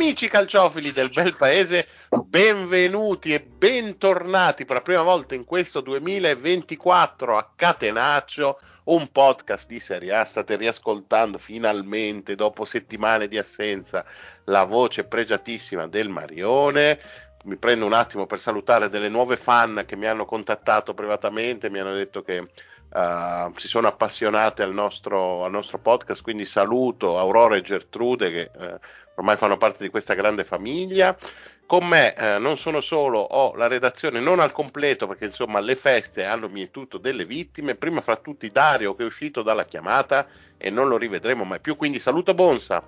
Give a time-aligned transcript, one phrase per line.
[0.00, 1.86] Amici calciofili del bel paese,
[2.24, 9.78] benvenuti e bentornati per la prima volta in questo 2024 a Catenaccio, un podcast di
[9.78, 10.24] Serie A.
[10.24, 14.02] State riascoltando finalmente, dopo settimane di assenza,
[14.44, 16.98] la voce pregiatissima del Marione.
[17.44, 21.78] Mi prendo un attimo per salutare delle nuove fan che mi hanno contattato privatamente, mi
[21.78, 22.48] hanno detto che
[22.92, 28.50] uh, si sono appassionate al nostro, al nostro, podcast, quindi saluto Aurora e Gertrude che
[28.56, 28.78] uh,
[29.16, 31.16] ormai fanno parte di questa grande famiglia.
[31.70, 35.76] Con me eh, non sono solo, ho la redazione non al completo perché insomma le
[35.76, 40.68] feste hanno mietuto delle vittime, prima fra tutti Dario che è uscito dalla chiamata e
[40.68, 42.82] non lo rivedremo mai più, quindi saluto Bonsa.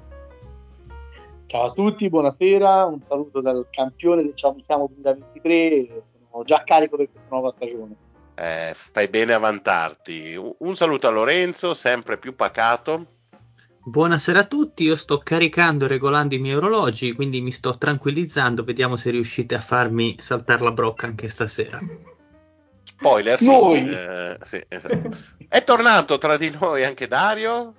[1.46, 6.64] Ciao a tutti, buonasera, un saluto dal campione del Ciao Mi Chiamo 2023, sono già
[6.64, 7.94] carico per questa nuova stagione.
[8.42, 10.34] Eh, fai bene a vantarti.
[10.58, 13.06] Un saluto a Lorenzo, sempre più pacato.
[13.84, 18.64] Buonasera a tutti, io sto caricando e regolando i miei orologi, quindi mi sto tranquillizzando,
[18.64, 21.78] vediamo se riuscite a farmi saltare la brocca anche stasera.
[22.82, 25.10] Spoiler, sì, eh, sì, esatto.
[25.46, 27.74] È tornato tra di noi anche Dario?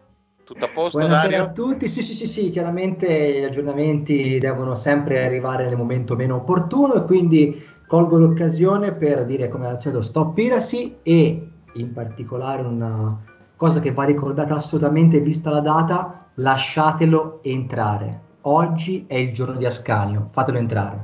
[0.45, 1.43] Tutto a posto Buonasera Dario?
[1.43, 6.35] a tutti, sì sì sì sì, chiaramente gli aggiornamenti devono sempre arrivare nel momento meno
[6.35, 12.63] opportuno e quindi colgo l'occasione per dire come al solito stop piracy e in particolare
[12.63, 13.23] una
[13.55, 18.21] cosa che va ricordata assolutamente vista la data, lasciatelo entrare.
[18.41, 20.97] Oggi è il giorno di Ascanio, fatelo entrare.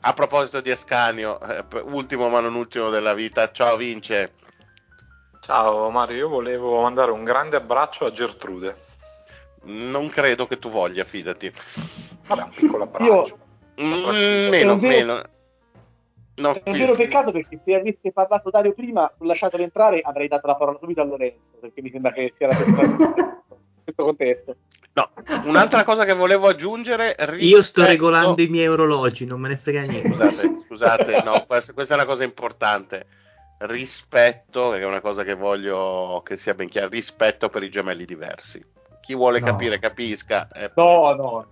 [0.00, 4.32] A proposito di Ascanio, eh, ultimo ma non ultimo della vita, ciao Vince.
[5.38, 8.74] Ciao Mario, io volevo mandare un grande abbraccio a Gertrude.
[9.64, 11.52] Non credo che tu voglia, fidati.
[12.26, 13.38] Vabbè, un piccolo abbraccio.
[13.76, 13.84] Io...
[13.84, 15.22] Mm, meno, meno.
[16.34, 20.28] No, è un vero peccato perché se avesse parlato Dario prima sul lasciatelo entrare avrei
[20.28, 24.04] dato la parola subito a Lorenzo perché mi sembra che sia la persona in questo
[24.04, 24.56] contesto.
[24.94, 25.10] No,
[25.44, 27.14] un'altra cosa che volevo aggiungere.
[27.18, 27.44] Rispetto...
[27.44, 30.08] Io sto regolando i miei orologi, non me ne frega niente.
[30.08, 33.06] Scusate, scusate, no, questa, questa è una cosa importante.
[33.58, 38.04] Rispetto, che è una cosa che voglio che sia ben chiaro, rispetto per i gemelli
[38.04, 38.62] diversi.
[39.02, 39.46] Chi vuole no.
[39.46, 40.46] capire, capisca.
[40.48, 41.46] Eh, no, no,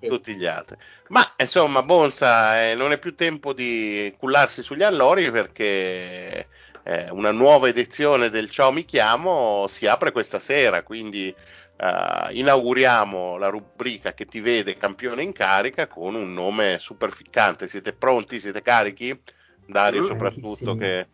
[0.00, 0.76] tutti gli altri.
[1.08, 6.46] Ma insomma, Bonsa, eh, non è più tempo di cullarsi sugli allori perché
[6.82, 11.34] eh, una nuova edizione del Ciao mi chiamo si apre questa sera, quindi
[11.78, 17.68] uh, inauguriamo la rubrica che ti vede campione in carica con un nome super ficcante.
[17.68, 18.40] Siete pronti?
[18.40, 19.20] Siete carichi?
[19.66, 21.08] Dario soprattutto che...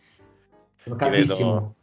[0.82, 1.74] Sono caldissimo.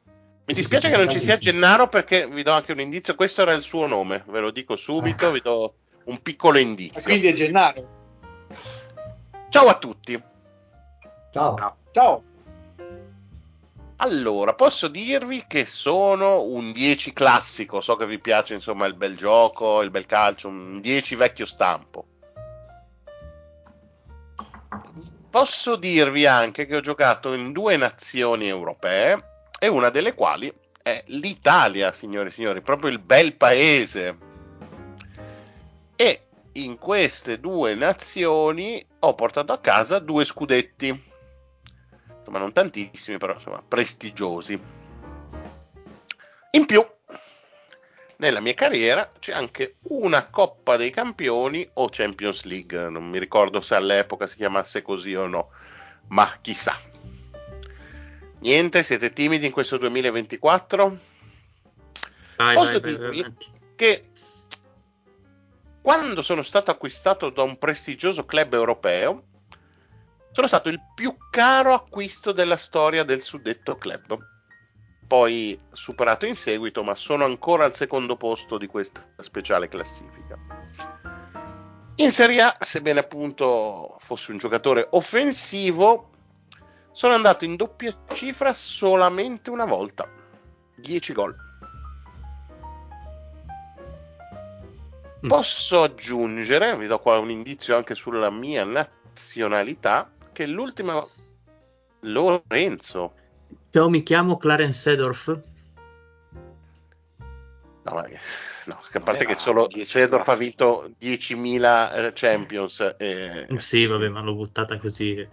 [0.50, 3.52] Mi dispiace che non ci sia Gennaro perché vi do anche un indizio, questo era
[3.52, 5.32] il suo nome, ve lo dico subito, ecco.
[5.32, 5.74] vi do
[6.06, 7.04] un piccolo indizio.
[7.04, 7.88] Quindi è Gennaro.
[9.50, 10.20] Ciao a tutti.
[11.32, 11.78] Ciao.
[11.92, 12.24] Ciao.
[13.98, 19.16] Allora, posso dirvi che sono un 10 classico, so che vi piace insomma il bel
[19.16, 22.08] gioco, il bel calcio, un 10 vecchio stampo.
[25.30, 29.28] Posso dirvi anche che ho giocato in due nazioni europee
[29.59, 34.18] e una delle quali è l'Italia, signori e signori, proprio il bel paese.
[35.96, 41.08] E in queste due nazioni ho portato a casa due scudetti.
[42.18, 44.59] Insomma, non tantissimi, però insomma, prestigiosi.
[46.52, 46.84] In più,
[48.18, 52.90] nella mia carriera c'è anche una Coppa dei Campioni o Champions League.
[52.90, 55.50] Non mi ricordo se all'epoca si chiamasse così o no,
[56.08, 56.74] ma chissà.
[58.40, 60.98] Niente, siete timidi in questo 2024?
[62.38, 63.36] Vai, Posso vai, dirvi vai,
[63.76, 64.10] che
[65.82, 69.24] quando sono stato acquistato da un prestigioso club europeo,
[70.32, 74.18] sono stato il più caro acquisto della storia del suddetto club.
[75.08, 80.38] Poi superato in seguito, ma sono ancora al secondo posto di questa speciale classifica.
[81.96, 86.09] In Serie A, sebbene appunto fossi un giocatore offensivo,
[86.92, 90.08] sono andato in doppia cifra solamente una volta.
[90.76, 91.36] 10 gol.
[95.26, 95.28] Mm.
[95.28, 101.06] Posso aggiungere, vi do qua un indizio anche sulla mia nazionalità, che l'ultima
[102.02, 103.14] Lorenzo.
[103.72, 105.40] Io mi chiamo Clarence Sedorf.
[107.82, 108.08] No, ma,
[108.66, 112.96] no, a parte che solo Sedorf ha vinto 10.000 eh, Champions.
[112.97, 113.47] E...
[113.58, 115.28] Sì, vabbè, ma l'ho buttata così.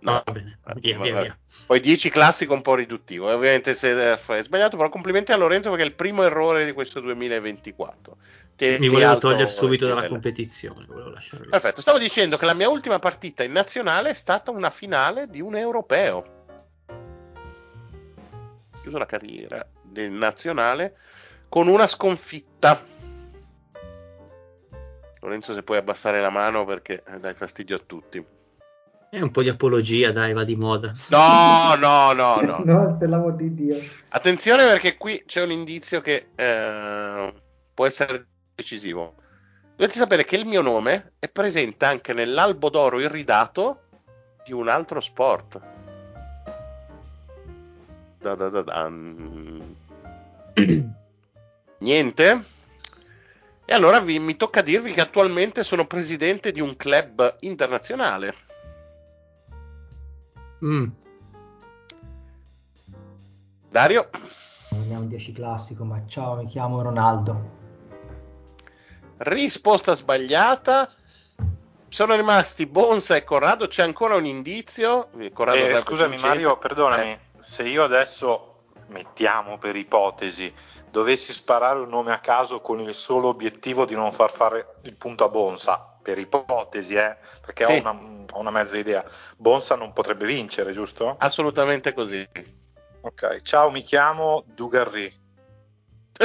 [0.00, 1.38] No, va bene, via, via, via.
[1.66, 3.32] Poi 10 classico un po' riduttivo.
[3.32, 7.00] Ovviamente se è sbagliato, però complimenti a Lorenzo perché è il primo errore di questo
[7.00, 8.16] 2024.
[8.56, 10.86] Ti, Mi volevo togliere subito dalla competizione.
[11.48, 15.40] Perfetto, stavo dicendo che la mia ultima partita in nazionale è stata una finale di
[15.40, 16.38] un europeo.
[18.80, 20.96] Chiuso la carriera del nazionale
[21.48, 22.82] con una sconfitta.
[25.20, 28.24] Lorenzo, se puoi abbassare la mano perché eh, dai fastidio a tutti.
[29.10, 30.94] È un po' di apologia, dai, va di moda.
[31.08, 32.62] No, no, no, no.
[32.64, 33.76] no, per l'amor di Dio.
[34.10, 37.34] Attenzione perché qui c'è un indizio che eh,
[37.74, 39.16] può essere decisivo.
[39.74, 43.80] Dovete sapere che il mio nome è presente anche nell'albo d'oro irridato
[44.44, 45.60] di un altro sport.
[48.20, 48.88] Da da da da.
[51.78, 52.44] Niente?
[53.64, 58.48] E allora vi, mi tocca dirvi che attualmente sono presidente di un club internazionale.
[60.64, 60.88] Mm.
[63.70, 64.10] Dario?
[64.70, 67.58] Non è un 10 classico, ma ciao, mi chiamo Ronaldo.
[69.18, 70.90] Risposta sbagliata.
[71.88, 73.66] Sono rimasti Bonsa e Corrado.
[73.66, 75.08] C'è ancora un indizio.
[75.32, 77.10] Corrado eh, scusami, Mario, perdonami.
[77.10, 77.20] Eh.
[77.38, 78.54] Se io adesso
[78.88, 80.52] mettiamo per ipotesi,
[80.90, 84.94] dovessi sparare un nome a caso con il solo obiettivo di non far fare il
[84.94, 87.72] punto a Bonsa, per ipotesi, eh, perché sì.
[87.72, 87.90] ho, una,
[88.32, 89.04] ho, una, mezza idea,
[89.36, 91.14] Bonsa non potrebbe vincere, giusto?
[91.18, 92.26] Assolutamente così.
[93.02, 95.12] Ok, ciao, mi chiamo Dugarry.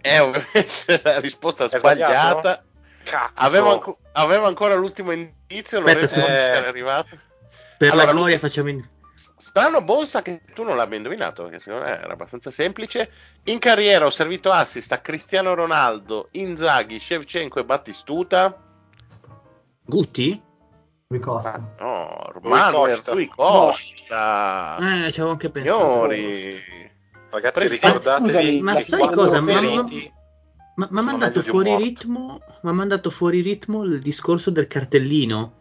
[0.00, 2.60] è ovviamente la risposta è sbagliata.
[3.34, 7.16] Avevo, avevo, ancora l'ultimo indizio, Aspetta, Lorenzo eh, arrivato.
[7.78, 8.86] Per allora, la gloria facciamo in...
[9.48, 13.10] Strano Bonsa che tu non l'abbia indovinato, perché secondo me era abbastanza semplice.
[13.44, 18.62] In carriera ho servito assist a Cristiano Ronaldo, Inzaghi, Shevchenko e Battistuta.
[19.86, 20.42] Gutti?
[21.08, 21.54] Rui Costa.
[21.54, 24.76] Ah, no, Manuel Rui Costa.
[24.76, 25.82] Eh, ci avevo anche pensato.
[25.82, 26.62] Signori.
[27.30, 29.40] Ragazzi, ricordatevi ma sai cosa?
[29.40, 35.54] Ma, ma, ma, ha mandato fuori ritmo, ma mandato fuori ritmo il discorso del cartellino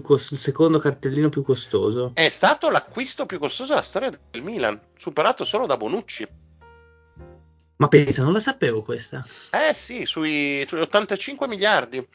[0.00, 2.12] cost- il secondo cartellino più costoso.
[2.14, 6.26] È stato l'acquisto più costoso della storia del Milan, superato solo da Bonucci.
[7.76, 9.26] Ma pensa, non la sapevo questa.
[9.50, 12.06] Eh sì, sui, sui 85 miliardi.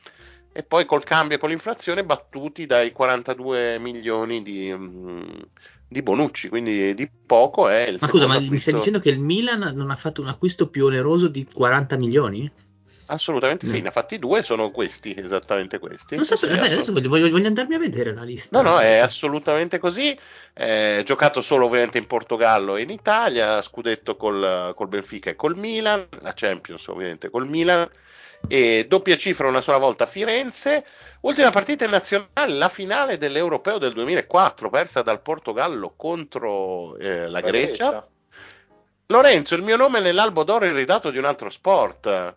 [0.53, 5.21] E poi col cambio e con l'inflazione battuti dai 42 milioni di, mm,
[5.87, 8.53] di Bonucci, quindi di poco è il Ma scusa, ma acquisto...
[8.53, 11.97] mi stai dicendo che il Milan non ha fatto un acquisto più oneroso di 40
[11.97, 12.51] milioni?
[13.07, 13.71] Assolutamente no.
[13.71, 16.15] sì, ne ha fatti due, sono questi, esattamente questi.
[16.15, 18.61] Non sapevo, sì, adesso voglio, voglio, andarmi a vedere la lista.
[18.61, 20.17] No, no, è assolutamente così.
[20.53, 25.55] Eh, giocato solo ovviamente in Portogallo e in Italia, scudetto col, col Benfica e col
[25.55, 27.87] Milan, la Champions ovviamente col Milan,
[28.47, 30.85] e doppia cifra una sola volta a Firenze.
[31.21, 37.27] Ultima partita in nazionale, la finale dell'Europeo del 2004, persa dal Portogallo contro eh, la,
[37.27, 37.89] la Grecia.
[37.89, 38.07] Grecia.
[39.09, 42.35] Lorenzo, il mio nome è nell'albo d'oro irridato di un altro sport.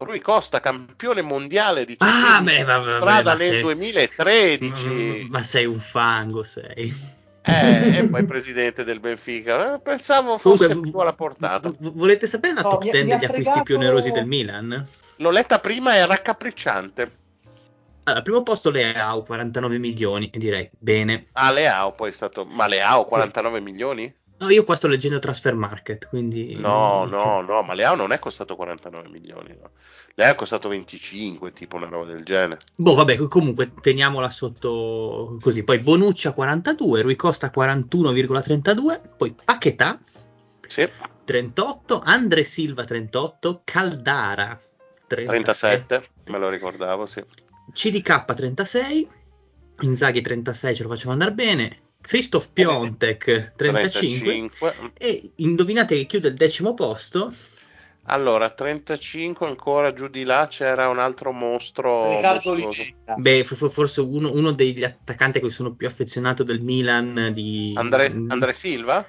[0.00, 3.62] Rui Costa, campione mondiale di ah, beh, vabbè, strada nel sei...
[3.62, 4.86] 2013.
[4.86, 6.94] Mm, ma sei un fango, sei.
[7.42, 9.74] Eh, e poi presidente del Benfica.
[9.74, 11.68] Eh, pensavo fosse Comunque, più alla portata.
[11.68, 13.32] V- volete sapere la no, top 10 degli fregato...
[13.32, 14.88] acquisti più onerosi del Milan?
[15.16, 17.02] L'ho letta prima, è raccapricciante.
[18.04, 21.26] Allora, al primo posto Leao, 49 milioni, e direi bene.
[21.32, 22.44] Ah, Leao poi è stato...
[22.44, 23.64] Ma Leao, 49 sì.
[23.64, 24.14] milioni?
[24.38, 26.54] No, io qua sto leggendo Transfer Market, quindi...
[26.56, 29.70] No, no, no, ma Leao non è costato 49 milioni, no.
[30.14, 32.58] Leao è costato 25, tipo una roba del genere.
[32.76, 35.64] Boh, vabbè, comunque teniamola sotto così.
[35.64, 39.98] Poi Bonuccia 42, Rui Costa 41,32, poi Paquetà
[40.68, 40.88] sì.
[41.24, 44.60] 38, Andre Silva 38, Caldara
[45.08, 45.42] 37,
[45.88, 47.24] 37 me lo ricordavo, sì.
[47.72, 49.08] CDK 36,
[49.80, 56.28] Inzaghi 36, ce lo facciamo andare bene, Christoph Piontek 35, 35, e indovinate che chiude
[56.28, 57.30] il decimo posto?
[58.04, 62.18] Allora 35 ancora giù di là c'era un altro mostro
[63.18, 68.10] beh forse uno, uno, degli attaccanti a cui sono più affezionato del Milan di Andre,
[68.28, 69.06] Andre Silva?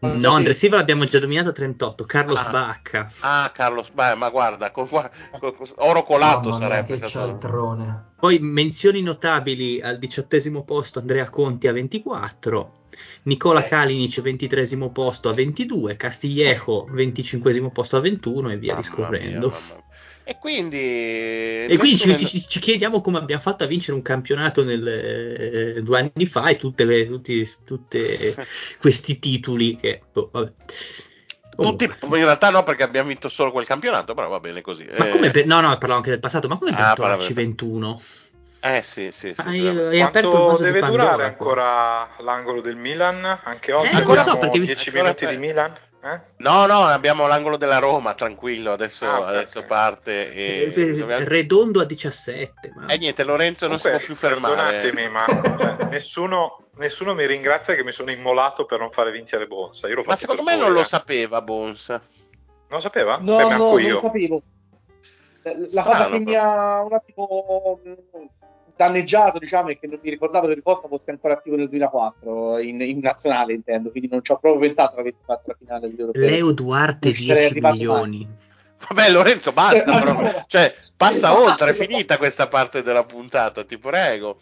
[0.00, 3.12] No, Andre Silva l'abbiamo già dominato a 38, Carlos ah, Bacca.
[3.20, 6.98] Ah, Carlos Bacca, ma guarda, con, con, con, oro colato no, sarebbe.
[6.98, 8.08] Che cialtrone.
[8.18, 12.80] Poi menzioni notabili al diciottesimo posto Andrea Conti a 24,
[13.24, 13.68] Nicola eh.
[13.68, 19.48] Kalinic 23 posto a 22, Castillejo 25 posto a 21 e via mamma discorrendo.
[19.48, 19.84] Mia,
[20.22, 24.62] e quindi, e quindi ci, ci, ci, chiediamo come abbiamo fatto a vincere un campionato
[24.62, 28.36] nel, eh, due anni fa e tutti tutte
[28.80, 30.02] questi titoli che...
[30.12, 30.52] Boh, vabbè.
[31.56, 34.88] Tutti, in realtà no, perché abbiamo vinto solo quel campionato, però va bene così.
[34.96, 35.10] Ma eh...
[35.10, 38.00] come per, no, no, parlavo anche del passato, ma come per ah, la C21?
[38.60, 39.40] Eh sì, sì, sì.
[39.40, 43.40] Hai, hai Quanto deve durare ancora l'angolo del Milan?
[43.42, 43.88] Anche oggi?
[43.88, 45.74] Eh, ancora so, perché 10 minuti di Milan?
[46.02, 46.20] Eh?
[46.38, 49.68] No, no, abbiamo l'angolo della Roma, tranquillo, adesso, ah, okay, adesso okay.
[49.68, 50.32] parte.
[50.32, 50.72] E...
[50.74, 51.24] Eh, dobbiamo...
[51.24, 52.72] Redondo a 17.
[52.74, 52.86] Ma...
[52.86, 54.54] E eh, niente, Lorenzo non Comunque, si può più fermare.
[54.54, 55.24] Perdonatemi, ma
[55.58, 59.88] cioè, nessuno, nessuno, mi ringrazia che mi sono immolato per non fare vincere Bonsa.
[60.06, 62.00] ma secondo me non lo sapeva Bonsa.
[62.00, 63.18] Non lo sapeva?
[63.20, 64.42] No, Beh, no, non lo sapevo.
[65.72, 67.80] La cosa che mi ha un attimo
[68.80, 72.80] danneggiato, diciamo, è che non mi ricordavo che Riposta fosse ancora attivo nel 2004, in,
[72.80, 76.00] in nazionale intendo, quindi non ci ho proprio pensato che avesse fatto la finale degli
[76.00, 76.30] europei.
[76.30, 78.26] Leo Duarte 10 milioni.
[78.26, 78.48] Mai.
[78.88, 80.44] Vabbè Lorenzo, basta, però.
[80.46, 84.38] cioè, passa oltre, è finita questa parte della puntata, ti prego.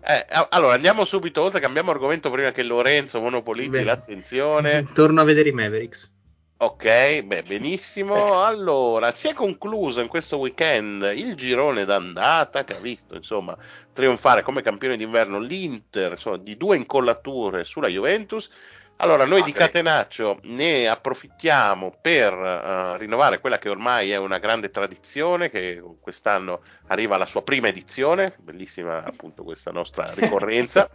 [0.00, 4.86] Eh, allora andiamo subito oltre, cambiamo argomento prima che Lorenzo monopolizzi Beh, l'attenzione.
[4.94, 6.12] Torno a vedere i Mavericks.
[6.60, 8.42] Ok, beh, benissimo.
[8.42, 13.56] Allora, si è concluso in questo weekend il girone d'andata che ha visto, insomma,
[13.92, 18.50] trionfare come campione d'inverno l'Inter, insomma, di due incollature sulla Juventus.
[18.96, 24.70] Allora, noi di Catenaccio ne approfittiamo per uh, rinnovare quella che ormai è una grande
[24.70, 30.90] tradizione, che quest'anno arriva alla sua prima edizione, bellissima appunto questa nostra ricorrenza.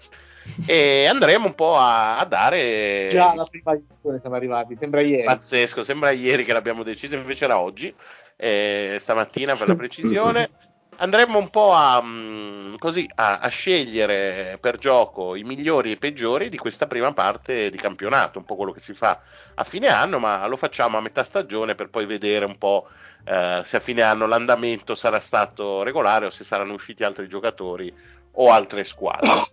[0.65, 3.09] E andremo un po' a, a dare.
[3.12, 5.23] Già la prima edizione siamo arrivati, sembra ieri.
[5.23, 7.93] Pazzesco, sembra ieri che l'abbiamo deciso, invece era oggi,
[8.35, 10.50] eh, stamattina per la precisione.
[10.95, 15.97] Andremo un po' a, mm, così, a, a, scegliere per gioco i migliori e i
[15.97, 19.19] peggiori di questa prima parte di campionato, un po' quello che si fa
[19.55, 22.88] a fine anno, ma lo facciamo a metà stagione per poi vedere un po'
[23.25, 27.93] eh, se a fine anno l'andamento sarà stato regolare o se saranno usciti altri giocatori
[28.33, 29.52] o altre squadre.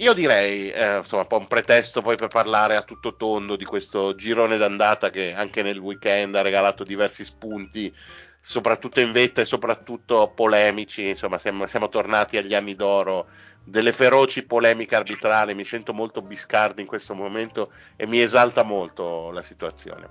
[0.00, 4.56] Io direi, eh, insomma, un pretesto poi per parlare a tutto tondo di questo girone
[4.56, 7.92] d'andata che anche nel weekend ha regalato diversi spunti,
[8.40, 11.08] soprattutto in vetta e soprattutto polemici.
[11.08, 13.26] Insomma, siamo, siamo tornati agli anni d'oro
[13.64, 15.54] delle feroci polemiche arbitrali.
[15.54, 20.08] Mi sento molto biscardi in questo momento e mi esalta molto la situazione.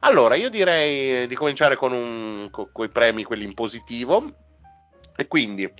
[0.00, 4.34] Allora, io direi di cominciare con, un, con i premi, quelli in positivo.
[5.16, 5.70] E quindi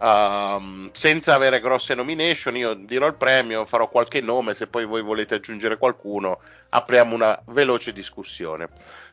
[0.00, 5.02] Uh, senza avere grosse nomination, io dirò il premio, farò qualche nome, se poi voi
[5.02, 6.40] volete aggiungere qualcuno,
[6.70, 8.68] apriamo una veloce discussione.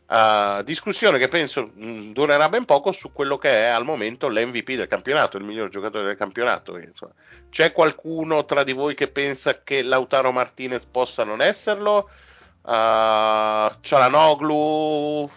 [0.08, 4.30] Uh, discussione che penso mh, mm, durerà ben poco su quello che è al momento
[4.30, 6.78] l'MVP del campionato, il miglior giocatore del campionato.
[6.78, 7.12] Insomma.
[7.50, 12.10] C'è qualcuno tra di voi che pensa che Lautaro Martinez possa non esserlo?
[12.62, 15.30] Uh, Cialanoglu?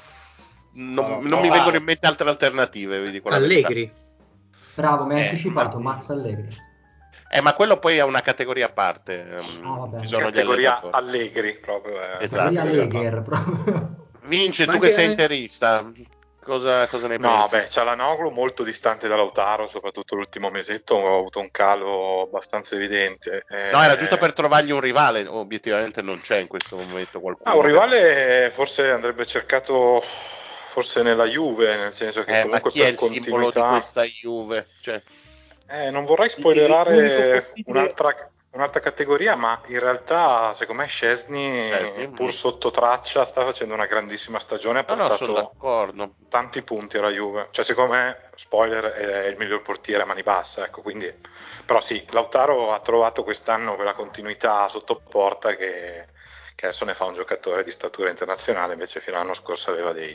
[0.74, 3.00] Non, no, non no, mi vengono in mente altre alternative.
[3.00, 4.08] Vi dico Allegri.
[4.74, 5.92] Bravo, mi hai eh, anticipato, ma...
[5.92, 6.68] Max Allegri.
[7.32, 9.36] Eh, ma quello poi è una categoria a parte.
[9.36, 10.00] Ehm, ah, vabbè.
[10.00, 12.00] Ci sono categoria Allegri proprio.
[12.02, 12.24] Eh.
[12.24, 12.58] Esatto.
[12.58, 14.08] Allegri proprio.
[14.24, 15.90] Vince, ma tu che, sei interista,
[16.42, 17.54] cosa, cosa ne no, pensi?
[17.54, 22.74] No, beh, Cialanoglu molto distante da Lautaro, soprattutto l'ultimo mesetto ho avuto un calo abbastanza
[22.74, 23.44] evidente.
[23.48, 27.48] Eh, no, era giusto per trovargli un rivale, obiettivamente non c'è in questo momento qualcuno.
[27.48, 30.02] Ah, un rivale forse andrebbe cercato
[30.70, 33.30] forse nella Juve, nel senso che eh, comunque per è il continuità...
[33.30, 34.66] simbolo di questa Juve?
[34.80, 35.02] Cioè...
[35.66, 42.70] Eh, non vorrei spoilerare un'altra, un'altra, categoria, ma in realtà secondo me Scesni, pur sotto
[42.70, 45.52] traccia, sta facendo una grandissima stagione, ha portato
[45.92, 47.48] no, tanti punti alla Juve.
[47.50, 51.12] Cioè secondo me, spoiler, è il miglior portiere a mani basse, ecco, quindi...
[51.64, 56.06] però sì, Lautaro ha trovato quest'anno quella continuità sotto porta che
[56.60, 60.14] che adesso ne fa un giocatore di statura internazionale, invece fino all'anno scorso aveva dei,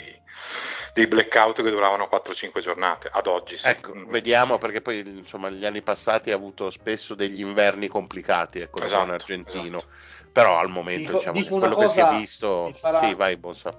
[0.94, 3.58] dei blackout che duravano 4-5 giornate, ad oggi.
[3.58, 3.68] Sì.
[3.68, 8.84] Ecco, vediamo perché poi insomma gli anni passati ha avuto spesso degli inverni complicati, ecco,
[8.84, 10.30] esatto, argentino, esatto.
[10.32, 12.72] però al momento dico, diciamo, dico quello che si è visto...
[12.76, 13.72] Farà, sì, vai Bonsa.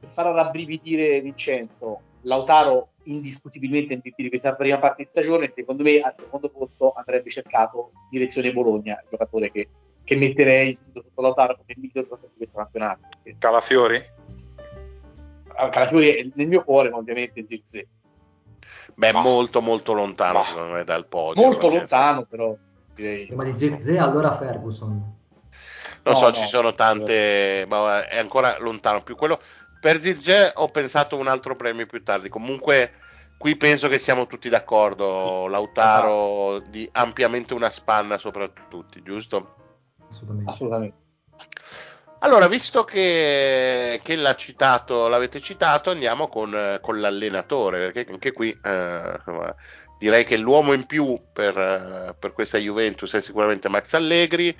[0.00, 5.98] Per far rabbrividire Vincenzo, Lautaro indiscutibilmente MVP di questa prima parte di stagione, secondo me
[5.98, 9.68] al secondo posto andrebbe cercato direzione Bologna, il giocatore che
[10.08, 13.00] che metterei sotto Lautaro come il miglior giocatore di questo campionato.
[13.38, 14.02] Calafiori?
[15.54, 17.88] Ah, Calafiori è nel mio cuore, ma ovviamente Zirze.
[18.94, 21.42] Beh, ma, molto molto lontano ma, secondo me dal podio.
[21.42, 22.56] Molto lontano però.
[22.94, 23.26] Direi.
[23.26, 24.88] Prima di Zirze allora Ferguson.
[24.88, 29.02] Non no, so, no, ci sono tante, ma è ancora lontano.
[29.02, 29.38] Più quello
[29.78, 32.30] per Zirze ho pensato un altro premio più tardi.
[32.30, 32.92] Comunque
[33.36, 35.48] qui penso che siamo tutti d'accordo.
[35.48, 36.70] Lautaro esatto.
[36.70, 39.56] di ampiamente una spanna sopra tutti, giusto?
[40.18, 40.50] Assolutamente.
[40.50, 41.06] assolutamente.
[42.20, 48.50] Allora, visto che, che l'ha citato, l'avete citato, andiamo con, con l'allenatore, perché anche qui
[48.60, 49.20] eh,
[49.98, 54.56] direi che l'uomo in più per, eh, per, questa Juventus è sicuramente Max Allegri.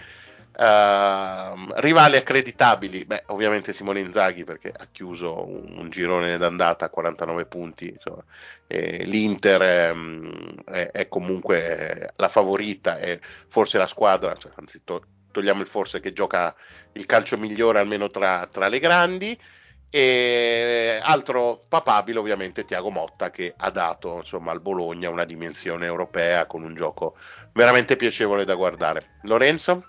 [0.61, 6.89] Uh, rivali accreditabili, beh, ovviamente Simone Inzaghi perché ha chiuso un, un girone d'andata a
[6.89, 7.89] 49 punti.
[7.89, 8.25] Insomma.
[8.67, 9.95] L'Inter è,
[10.65, 15.05] è, è, comunque la favorita e forse la squadra, cioè, anzi, to-
[15.39, 16.55] togliamo il forse che gioca
[16.93, 19.39] il calcio migliore almeno tra, tra le grandi
[19.91, 26.47] e altro papabile ovviamente Tiago Motta che ha dato insomma, al Bologna una dimensione europea
[26.47, 27.17] con un gioco
[27.53, 29.19] veramente piacevole da guardare.
[29.23, 29.85] Lorenzo?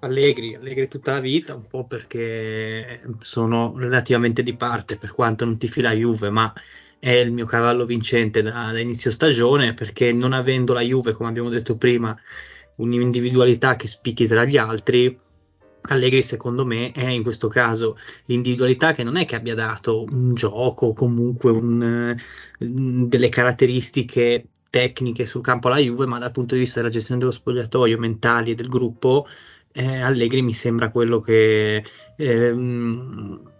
[0.00, 5.56] Allegri, Allegri tutta la vita, un po' perché sono relativamente di parte per quanto non
[5.56, 6.52] ti fila Juve, ma
[6.98, 11.30] è il mio cavallo vincente da, da inizio stagione perché non avendo la Juve, come
[11.30, 12.14] abbiamo detto prima,
[12.76, 15.18] un'individualità che spicchi tra gli altri,
[15.86, 20.34] Allegri secondo me è in questo caso l'individualità che non è che abbia dato un
[20.34, 22.16] gioco o comunque un,
[22.58, 27.32] delle caratteristiche tecniche sul campo alla Juve, ma dal punto di vista della gestione dello
[27.32, 29.26] spogliatoio, mentali e del gruppo,
[29.72, 31.84] eh, Allegri mi sembra quello che
[32.16, 33.52] ehm,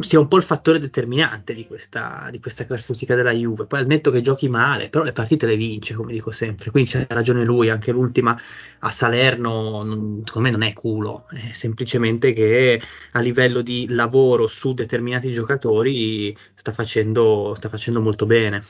[0.00, 3.66] sia un po' il fattore determinante di questa, di questa, classifica della Juve.
[3.66, 6.70] Poi al netto che giochi male, però le partite le vince, come dico sempre.
[6.70, 8.36] Quindi c'è ragione lui, anche l'ultima
[8.80, 12.80] a Salerno, non, secondo me non è culo, è semplicemente che
[13.12, 18.62] a livello di lavoro su determinati giocatori sta facendo, sta facendo molto bene.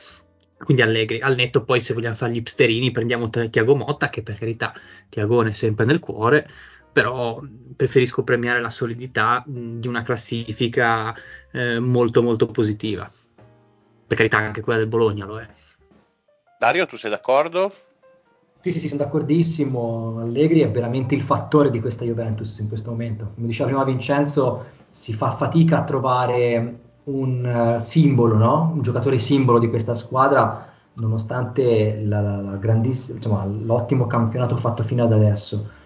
[0.57, 4.39] Quindi Allegri, al netto poi se vogliamo fare gli ipsterini prendiamo Tiago Motta, che per
[4.39, 4.73] carità
[5.07, 6.47] Tiagone è sempre nel cuore,
[6.97, 7.39] però
[7.75, 11.13] preferisco premiare la solidità di una classifica
[11.51, 13.07] eh, molto molto positiva.
[14.07, 15.47] Per carità anche quella del Bologna lo è.
[16.57, 17.71] Dario, tu sei d'accordo?
[18.61, 20.21] Sì, sì, sì, sono d'accordissimo.
[20.21, 23.29] Allegri è veramente il fattore di questa Juventus in questo momento.
[23.35, 28.71] Come diceva prima Vincenzo, si fa fatica a trovare un uh, simbolo, no?
[28.73, 35.03] un giocatore simbolo di questa squadra, nonostante la, la, la insomma, l'ottimo campionato fatto fino
[35.03, 35.76] ad adesso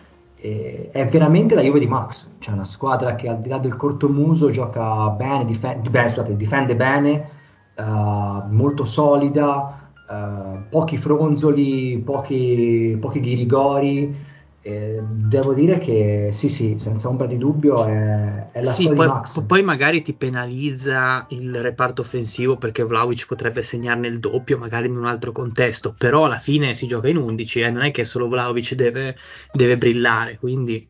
[0.42, 3.76] eh, è veramente la Juve di Max, cioè una squadra che al di là del
[3.76, 7.30] corto muso gioca bene, difende, bene, scusate, difende bene,
[7.78, 14.30] uh, molto solida, uh, pochi fronzoli, pochi, pochi ghirigori.
[14.63, 18.94] Eh, devo dire che sì, sì, senza ombra di dubbio è, è la sì, poi,
[18.94, 19.41] di Max.
[19.41, 24.98] Poi magari ti penalizza il reparto offensivo perché Vlaovic potrebbe segnarne il doppio, magari in
[24.98, 28.06] un altro contesto, però alla fine si gioca in 11 e eh, non è che
[28.06, 29.15] solo Vlaovic deve,
[29.51, 30.88] deve brillare, quindi...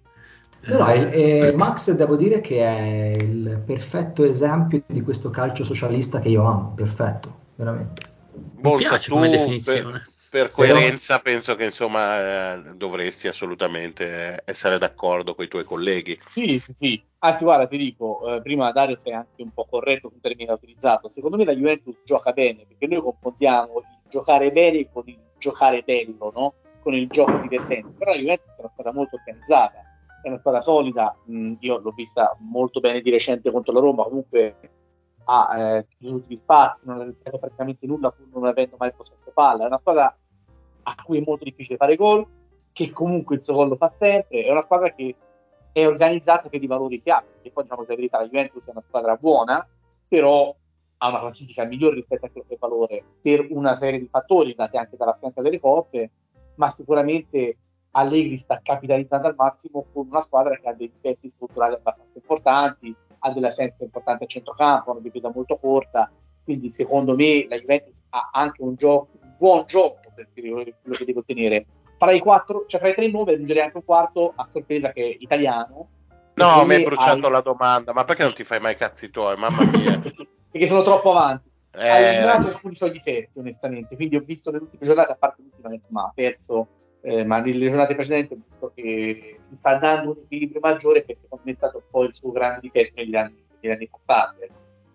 [0.63, 6.19] No, eh, eh, Max devo dire che è il perfetto esempio di questo calcio socialista
[6.19, 8.03] che io amo, perfetto, veramente.
[8.59, 9.91] Bolsa, tu, come definizione.
[9.91, 11.35] Per per coerenza Però...
[11.35, 16.17] penso che insomma eh, dovresti assolutamente essere d'accordo con i tuoi colleghi.
[16.31, 17.03] Sì, sì, sì.
[17.19, 21.09] Anzi, guarda, ti dico, eh, prima Dario sei anche un po' corretto sul termine utilizzato.
[21.09, 25.81] Secondo me la Juventus gioca bene, perché noi confondiamo il giocare bene con il giocare
[25.81, 26.53] bello, no?
[26.81, 27.91] Con il gioco divertente.
[27.97, 29.83] Però la Juventus è una squadra molto organizzata,
[30.23, 31.13] è una squadra solida.
[31.29, 34.55] Mm, io l'ho vista molto bene di recente contro la Roma, comunque
[35.25, 39.29] ha eh, tutti gli spazi, non ha realizzato praticamente nulla pur non avendo mai possesso
[39.33, 39.65] palla.
[39.65, 40.15] È una squadra
[40.83, 42.25] a cui è molto difficile fare gol,
[42.71, 44.41] che comunque il suo gol lo fa sempre.
[44.41, 45.15] È una squadra che
[45.71, 47.21] è organizzata per i valori che ha.
[47.21, 49.67] Perché poi, diciamo la verità, la Juventus è una squadra buona,
[50.07, 50.55] però
[51.03, 54.53] ha una classifica migliore rispetto a quello che è valore per una serie di fattori
[54.57, 56.11] nati anche dall'assenza delle coppe,
[56.55, 57.57] ma sicuramente
[57.91, 62.95] Allegri sta capitalizzando al massimo con una squadra che ha dei difetti strutturali abbastanza importanti,
[63.19, 66.11] ha delle assenze importanti a centrocampo, una difesa molto corta,
[66.43, 71.05] quindi secondo me la Juventus ha anche un, gioco, un buon gioco per quello che
[71.05, 71.65] deve ottenere.
[71.97, 75.03] Fra i quattro, cioè fra i tre nomi aggiungerei anche un quarto a sorpresa che
[75.03, 75.89] è italiano.
[76.33, 77.31] No, mi hai bruciato hai...
[77.31, 79.99] la domanda, ma perché non ti fai mai cazzi tuoi, mamma mia?
[80.51, 81.49] perché sono troppo avanti.
[81.73, 85.41] Eh, ha eliminato alcuni suoi difetti, onestamente, quindi ho visto le ultime giornate, a parte
[85.41, 86.67] l'ultima, insomma, ha perso
[87.01, 91.15] eh, ma nelle giornate precedenti ho visto che si sta dando un equilibrio maggiore che
[91.15, 94.47] secondo me è stato poi il suo grande difetto negli anni, negli anni passati.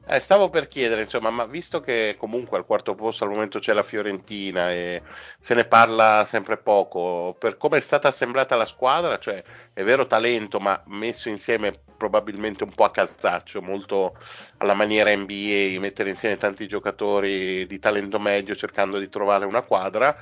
[0.09, 3.73] Eh, stavo per chiedere, insomma, ma visto che comunque al quarto posto al momento c'è
[3.73, 5.03] la Fiorentina e
[5.41, 9.43] se ne parla sempre poco, per come è stata assemblata la squadra, cioè
[9.73, 14.17] è vero talento, ma messo insieme probabilmente un po' a casaccio, molto
[14.59, 20.17] alla maniera NBA, mettere insieme tanti giocatori di talento medio cercando di trovare una quadra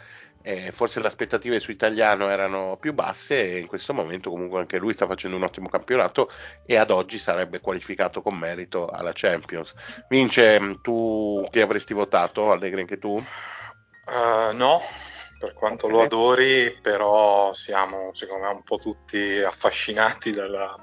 [0.47, 4.77] eh, forse le aspettative su italiano erano più basse e in questo momento comunque anche
[4.77, 6.31] lui sta facendo un ottimo campionato
[6.67, 9.73] e ad oggi sarebbe qualificato con merito alla Champions.
[10.07, 12.53] Vince, tu chi avresti votato?
[12.53, 13.15] Allegri anche tu?
[13.15, 14.83] Uh, no,
[15.39, 15.97] per quanto okay.
[15.97, 20.77] lo adori, però siamo secondo me un po' tutti affascinati dalla,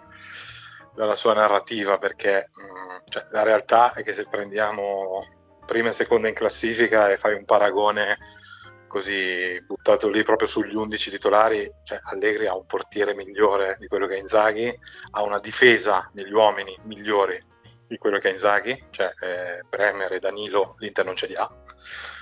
[0.95, 5.23] dalla sua narrativa perché mh, mm, cioè, la realtà è che se prendiamo
[5.67, 8.39] prima e seconda in classifica e fai un paragone
[8.91, 14.05] così buttato lì proprio sugli 11 titolari, cioè Allegri ha un portiere migliore di quello
[14.05, 14.77] che è Inzaghi,
[15.11, 17.45] ha una difesa negli uomini migliore
[17.87, 21.49] di quello che è Inzaghi, cioè eh, Bremer e Danilo l'Inter non ce li ha.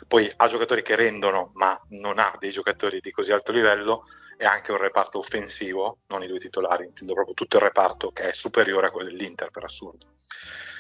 [0.07, 4.05] Poi ha giocatori che rendono, ma non ha dei giocatori di così alto livello
[4.37, 8.29] e anche un reparto offensivo, non i due titolari, intendo proprio tutto il reparto che
[8.29, 10.05] è superiore a quello dell'Inter per assurdo.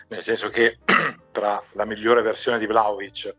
[0.09, 0.79] Nel senso che
[1.31, 3.35] tra la migliore versione di Vlaovic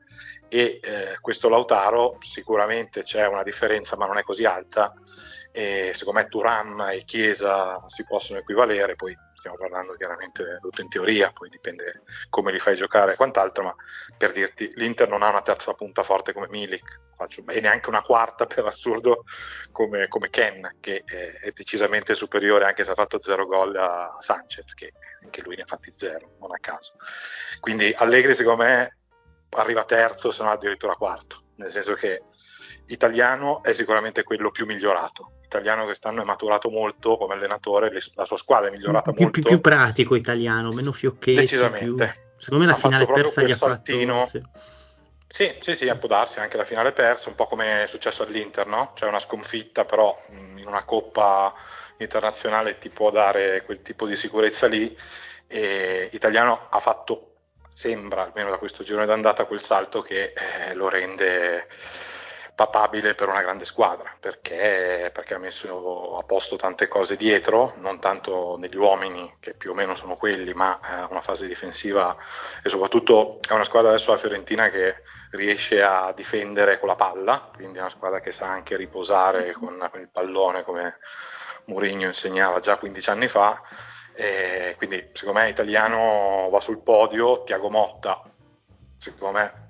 [0.49, 4.93] e eh, questo Lautaro sicuramente c'è una differenza ma non è così alta
[5.53, 10.89] e secondo me Turam e Chiesa si possono equivalere poi stiamo parlando chiaramente tutto in
[10.91, 13.75] teoria, poi dipende come li fai giocare e quant'altro, ma
[14.17, 17.01] per dirti, l'Inter non ha una terza punta forte come Milik,
[17.49, 19.25] e neanche una quarta per assurdo
[19.73, 24.15] come, come Ken, che è, è, decisamente superiore anche se ha fatto zero gol a
[24.19, 24.93] Sanchez, che
[25.25, 26.97] anche lui ne ha fatti zero, non a caso.
[27.61, 28.99] Quindi Allegri secondo me
[29.51, 32.23] arriva terzo, se non addirittura quarto, nel senso che
[32.87, 35.40] italiano è sicuramente quello più migliorato.
[35.51, 39.41] Italiano quest'anno è maturato molto come allenatore, la sua squadra è migliorata più, molto.
[39.41, 41.41] Più, più pratico italiano, meno fiocchetti.
[41.41, 42.15] Decisamente.
[42.15, 42.39] Più...
[42.39, 44.27] Secondo me la ha finale persa gli ha fatto...
[44.29, 44.43] Sì.
[45.33, 48.67] Sì, sì, sì, può darsi anche la finale persa, un po' come è successo all'Inter,
[48.67, 48.93] no?
[48.95, 51.55] Cioè una sconfitta, però in una coppa
[51.99, 54.97] internazionale ti può dare quel tipo di sicurezza lì.
[55.47, 57.35] E Italiano ha fatto,
[57.73, 61.69] sembra almeno da questo girone d'andata, quel salto che eh, lo rende
[62.61, 67.99] papabile per una grande squadra perché, perché, ha messo a posto tante cose dietro, non
[68.01, 72.15] tanto negli uomini che più o meno sono quelli, ma eh, una fase difensiva
[72.63, 74.97] e soprattutto è una squadra adesso la Fiorentina che
[75.31, 79.89] riesce a difendere con la palla, quindi è una squadra che sa anche riposare con,
[79.91, 80.99] con il pallone come
[81.65, 83.63] Mourinho insegnava già 15 anni fa.
[84.13, 88.23] E quindi secondo me italiano va sul podio, Tiago Motta
[88.99, 89.70] secondo me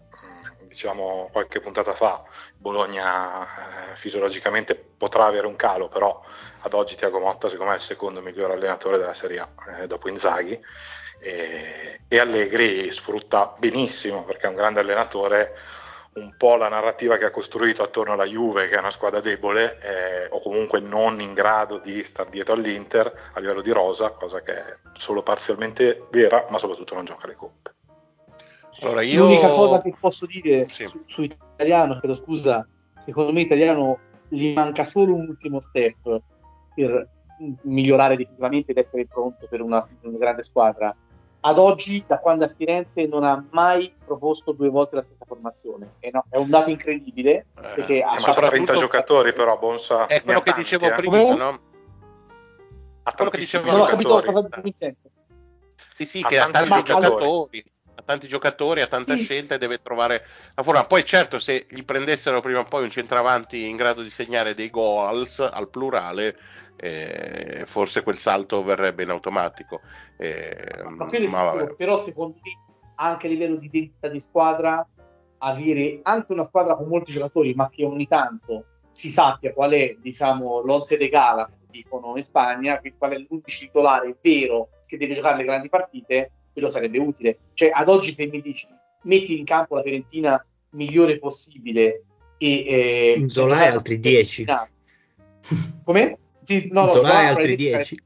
[0.70, 2.22] diciamo qualche puntata fa,
[2.56, 6.22] Bologna eh, fisiologicamente potrà avere un calo, però
[6.61, 9.48] ad oggi Tiago Motta secondo me è il secondo miglior allenatore della Serie A
[9.80, 10.59] eh, dopo Inzaghi
[11.18, 15.56] e, e, Allegri sfrutta benissimo perché è un grande allenatore
[16.12, 19.78] un po' la narrativa che ha costruito attorno alla Juve, che è una squadra debole
[19.80, 24.40] eh, o comunque non in grado di star dietro all'Inter a livello di rosa, cosa
[24.42, 27.74] che è solo parzialmente vera, ma soprattutto non gioca le coppe.
[28.80, 29.24] Allora io...
[29.24, 30.84] L'unica cosa che posso dire sì.
[30.84, 32.66] su, su, italiano, chiedo scusa,
[32.98, 36.22] secondo me italiano gli manca solo un ultimo step
[36.74, 37.08] per
[37.62, 40.94] migliorare definitivamente ed essere pronto per una, una grande squadra.
[41.42, 45.94] Ad oggi, da quando a Firenze non ha mai proposto due volte la stessa formazione,
[45.98, 47.46] e no, è un dato incredibile.
[47.56, 50.06] Eh, perché ha ma 30 giocatori, però Bonsa.
[50.06, 50.92] È quello che dicevo eh.
[50.92, 51.60] prima, no?
[53.04, 54.92] Ha quello che dicevo Non ho capito cosa sta
[55.92, 57.64] Sì, sì, che ha tanti giocatori
[57.94, 59.24] ha tanti giocatori, ha tanta sì.
[59.24, 60.24] scelta e deve trovare
[60.55, 60.85] la forma.
[60.85, 64.70] Poi certo se gli prendessero prima o poi un centravanti in grado di segnare dei
[64.70, 66.37] goals al plurale,
[66.76, 69.81] eh, forse quel salto verrebbe in automatico.
[70.16, 74.87] Eh, ma ma però secondo me anche a livello di identità di squadra,
[75.38, 79.96] avere anche una squadra con molti giocatori, ma che ogni tanto si sappia qual è
[80.00, 85.38] diciamo l'once de gala, dicono in Spagna, qual è l'undici titolare vero che deve giocare
[85.38, 87.38] le grandi partite, quello sarebbe utile.
[87.55, 88.68] Cioè, ad oggi se mi dici
[89.03, 92.05] metti in campo la Fiorentina migliore possibile
[92.37, 93.16] e...
[93.16, 94.44] Eh, Zola e altri 10.
[95.83, 96.18] Come?
[96.42, 97.99] Sì, no, no, Zola e altri 10.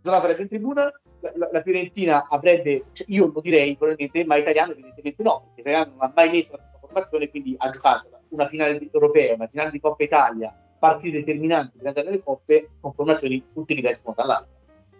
[0.00, 4.72] Zola sarebbe in tribuna, la, la, Fiorentina avrebbe, cioè io lo direi probabilmente, ma italiano
[4.72, 8.46] evidentemente no, perché italiano non ha mai messo la sua formazione, quindi ha giocato una
[8.46, 13.42] finale europea, una finale di Coppa Italia, partite determinanti per andare alle coppe con formazioni
[13.54, 14.53] tutte diverse una dall'altra.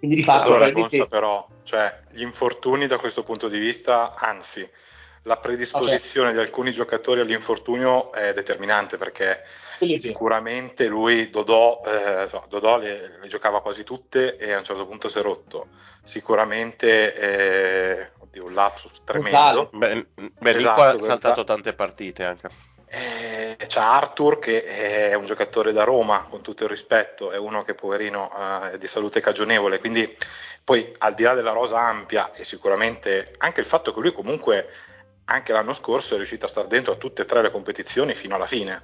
[0.05, 0.99] Quindi di fatto allora, probabilmente...
[0.99, 4.69] Gonza, però, cioè, gli infortuni da questo punto di vista, anzi,
[5.23, 6.39] la predisposizione okay.
[6.39, 9.45] di alcuni giocatori all'infortunio è determinante perché
[9.79, 14.87] Quindi sicuramente lui, Dodò, eh, Dodò le, le, giocava quasi tutte e a un certo
[14.87, 15.69] punto si è rotto.
[16.03, 19.71] Sicuramente, eh, oddio, un lapsus tremendo.
[19.73, 20.07] Beh,
[20.39, 22.49] beh esatto, ha saltato tante partite anche.
[23.57, 27.75] C'è Arthur che è un giocatore da Roma, con tutto il rispetto, è uno che
[27.75, 30.17] poverino eh, è di salute cagionevole, quindi
[30.63, 34.69] poi al di là della rosa ampia e sicuramente anche il fatto che lui comunque
[35.27, 38.35] anche l'anno scorso è riuscito a stare dentro a tutte e tre le competizioni fino
[38.35, 38.83] alla fine.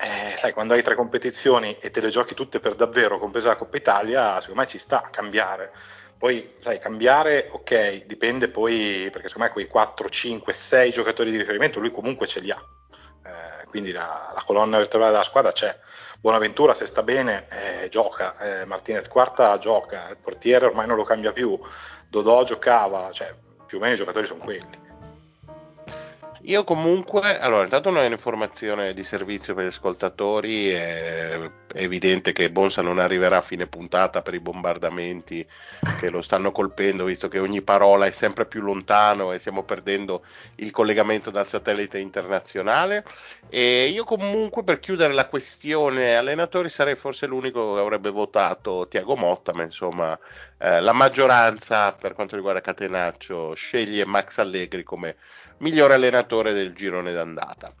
[0.00, 3.56] Eh, sai, quando hai tre competizioni e te le giochi tutte per davvero, compresa la
[3.56, 5.72] Coppa Italia, secondo me ci sta a cambiare.
[6.16, 11.36] Poi, sai, cambiare, ok, dipende poi, perché secondo me quei 4, 5, 6 giocatori di
[11.36, 12.77] riferimento lui comunque ce li ha
[13.28, 15.76] eh, quindi la, la, colonna vertebrale della squadra c'è.
[16.20, 21.04] Buonaventura se sta bene eh, gioca, eh, Martinez quarta gioca, il portiere ormai non lo
[21.04, 21.58] cambia più,
[22.08, 23.34] Dodò giocava, cioè
[23.66, 24.86] più o meno i giocatori sono quelli.
[26.42, 30.72] Io comunque, allora, intanto una informazione di servizio per gli ascoltatori,
[31.72, 35.46] è, evidente che Bonsa non arriverà a fine puntata per i bombardamenti
[35.98, 40.22] che lo stanno colpendo, visto che ogni parola è sempre più lontano e stiamo perdendo
[40.56, 43.04] il collegamento dal satellite internazionale.
[43.48, 49.16] E io comunque per chiudere la questione allenatori sarei forse l'unico che avrebbe votato Tiago
[49.16, 50.18] Motta, ma insomma
[50.58, 55.16] eh, la maggioranza per quanto riguarda Catenaccio sceglie Max Allegri come
[55.58, 57.72] migliore allenatore del girone d'andata.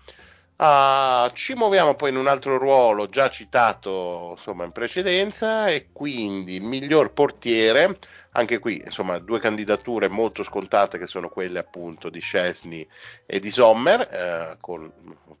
[0.58, 6.56] Uh, ci muoviamo poi in un altro ruolo già citato insomma, in precedenza e quindi
[6.56, 7.96] il miglior portiere,
[8.32, 12.84] anche qui insomma due candidature molto scontate che sono quelle appunto di Scesni
[13.24, 14.92] e di Sommer, eh, con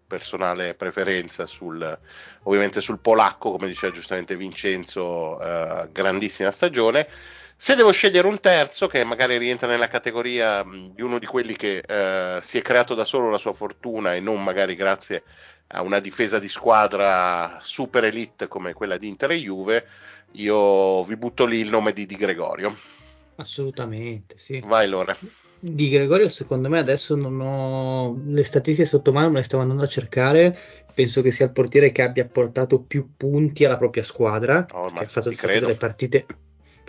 [0.06, 1.98] personale preferenza sul,
[2.44, 7.08] ovviamente sul polacco, come diceva giustamente Vincenzo, eh, grandissima stagione.
[7.60, 11.78] Se devo scegliere un terzo, che magari rientra nella categoria di uno di quelli che
[11.78, 15.24] eh, si è creato da solo la sua fortuna e non magari grazie
[15.66, 19.86] a una difesa di squadra super elite come quella di Inter e Juve,
[20.34, 22.72] io vi butto lì il nome di Di Gregorio.
[23.34, 24.62] Assolutamente, sì.
[24.64, 25.16] Vai Lore.
[25.58, 29.82] Di Gregorio, secondo me, adesso non ho le statistiche sotto mano, me le stavo andando
[29.82, 30.56] a cercare.
[30.94, 35.04] Penso che sia il portiere che abbia portato più punti alla propria squadra, oh, che
[35.04, 36.24] ha fatto, fatto delle partite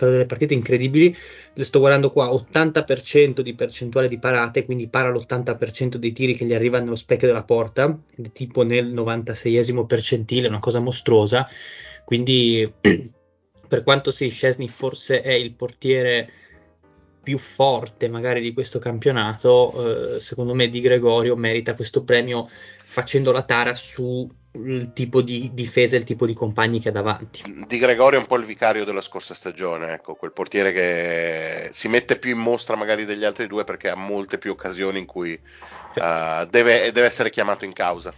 [0.06, 1.16] delle partite incredibili.
[1.54, 6.46] Le sto guardando qua: 80% di percentuale di parate, quindi para l'80% dei tiri che
[6.46, 7.98] gli arrivano nello specchio della porta,
[8.32, 11.48] tipo nel 96esimo percentile, una cosa mostruosa.
[12.06, 12.72] Quindi,
[13.68, 16.32] per quanto sì, Scesni forse è il portiere
[17.22, 22.50] più forte magari di questo campionato, eh, secondo me Di Gregorio merita questo premio
[22.86, 23.76] facendo la tara
[24.52, 27.66] sul tipo di difesa e il tipo di compagni che ha davanti.
[27.68, 31.88] Di Gregorio è un po' il vicario della scorsa stagione, ecco, quel portiere che si
[31.88, 35.40] mette più in mostra magari degli altri due perché ha molte più occasioni in cui
[35.94, 36.00] sì.
[36.00, 38.14] uh, deve, deve essere chiamato in causa.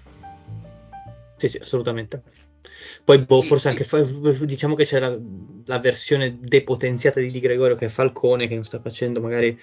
[1.35, 2.21] Sì, sì, assolutamente.
[3.03, 3.87] Poi boh, forse anche
[4.41, 5.17] diciamo che c'è la,
[5.65, 9.59] la, versione depotenziata di Di Gregorio che è Falcone che non sta facendo magari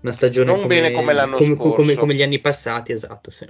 [0.00, 1.74] una stagione non come, bene come l'anno come, scorso.
[1.74, 3.46] Come, come, gli anni passati, esatto, sì.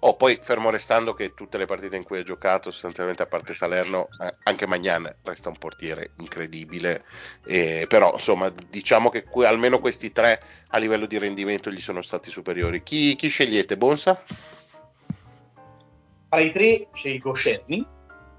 [0.00, 3.52] Oh, poi fermo restando che tutte le partite in cui ha giocato, sostanzialmente a parte
[3.52, 7.04] Salerno, eh, anche Magnan resta un portiere incredibile.
[7.44, 12.02] Eh, però, insomma, diciamo che que- almeno questi tre a livello di rendimento gli sono
[12.02, 12.84] stati superiori.
[12.84, 14.22] Chi, chi scegliete, Bonsa?
[16.28, 17.84] Tra i tre scelgo Scesni.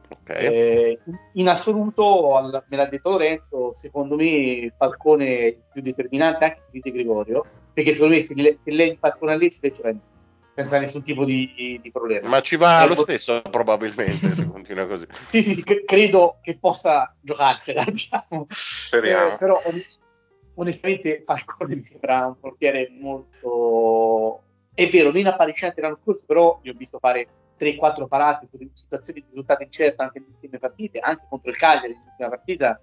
[0.07, 0.45] Okay.
[0.45, 0.99] Eh,
[1.33, 6.91] in assoluto, al, me l'ha detto Lorenzo, secondo me Falcone è più determinante anche di
[6.91, 9.81] Gregorio, perché secondo me se, se lei Falcone a lei si legge
[10.59, 12.27] senza nessun tipo di, di problema.
[12.27, 15.05] Ma ci va lo stesso probabilmente se continua così.
[15.29, 18.45] sì, sì, sì, credo che possa giocarsela, diciamo.
[18.49, 19.33] Speriamo.
[19.33, 19.61] Eh, però
[20.55, 24.43] onestamente Falcone mi sembra un portiere molto...
[24.73, 29.21] È vero, meno appariscente l'anno scorso, però io ho visto fare 3-4 parate su situazioni
[29.21, 32.81] di risultati incerti anche nelle ultime partite, anche contro il Cagliari nell'ultima partita,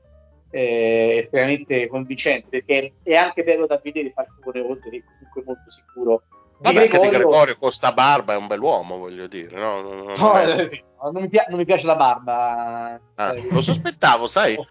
[0.50, 6.22] eh, estremamente convincente, perché è anche bello da vedere Falcone, oltre che comunque molto sicuro
[6.58, 6.84] Vabbè, Gregorio...
[6.84, 9.58] anche di Gregorio con sta barba è un bell'uomo, voglio dire.
[9.58, 10.68] No, non, non, no, è...
[10.68, 10.82] sì.
[11.02, 13.00] non, mi piace, non, mi piace la barba.
[13.14, 14.56] Ah, lo sospettavo, sai.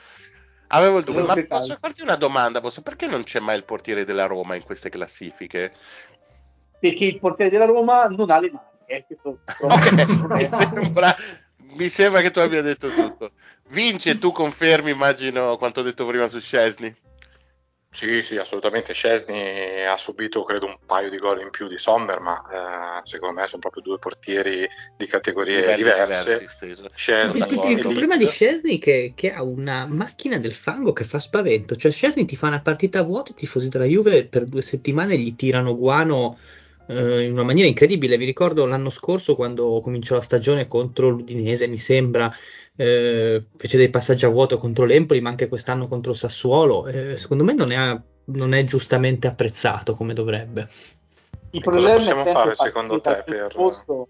[0.70, 2.60] Avevo il dubbio, ma posso farti una domanda?
[2.60, 5.72] Posso, perché non c'è mai il portiere della Roma in queste classifiche?
[6.80, 8.74] Perché il portiere della Roma non ha le mani.
[8.88, 9.06] Eh,
[9.62, 11.16] okay, mi, sembra,
[11.76, 13.32] mi, sembra, che tu abbia detto tutto.
[13.70, 16.94] Vince, tu confermi, immagino, quanto ho detto prima su Scesni?
[17.96, 18.94] Sì, sì, assolutamente.
[18.94, 23.40] Scesni ha subito credo un paio di gol in più di Sommer, ma eh, secondo
[23.40, 26.24] me sono proprio due portieri di categorie Livelli diverse.
[26.60, 30.92] Diversi, il, il, il problema di Scesni è che, che, ha una macchina del fango
[30.92, 31.78] che fa spavento.
[31.78, 35.34] Cioè, Scesni ti fa una partita vuota, i tifosi della Juve per due settimane gli
[35.34, 36.38] tirano guano
[36.88, 38.18] eh, in una maniera incredibile.
[38.18, 42.30] Vi ricordo l'anno scorso quando cominciò la stagione contro l'Udinese, mi sembra
[42.76, 46.88] eh, fece dei passaggi a vuoto contro l'Empoli, ma anche quest'anno contro il Sassuolo.
[46.88, 50.68] Eh, secondo me non è, non è, giustamente apprezzato come dovrebbe.
[51.52, 53.52] Il problema possiamo è fare secondo te per...
[53.54, 54.10] Posto,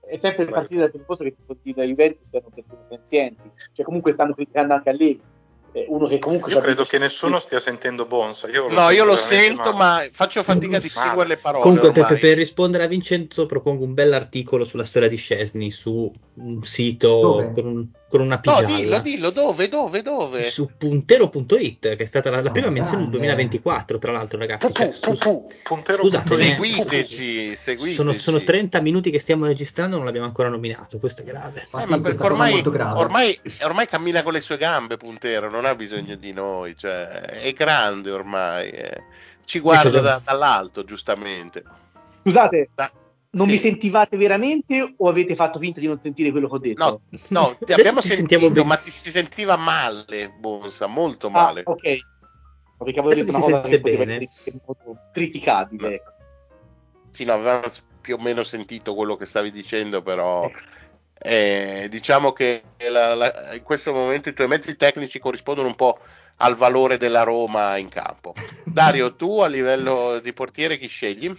[0.00, 4.12] è sempre il partito dal presupposto che i da Juventus siano persone senzienti, cioè comunque
[4.12, 5.20] stanno criticando anche a lei
[5.88, 9.72] uno che comunque io credo che nessuno stia sentendo Bonsa io no io lo sento
[9.72, 10.06] male.
[10.06, 13.94] ma faccio fatica a distinguere le parole comunque per, per, rispondere a Vincenzo propongo un
[13.94, 18.68] bell'articolo sulla storia di Scesni su un sito con, un, con, una pigialla.
[18.68, 20.44] no dillo dillo dove dove dove?
[20.44, 24.72] Su puntero.it che è stata la, la prima oh, menzione del 2024 tra l'altro ragazzi.
[24.72, 27.94] Cioè, scusate seguiteci, seguiteci.
[27.94, 31.66] Sono, sono, 30 minuti che stiamo registrando non l'abbiamo ancora nominato questo è grave.
[31.74, 36.16] Eh, ma perché ormai, ormai, ormai cammina con le sue gambe puntero non ha bisogno
[36.16, 39.02] di noi, cioè, è grande ormai, eh.
[39.44, 41.62] ci guarda da, dall'alto giustamente.
[42.22, 42.90] Scusate, da,
[43.30, 43.52] non sì.
[43.52, 47.00] mi sentivate veramente o avete fatto finta di non sentire quello che ho detto?
[47.08, 51.60] No, no ti abbiamo sentito, ma ti si sentiva male, Bonsa, molto ah, male.
[51.64, 51.98] Ah, ok.
[52.78, 54.28] Perché avevo detto una cosa che bene.
[54.66, 55.88] molto criticabile.
[55.88, 55.94] No.
[55.94, 56.12] Ecco.
[57.10, 57.66] Sì, no, avevamo
[58.00, 60.44] più o meno sentito quello che stavi dicendo, però...
[60.44, 60.74] Ecco
[61.18, 65.98] eh, diciamo che la, la, in questo momento i tuoi mezzi tecnici corrispondono un po'
[66.36, 68.34] al valore della Roma in campo.
[68.64, 71.34] Dario, tu a livello di portiere chi scegli?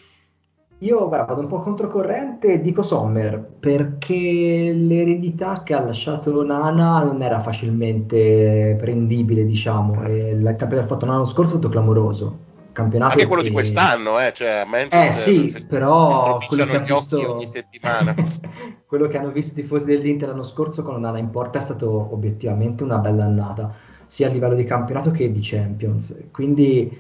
[0.81, 7.01] Io guarda, vado un po' controcorrente e dico Sommer perché l'eredità che ha lasciato Nana
[7.01, 12.45] non era facilmente prendibile, diciamo, e il campionato fatto l'anno scorso è stato clamoroso.
[12.73, 13.47] Campionato Anche quello che...
[13.47, 17.33] di quest'anno, eh, cioè, Eh sì, però quello che, ha visto...
[17.33, 18.13] ogni settimana.
[18.87, 22.07] quello che hanno visto i tifosi dell'Inter l'anno scorso con Nana in porta è stato
[22.13, 23.73] obiettivamente una bella annata,
[24.05, 26.15] sia a livello di campionato che di Champions.
[26.31, 26.97] Quindi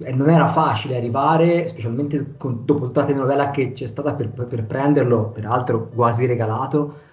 [0.00, 4.28] eh, non era facile arrivare, specialmente con, dopo tutta la telenovela che c'è stata per,
[4.28, 7.06] per, prenderlo, peraltro quasi regalato.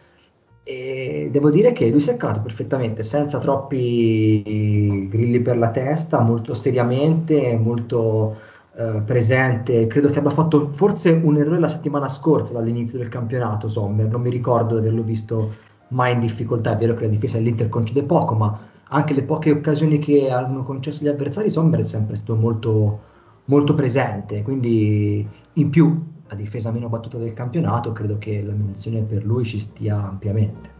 [0.63, 6.19] E devo dire che lui si è calato perfettamente, senza troppi grilli per la testa,
[6.19, 8.35] molto seriamente, molto
[8.77, 9.87] eh, presente.
[9.87, 13.67] Credo che abbia fatto forse un errore la settimana scorsa dall'inizio del campionato.
[13.67, 15.55] Sommer, non mi ricordo di averlo visto
[15.89, 16.73] mai in difficoltà.
[16.73, 18.57] È vero che la difesa dell'Inter concede poco, ma
[18.89, 22.99] anche le poche occasioni che hanno concesso gli avversari, Sommer è sempre stato molto,
[23.45, 29.01] molto presente, quindi in più a difesa meno battuta del campionato, credo che la menzione
[29.01, 30.73] per lui ci stia ampiamente.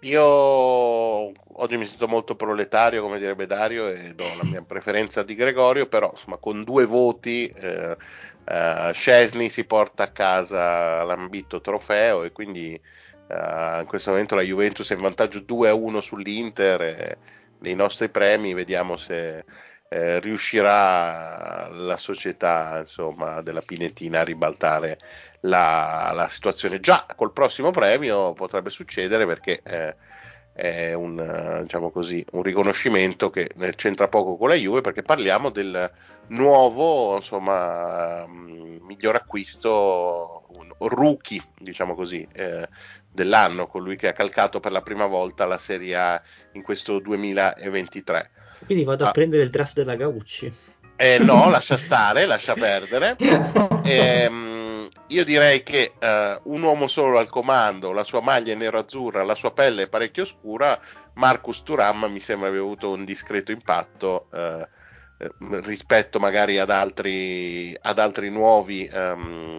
[0.00, 0.22] Io
[1.58, 5.86] oggi mi sento molto proletario, come direbbe Dario, e do la mia preferenza di Gregorio,
[5.86, 7.96] però insomma con due voti eh,
[8.44, 12.80] eh, Scesni si porta a casa l'ambito trofeo e quindi
[13.28, 17.18] Uh, in questo momento la Juventus è in vantaggio 2-1 sull'Inter e
[17.58, 19.44] nei nostri premi vediamo se
[19.88, 24.98] eh, riuscirà la società insomma, della Pinetina a ribaltare
[25.40, 26.80] la, la, situazione.
[26.80, 29.96] Già col prossimo premio potrebbe succedere perché eh,
[30.56, 35.90] è un, diciamo così, un, riconoscimento che c'entra poco con la Juve perché parliamo del
[36.28, 40.46] nuovo insomma, miglior acquisto,
[40.78, 42.66] rookie diciamo così, eh,
[43.12, 48.30] dell'anno, colui che ha calcato per la prima volta la Serie A in questo 2023.
[48.64, 49.08] Quindi vado ah.
[49.08, 50.50] a prendere il draft della Gaucci.
[50.96, 53.16] Eh, no, lascia stare, lascia perdere.
[53.86, 54.28] Eh,
[55.08, 59.34] io direi che eh, un uomo solo al comando, la sua maglia è nero-azzurra, la
[59.34, 60.78] sua pelle è parecchio scura,
[61.14, 64.68] Marcus Turam mi sembra abbia avuto un discreto impatto eh,
[65.18, 65.30] eh
[65.62, 69.58] rispetto magari ad altri, ad altri nuovi um,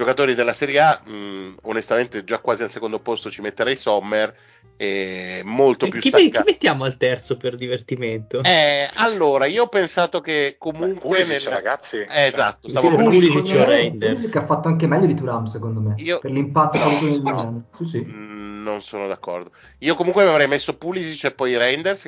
[0.00, 4.34] Giocatori della Serie A, mh, onestamente già quasi al secondo posto ci metterei Sommer,
[4.78, 8.42] e molto più chi, chi mettiamo al terzo per divertimento?
[8.42, 11.00] Eh, allora, io ho pensato che comunque...
[11.00, 11.52] Pulisic, nel...
[11.52, 11.96] ragazzi.
[11.98, 14.30] Eh, esatto, stavo sì, Pulisic o Reinders.
[14.30, 16.18] che ha fatto anche meglio di Turam, secondo me, io...
[16.18, 17.64] per l'impatto no, che nel no.
[17.76, 18.00] Sì, sì.
[18.02, 19.50] Mm, non sono d'accordo.
[19.80, 22.06] Io comunque avrei messo Pulisic e poi Reinders,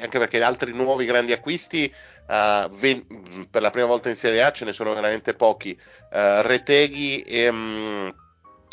[0.00, 1.92] anche perché altri nuovi grandi acquisti
[2.28, 3.06] Uh, ve-
[3.48, 5.78] per la prima volta in Serie A ce ne sono veramente pochi.
[6.10, 8.14] Uh, Reteghi e, um,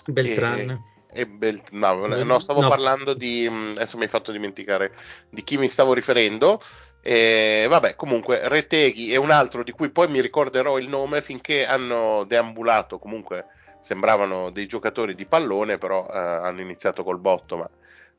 [0.08, 0.92] Beltran.
[1.12, 2.70] E, Bel- no, no, stavo no.
[2.70, 3.46] parlando di.
[3.48, 4.94] Um, adesso mi hai fatto dimenticare
[5.30, 6.60] di chi mi stavo riferendo.
[7.02, 11.68] E, vabbè, comunque, Reteghi e un altro di cui poi mi ricorderò il nome finché
[11.68, 12.98] hanno deambulato.
[12.98, 13.46] Comunque
[13.82, 17.58] sembravano dei giocatori di pallone, però uh, hanno iniziato col botto.
[17.58, 17.70] Ma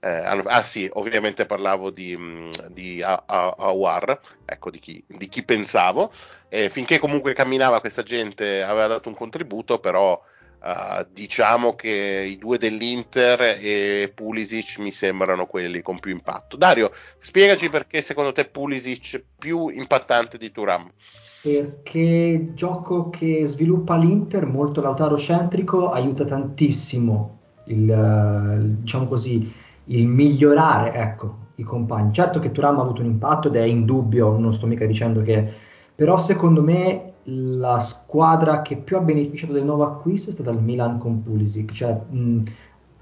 [0.05, 6.13] eh, ah sì, ovviamente parlavo di, mm, di Awar, ecco di chi, di chi pensavo,
[6.51, 10.13] eh, finché comunque camminava questa gente aveva dato un contributo, però
[10.61, 16.59] uh, diciamo che i due dell'Inter e Pulisic mi sembrano quelli con più impatto.
[16.59, 20.93] Dario, spiegaci perché secondo te Pulisic è più impattante di Turam.
[21.41, 31.37] Perché gioco che sviluppa l'Inter, molto lautaro-centrico, aiuta tantissimo il, diciamo così, il migliorare ecco,
[31.57, 32.13] i compagni.
[32.13, 35.53] Certo che Turam ha avuto un impatto ed è indubbio, non sto mica dicendo che...
[35.95, 40.61] Però secondo me la squadra che più ha beneficiato del nuovo acquisto è stata il
[40.61, 42.41] Milan con Pulisic, cioè mh,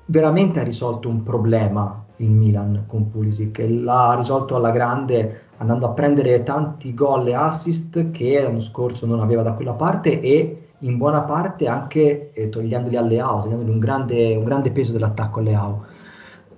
[0.06, 5.86] veramente ha risolto un problema il Milan con Pulisic e l'ha risolto alla grande andando
[5.86, 10.68] a prendere tanti gol e assist che l'anno scorso non aveva da quella parte e
[10.78, 15.38] in buona parte anche eh, togliendoli alle AO, togliendogli un grande, un grande peso dell'attacco
[15.38, 15.84] alle AO.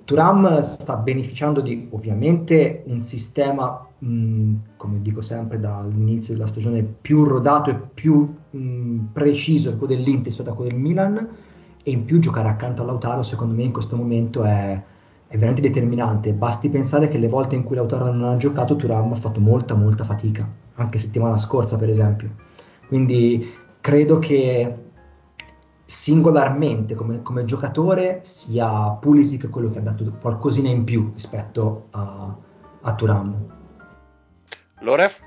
[0.05, 7.25] Turam sta beneficiando di ovviamente un sistema, mh, come dico sempre dall'inizio della stagione, più
[7.25, 11.29] rodato e più mh, preciso che quello dell'Inter rispetto a quello del Milan
[11.83, 14.83] e in più giocare accanto a Lautaro secondo me in questo momento è,
[15.27, 16.35] è veramente determinante.
[16.35, 19.75] Basti pensare che le volte in cui Lautaro non ha giocato Turam ha fatto molta
[19.75, 22.31] molta fatica, anche settimana scorsa per esempio.
[22.89, 23.51] Quindi
[23.81, 24.84] credo che
[25.85, 32.37] singolarmente come, come, giocatore sia Pulisic quello che ha dato qualcosina in più rispetto a,
[32.83, 33.47] a Turam.
[34.81, 35.24] Lore?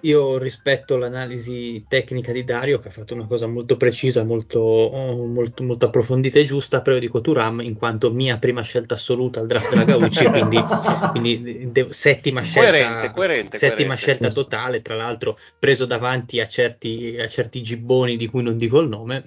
[0.00, 5.62] Io rispetto l'analisi tecnica di Dario che ha fatto una cosa molto precisa, molto, molto,
[5.62, 9.46] molto approfondita e giusta, però io dico Turam in quanto mia prima scelta assoluta al
[9.46, 10.62] draft della Gaucci, quindi,
[11.10, 13.96] quindi de- settima scelta, coerente, coerente, settima coerente.
[13.96, 18.80] scelta totale, tra l'altro preso davanti a certi, a certi gibboni di cui non dico
[18.80, 19.24] il nome.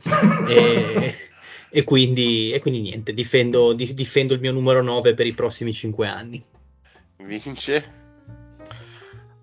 [0.47, 1.15] e,
[1.71, 5.73] e, quindi, e quindi niente, difendo, di, difendo il mio numero 9 per i prossimi
[5.73, 6.43] 5 anni.
[7.17, 7.98] Vince?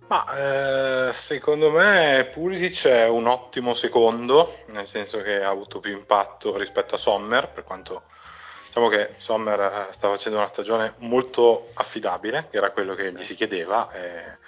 [0.09, 5.91] Ma eh, secondo me Pulisic è un ottimo secondo, nel senso che ha avuto più
[5.91, 8.05] impatto rispetto a Sommer, per quanto
[8.67, 13.25] diciamo che Sommer eh, sta facendo una stagione molto affidabile, che era quello che gli
[13.25, 13.91] si chiedeva.
[13.91, 14.39] Eh,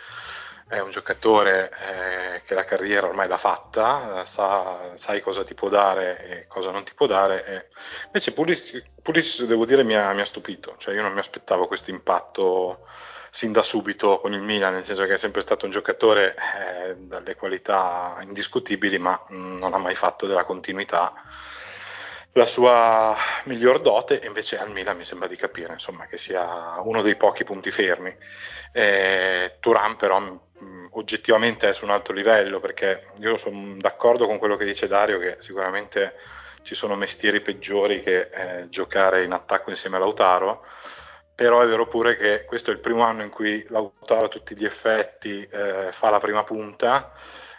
[0.69, 5.69] è un giocatore eh, che la carriera ormai l'ha fatta, sa, sai cosa ti può
[5.71, 7.45] dare e cosa non ti può dare.
[7.45, 7.67] E
[8.05, 11.67] invece Pulisic, Pulisic devo dire, mi ha, mi ha stupito, cioè io non mi aspettavo
[11.67, 12.87] questo impatto
[13.31, 16.97] sin da subito con il Milan, nel senso che è sempre stato un giocatore eh,
[16.97, 21.13] dalle qualità indiscutibili, ma mh, non ha mai fatto della continuità
[22.33, 27.03] la sua miglior dote, invece al Milan mi sembra di capire insomma, che sia uno
[27.03, 28.15] dei pochi punti fermi.
[28.73, 34.39] Eh, Turan però mh, oggettivamente è su un alto livello, perché io sono d'accordo con
[34.39, 36.15] quello che dice Dario, che sicuramente
[36.63, 40.65] ci sono mestieri peggiori che eh, giocare in attacco insieme a Lautaro
[41.39, 44.57] però è vero pure che questo è il primo anno in cui Lautaro a tutti
[44.57, 47.13] gli effetti eh, fa la prima punta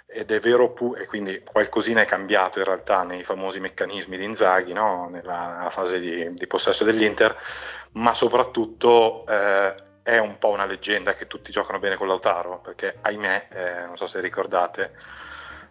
[0.06, 4.26] ed è vero pure, e quindi qualcosina è cambiato in realtà nei famosi meccanismi di
[4.26, 5.08] Inzaghi, no?
[5.10, 7.34] nella, nella, fase di, di, possesso dell'Inter,
[7.94, 9.74] ma soprattutto eh,
[10.04, 13.96] è un po' una leggenda che tutti giocano bene con Lautaro, perché ahimè, eh, non
[13.96, 14.92] so se ricordate,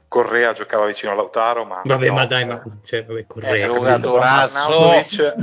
[0.08, 4.58] Correa giocava vicino a Lautaro, ma vabbè, no, ma dai, ma cioè, vabbè, Correa, giocatorazzo.
[4.58, 5.34] Arnautovic,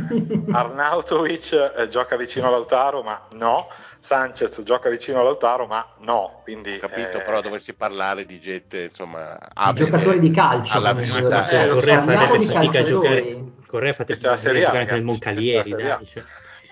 [0.52, 3.68] Arnautovic eh, gioca vicino a Lautaro, ma no.
[4.00, 6.42] Sanchez gioca vicino a Lautaro, ma no.
[6.44, 9.38] Quindi, Ho capito, eh, però dovessi parlare di gente, insomma,
[9.76, 10.76] giocatori di calcio.
[10.76, 11.48] alla vita.
[11.48, 13.44] Eh, Correa farebbe fatica a giocare.
[13.68, 16.24] Correa Serie A, giocare anche nel Moncalieri, dai, cioè.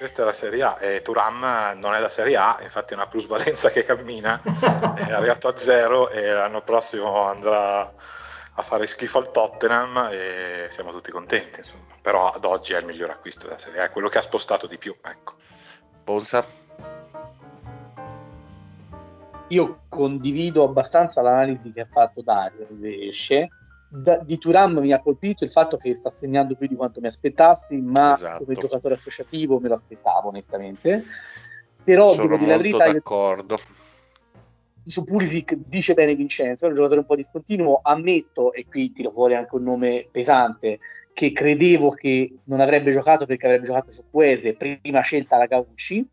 [0.03, 3.07] Questa è la Serie A e Turam non è la Serie A, infatti è una
[3.07, 4.41] plusvalenza che cammina,
[4.99, 10.91] è arrivato a zero e l'anno prossimo andrà a fare schifo al Tottenham e siamo
[10.91, 11.95] tutti contenti, insomma.
[12.01, 14.67] però ad oggi è il miglior acquisto della Serie A, è quello che ha spostato
[14.67, 14.93] di più.
[15.01, 15.35] Ecco.
[16.03, 16.45] Bonsa?
[19.47, 23.47] Io condivido abbastanza l'analisi che ha fatto Dario invece.
[23.95, 27.05] Da, di Turam mi ha colpito il fatto che sta segnando più di quanto mi
[27.05, 28.43] aspettassi, ma Esatto.
[28.43, 31.03] come giocatore associativo me lo aspettavo onestamente.
[31.83, 33.57] Però Sono devo dire la verità, io d'accordo.
[34.83, 39.11] su Pulisic dice bene Vincenzo, è un giocatore un po' discontinuo, ammetto, e qui tiro
[39.11, 40.79] fuori anche un nome pesante,
[41.13, 46.03] che credevo che non avrebbe giocato perché avrebbe giocato su Cuese, prima scelta la Gaucci,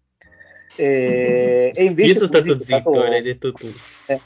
[0.76, 3.66] eh, e invece Io sono stato Pulisic è zitto, stato- l'hai detto tu.
[4.06, 4.20] eh,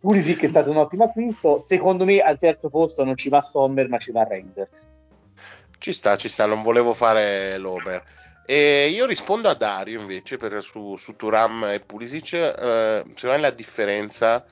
[0.00, 3.88] Pulisic è stato un ottimo acquisto, secondo me al terzo posto non ci va Sommer
[3.88, 4.86] ma ci va Reinders.
[5.78, 8.02] Ci sta, ci sta, non volevo fare l'over.
[8.44, 12.32] E io rispondo a Dario invece per, su, su Turam e Pulisic.
[12.32, 14.44] eh, secondo me la differenza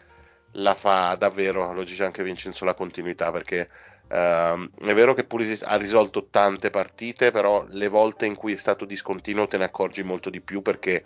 [0.53, 3.69] la fa davvero, lo dice anche Vincenzo, la continuità, perché
[4.09, 8.57] ehm, è vero che Pulisic ha risolto tante partite, però le volte in cui è
[8.57, 11.05] stato discontinuo te ne accorgi molto di più perché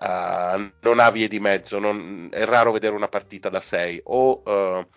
[0.00, 4.42] eh, non ha vie di mezzo, non- è raro vedere una partita da 6 o
[4.46, 4.88] eh,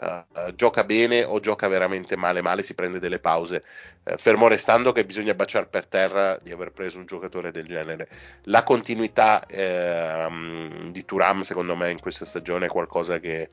[0.00, 3.64] eh, gioca bene o gioca veramente male, male si prende delle pause.
[4.04, 8.08] Eh, fermo restando che bisogna baciare per terra di aver preso un giocatore del genere.
[8.44, 13.50] La continuità ehm, di Turam, secondo me, in questa stagione è qualcosa che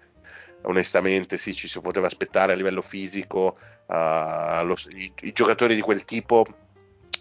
[0.63, 3.57] onestamente sì, ci si poteva aspettare a livello fisico.
[3.87, 6.45] eh, lo- i, i giocatori di quel tipo,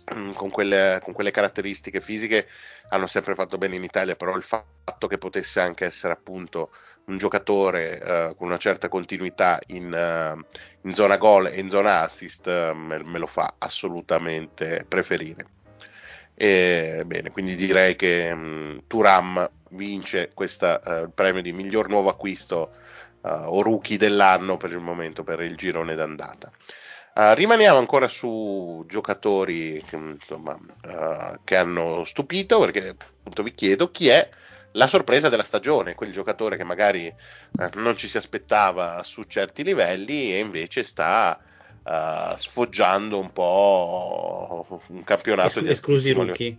[0.35, 2.49] con quelle, con quelle caratteristiche fisiche,
[2.91, 6.71] hanno sempre fatto bene in Italia, però il fatto che potesse anche essere appunto
[7.07, 10.45] un giocatore eh, con una certa continuità in, eh,
[10.83, 15.47] in zona gol e in zona assist eh, me, me lo fa assolutamente preferire.
[16.35, 22.71] E, bene, quindi direi che mh, Turam vince questo premio di miglior nuovo acquisto
[23.23, 26.51] eh, o rookie dell'anno per il momento per il girone d'andata.
[27.19, 33.91] Uh, rimaniamo ancora su giocatori che, insomma, uh, che hanno stupito perché appunto vi chiedo
[33.91, 34.29] chi è
[34.73, 37.14] la sorpresa della stagione, quel giocatore che magari eh,
[37.75, 41.41] non ci si aspettava su certi livelli e invece sta
[41.83, 46.59] eh, sfoggiando un po' un campionato Esclu- di esclusi rookie.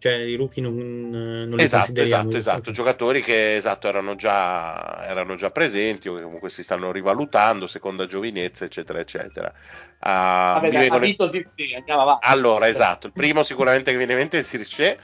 [0.00, 2.28] Cioè i rookie non, non li Esatto, consideriamo.
[2.30, 2.76] esatto, esatto, Ok.
[2.76, 8.06] giocatori che esatto, erano, già, erano già presenti o che comunque si stanno rivalutando, seconda
[8.06, 9.52] giovinezza, eccetera, eccetera.
[10.00, 12.26] Ah, Vabbè, mi dai, vengono- vinto Zirkzee, andiamo avanti.
[12.28, 14.96] allora, esatto, il primo sicuramente che viene in mente è Sirce,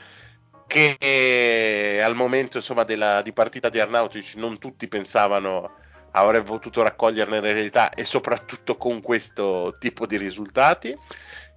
[0.67, 5.73] che al momento insomma, della, di partita di Arnautovic non tutti pensavano
[6.13, 10.97] avrebbe potuto raccoglierne l'eredità e soprattutto con questo tipo di risultati.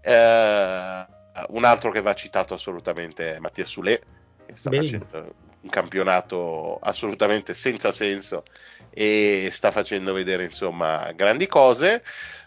[0.02, 1.06] Eh,
[1.50, 4.02] un altro che va citato assolutamente è Mattia Sule,
[4.46, 4.84] che sta Bene.
[4.84, 8.44] facendo un campionato assolutamente senza senso
[8.90, 12.04] e sta facendo vedere insomma grandi cose.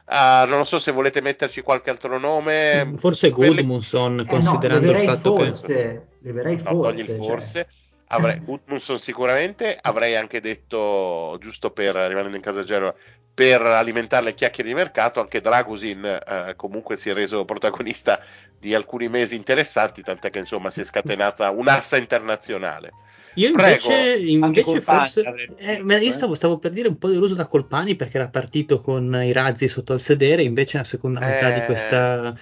[0.06, 2.90] Uh, non so se volete metterci qualche altro nome.
[2.96, 6.02] Forse Goodmunson, eh considerando no, il fatto forse, che.
[6.22, 6.74] Leverei forse.
[6.74, 7.52] No, togli il forse.
[7.52, 7.79] Cioè.
[8.12, 12.94] Avrei, Gudmundsson sicuramente, avrei anche detto, giusto per rimanendo in casa Genova,
[13.32, 18.20] per alimentare le chiacchiere di mercato, anche Dragusin eh, comunque si è reso protagonista
[18.58, 22.92] di alcuni mesi interessanti, tant'è che insomma si è scatenata un'assa internazionale.
[23.34, 25.22] Io invece, invece forse
[25.56, 26.12] eh, io eh.
[26.12, 29.68] stavo, stavo, per dire un po' deluso da Colpani perché era partito con i razzi
[29.68, 32.34] sotto al sedere, invece nella seconda metà di questa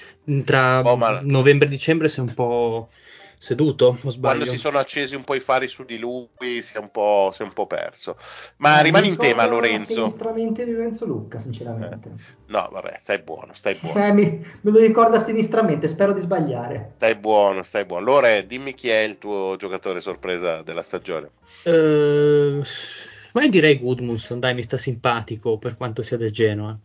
[0.45, 1.21] tra oh, ma...
[1.23, 2.89] novembre e dicembre si è un po'
[3.39, 4.37] seduto, o sbaglio?
[4.37, 7.31] Quando si sono accesi un po' i fari su di lui si è un po',
[7.33, 8.17] si è un po perso.
[8.57, 9.95] Ma eh, rimane in tema Lorenzo.
[9.95, 12.09] Sinistramente di Lorenzo Lucca, sinceramente.
[12.09, 12.23] Eh.
[12.47, 14.05] No, vabbè, stai buono, stai buono.
[14.05, 16.93] Eh, mi, me lo ricorda sinistramente, spero di sbagliare.
[16.97, 18.05] Stai buono, stai buono.
[18.05, 21.31] Lore, dimmi chi è il tuo giocatore sorpresa della stagione.
[21.65, 22.63] Uh,
[23.33, 26.79] ma io direi Goodmunson, dai, mi sta simpatico per quanto sia del Genoa.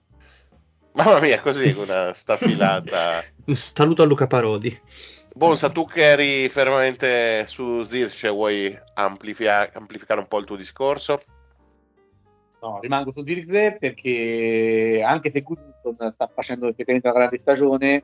[0.93, 3.23] Mamma mia, così una stafilata.
[3.45, 4.79] un saluto a Luca Parodi.
[5.35, 11.15] Bonsa, tu che eri fermamente su Zirce, vuoi amplifica- amplificare un po' il tuo discorso?
[12.61, 18.03] No, rimango su Zirce perché anche se Goodson sta facendo effettivamente una grande stagione,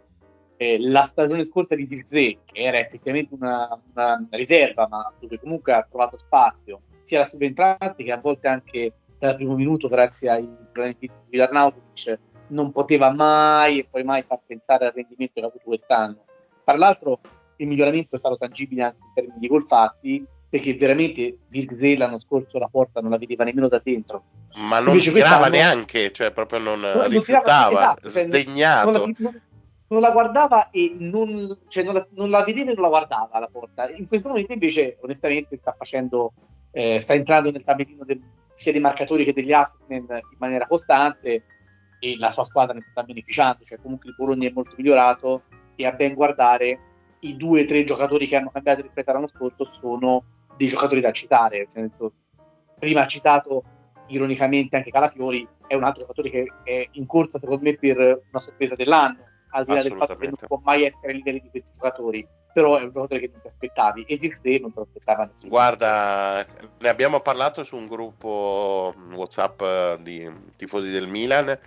[0.58, 5.72] eh, la stagione scorsa di Zirze, che era effettivamente una, una, riserva, ma dove comunque
[5.74, 10.50] ha trovato spazio, sia la subentrante che a volte anche dal primo minuto, grazie ai
[10.72, 15.46] problemi di Arnautovic, non poteva mai e poi mai far pensare al rendimento che ha
[15.46, 16.24] avuto quest'anno
[16.70, 17.20] tra l'altro
[17.58, 22.20] il miglioramento è stato tangibile anche in termini di gol fatti, perché veramente Zirkzee l'anno
[22.20, 24.24] scorso la porta non la vedeva nemmeno da dentro.
[24.56, 28.92] Ma non Invece tirava neanche, cioè proprio non, non rifiutava, esatto, cioè, sdegnato.
[28.92, 29.42] Non la, non,
[29.88, 33.40] non la, guardava e non, cioè non, la, non, la, vedeva e non la guardava
[33.40, 33.90] la porta.
[33.90, 36.34] In questo momento invece onestamente sta facendo,
[36.72, 38.22] eh, sta entrando nel tabellino del,
[38.54, 40.06] sia dei marcatori che degli assist in
[40.38, 41.44] maniera costante
[42.00, 45.44] e la sua squadra ne sta beneficiando, cioè comunque il Bologna è molto migliorato
[45.80, 46.80] e a ben guardare
[47.22, 50.24] i due o tre giocatori che hanno cambiato rispetto all'anno scorso sono
[50.58, 51.60] dei giocatori da citare.
[51.60, 52.12] Nel senso,
[52.78, 53.64] prima ha citato
[54.08, 58.40] ironicamente anche Calafiori, è un altro giocatore che è in corsa secondo me per una
[58.40, 61.50] sorpresa dell'anno, al di là del fatto che non può mai essere ai livelli di
[61.50, 64.86] questi giocatori, però è un giocatore che non ti aspettavi e Zirkzee non te lo
[64.86, 65.50] aspettava nessuno.
[65.50, 66.46] Guarda,
[66.80, 71.58] ne abbiamo parlato su un gruppo WhatsApp di tifosi del Milan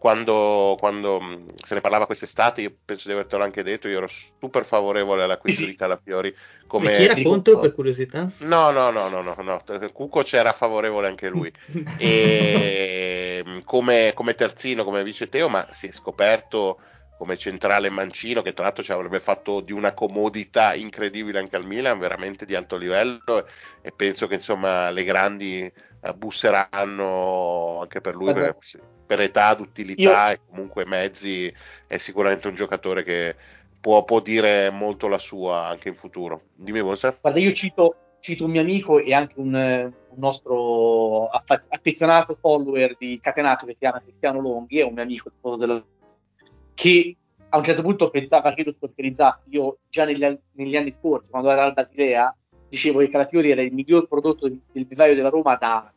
[0.00, 4.08] quando, quando, mm, se ne parlava quest'estate, io penso di avertelo anche detto, io ero
[4.08, 6.34] super favorevole all'acquisto di Calafiori.
[6.66, 6.90] Come...
[6.90, 8.26] E chi era contro per curiosità?
[8.38, 9.60] No, no, no, no, no, no.
[9.92, 11.52] Cucco c'era favorevole anche lui.
[11.98, 16.80] e, mm, come, come terzino, come vice Teo, ma si è scoperto
[17.20, 21.66] come centrale mancino che tra l'altro ci avrebbe fatto di una comodità incredibile anche al
[21.66, 23.46] Milan, veramente di alto livello
[23.82, 25.70] e penso che insomma le grandi
[26.16, 28.56] busseranno anche per lui per,
[29.04, 30.32] per, età, d'utilità Io...
[30.32, 31.54] e comunque mezzi
[31.86, 33.36] è sicuramente un giocatore che
[33.78, 36.40] può, può, dire molto la sua anche in futuro.
[36.54, 37.14] Dimmi Bonsa.
[37.20, 43.18] Guarda, io cito, cito un mio amico e anche un, un nostro affezionato follower di
[43.20, 45.84] Catenato che si chiama Cristiano Longhi, è un mio amico della
[46.80, 47.14] che
[47.50, 49.50] a un certo punto pensava che lo sponsorizzassi.
[49.50, 52.34] Io già negli, negli, anni scorsi, quando era al Basilea,
[52.70, 55.92] dicevo che Calafiori era il miglior prodotto del vivaio della Roma da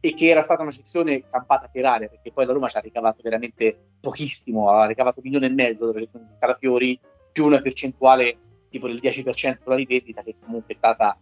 [0.00, 2.80] e che era stata una cessione campata per aria, perché poi la Roma ci ha
[2.80, 6.98] ricavato veramente pochissimo, ha ricavato un milione e mezzo dalla cessione di Calafiori,
[7.30, 8.36] più una percentuale
[8.68, 11.16] tipo del 10% della rivendita, che comunque è stata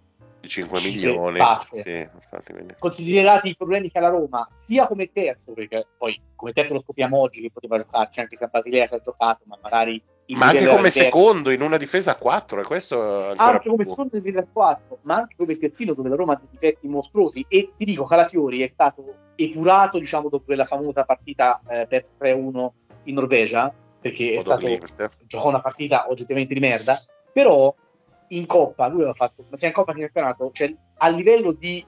[0.49, 1.39] 5 milioni.
[1.73, 6.53] Sì, infatti, Considerati i problemi che ha la Roma, sia come terzo, perché poi come
[6.53, 10.03] terzo lo scopriamo oggi che poteva giocarci anche se Basilea che ha giocato, ma magari
[10.29, 14.23] ma anche come secondo in una difesa a 4 e questo anche come secondo in
[14.23, 17.45] difesa a 4 ma anche come terzino dove la Roma ha dei difetti mostruosi.
[17.47, 22.69] E ti dico Calafiori è stato epurato diciamo dopo quella famosa partita eh, persa 3-1
[23.05, 24.67] in Norvegia perché è stato,
[25.27, 26.99] giocò una partita oggettivamente di merda.
[27.33, 27.75] Però
[28.37, 31.85] in Coppa lui aveva fatto, sia in Coppa che in campionato, cioè a livello di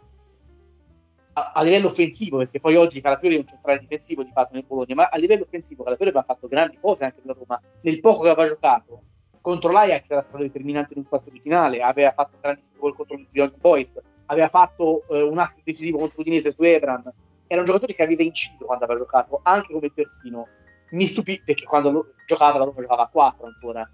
[1.35, 4.65] a, a, livello offensivo, perché poi oggi Calafiori è un centrale difensivo di fatto nel
[4.67, 8.01] Bologna, ma a livello offensivo Calafiori aveva fatto grandi cose anche per la Roma, nel
[8.01, 9.03] poco che aveva giocato
[9.47, 13.17] contro l'Ajax era stato determinante in un quarto di finale, aveva fatto grandissimo gol contro
[13.17, 17.05] il Young Boys, aveva fatto eh, un assist decisivo contro l'Udinese su Ebran,
[17.47, 20.49] era un giocatore che aveva inciso quando aveva giocato, anche come terzino.
[20.91, 23.89] Mi stupì perché quando giocava la Roma giocava a 4 ancora,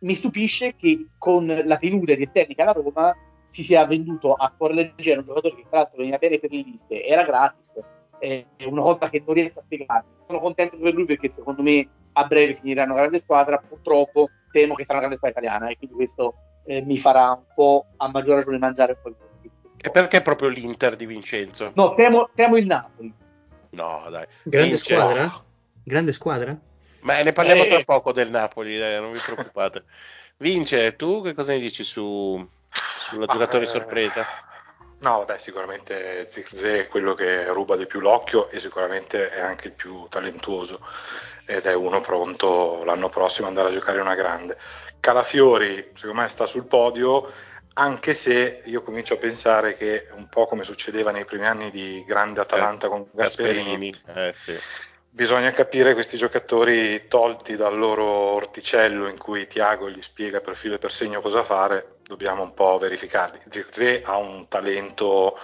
[0.00, 4.34] mi stupisce che con la penuria di esterni che ha la Roma si sia venduto
[4.34, 7.78] a cuore leggero un giocatore che tra l'altro veniva bene per le liste, era gratis
[8.18, 10.04] è una cosa che non riesco a spiegare.
[10.18, 14.74] Sono contento per lui perché secondo me a breve finirà una grande squadra, purtroppo temo
[14.74, 16.34] che sarà una grande squadra italiana e quindi questo
[16.66, 20.48] eh, mi farà un po' a maggior ragione mangiare un po' di E perché proprio
[20.48, 21.72] l'Inter di Vincenzo?
[21.74, 23.12] No, temo, temo il Napoli.
[23.70, 24.26] No, dai.
[24.42, 24.94] Grande Vince.
[24.94, 25.44] squadra?
[25.84, 26.58] Grande squadra?
[27.00, 27.68] Ma ne parliamo eh.
[27.68, 29.84] tra poco del Napoli, dai, non vi preoccupate.
[30.38, 34.26] Vince, tu che cosa ne dici su, sulla giocatore eh, sorpresa?
[35.00, 39.68] No, beh, sicuramente Zirze è quello che ruba di più l'occhio e sicuramente è anche
[39.68, 40.80] il più talentuoso
[41.44, 44.58] ed è uno pronto l'anno prossimo ad andare a giocare una grande.
[45.00, 47.32] Calafiori, secondo me, sta sul podio,
[47.74, 52.04] anche se io comincio a pensare che un po' come succedeva nei primi anni di
[52.04, 54.58] grande Atalanta eh, con Gasperini, Gasperini eh, sì
[55.10, 60.76] bisogna capire questi giocatori tolti dal loro orticello in cui Tiago gli spiega per filo
[60.76, 63.40] e per segno cosa fare, dobbiamo un po' verificarli.
[63.48, 65.38] Zirze ha un talento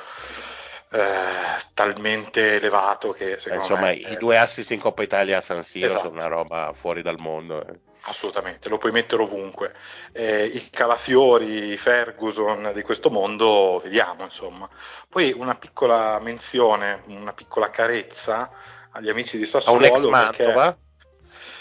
[0.90, 5.88] eh, talmente elevato che insomma me, i due assist in Coppa Italia a San Siro
[5.88, 6.04] esatto.
[6.04, 7.66] sono una roba fuori dal mondo.
[7.66, 7.92] Eh.
[8.06, 9.72] Assolutamente, lo puoi mettere ovunque.
[10.12, 14.68] Eh, I calafiori, i Ferguson di questo mondo, vediamo insomma.
[15.08, 18.50] Poi una piccola menzione, una piccola carezza
[18.94, 19.84] agli amici di Sassuolo.
[19.84, 20.76] A un ex Mantova?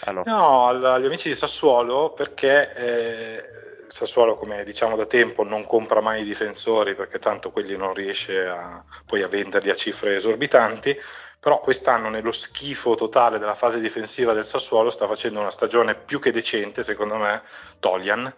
[0.06, 0.24] Ah, no.
[0.26, 3.44] no, agli amici di Sassuolo perché eh,
[3.88, 8.46] Sassuolo, come diciamo da tempo, non compra mai i difensori perché tanto quelli non riesce
[8.46, 10.98] a, poi a venderli a cifre esorbitanti.
[11.40, 16.22] Però quest'anno, nello schifo totale della fase difensiva del Sassuolo, sta facendo una stagione più
[16.22, 17.42] che decente, secondo me,
[17.80, 18.34] Tolian,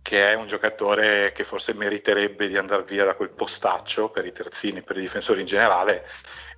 [0.00, 4.32] che è un giocatore che forse meriterebbe di andare via da quel postaccio per i
[4.32, 6.06] terzini, per i difensori in generale,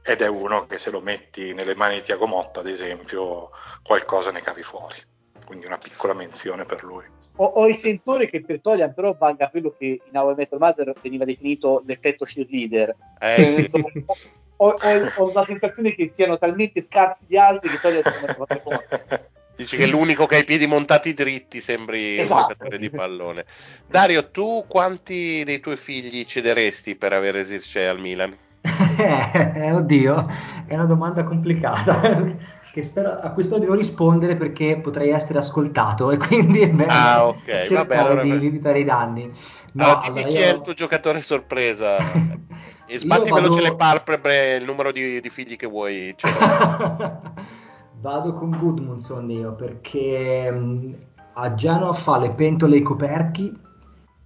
[0.03, 3.51] ed è uno che se lo metti nelle mani di Tiago Motta, ad esempio,
[3.83, 4.97] qualcosa ne cavi fuori.
[5.45, 7.05] Quindi una piccola menzione per lui.
[7.37, 10.93] Ho, ho il sentore che per Tolian però valga quello che in Our Metal Mother
[11.01, 12.95] veniva definito l'effetto cheerleader.
[13.19, 13.61] Eh, cioè, sì.
[13.63, 13.89] insomma,
[14.57, 18.53] ho, ho, ho, la sensazione che siano talmente scarsi gli altri che Tolian si mette
[18.53, 19.31] a forte.
[19.59, 22.35] Dici che l'unico che ha i piedi montati dritti sembri esatto.
[22.35, 23.45] un giocatore di pallone.
[23.89, 28.37] Dario, tu quanti dei tuoi figli cederesti per avere Zirce al Milan?
[29.59, 30.27] Eh, oddio,
[30.67, 32.01] è una domanda complicata
[32.83, 36.93] spero, a cui spero di non rispondere perché potrei essere ascoltato e quindi è bene
[36.93, 37.73] ah, okay.
[37.73, 38.23] Vabbè, allora...
[38.23, 39.31] di limitare i danni.
[39.73, 40.27] No, allora, allora io...
[40.29, 41.97] chi è il tuo giocatore sorpresa?
[42.87, 43.43] e sbatti vado...
[43.43, 46.15] veloce le palpebre il numero di, di figli che vuoi.
[46.17, 46.31] Cioè...
[48.01, 50.53] vado con Goodmanson io perché
[51.35, 53.67] a Genova fa le pentole e i coperchi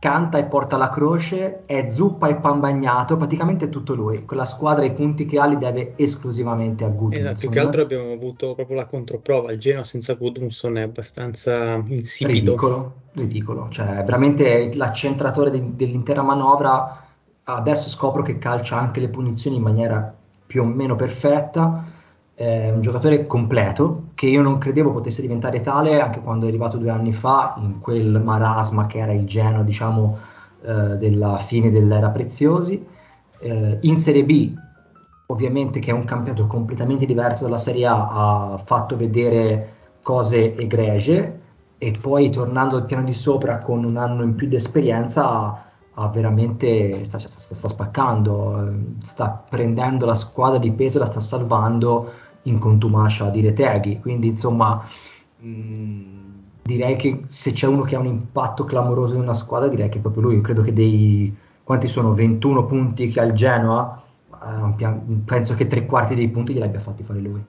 [0.03, 4.24] canta e porta la croce, è zuppa e pan bagnato, praticamente è tutto lui.
[4.24, 7.20] Quella squadra i punti che ha li deve esclusivamente a Gudmundsson.
[7.20, 11.74] Esatto, più che altro abbiamo avuto proprio la controprova, il Genoa senza Gudmundsson è abbastanza
[11.86, 12.32] insipido.
[12.32, 17.07] Ridicolo, ridicolo, cioè veramente l'accentratore de- dell'intera manovra,
[17.44, 20.12] adesso scopro che calcia anche le punizioni in maniera
[20.44, 21.84] più o meno perfetta,
[22.35, 26.78] è un giocatore completo che io non credevo potesse diventare tale anche quando è arrivato
[26.78, 30.18] due anni fa in quel marasma che era il Genoa diciamo
[30.62, 32.87] eh, della fine dell'era Preziosi.
[33.39, 34.55] Eh, in Serie B
[35.26, 41.41] ovviamente che è un campionato completamente diverso dalla Serie A ha fatto vedere cose egregie
[41.78, 46.09] e poi tornando al piano di sopra con un anno in più di esperienza ha
[46.09, 48.72] veramente sta, sta, sta, spaccando, eh,
[49.03, 52.11] sta prendendo la squadra di peso la sta salvando
[52.43, 54.01] in contumacia di Reteghi.
[54.01, 54.84] Quindi, insomma,
[55.38, 56.30] mh, mm,
[56.62, 59.99] direi che se c'è uno che ha un impatto clamoroso in una squadra, direi che
[59.99, 60.34] è proprio lui.
[60.36, 64.03] Io credo che dei quanti sono 21 punti che ha il Genoa,
[64.45, 64.86] eh,
[65.24, 67.45] penso che tre quarti dei punti glieli abbia fatti fare lui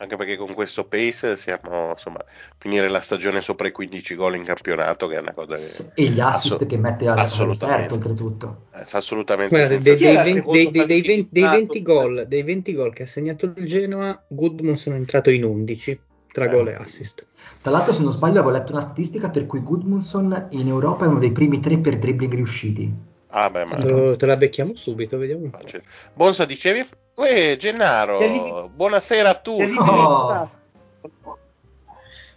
[0.00, 2.24] anche perché con questo pace siamo insomma
[2.56, 6.08] finire la stagione sopra i 15 gol in campionato che è una cosa che e
[6.08, 8.66] gli assist asso- che mette all'offerta oltretutto.
[8.74, 13.02] Eh, assolutamente Guarda, dei, dei, dei, dei, 20, dei 20 gol dei 20 gol che
[13.02, 16.00] ha segnato il Genoa Goodmanson è entrato in 11
[16.32, 16.48] tra eh.
[16.48, 17.26] gol e assist.
[17.60, 21.08] Tra l'altro se non sbaglio avevo letto una statistica per cui Goodmanson in Europa è
[21.08, 23.76] uno dei primi tre per dribbling riusciti Ah, beh, ma...
[23.76, 25.64] Te la becchiamo subito, vediamo un po'.
[26.12, 26.86] Bonsa, dicevi?
[27.14, 29.76] Uè, Gennaro, buonasera a tutti.
[29.78, 30.50] Oh.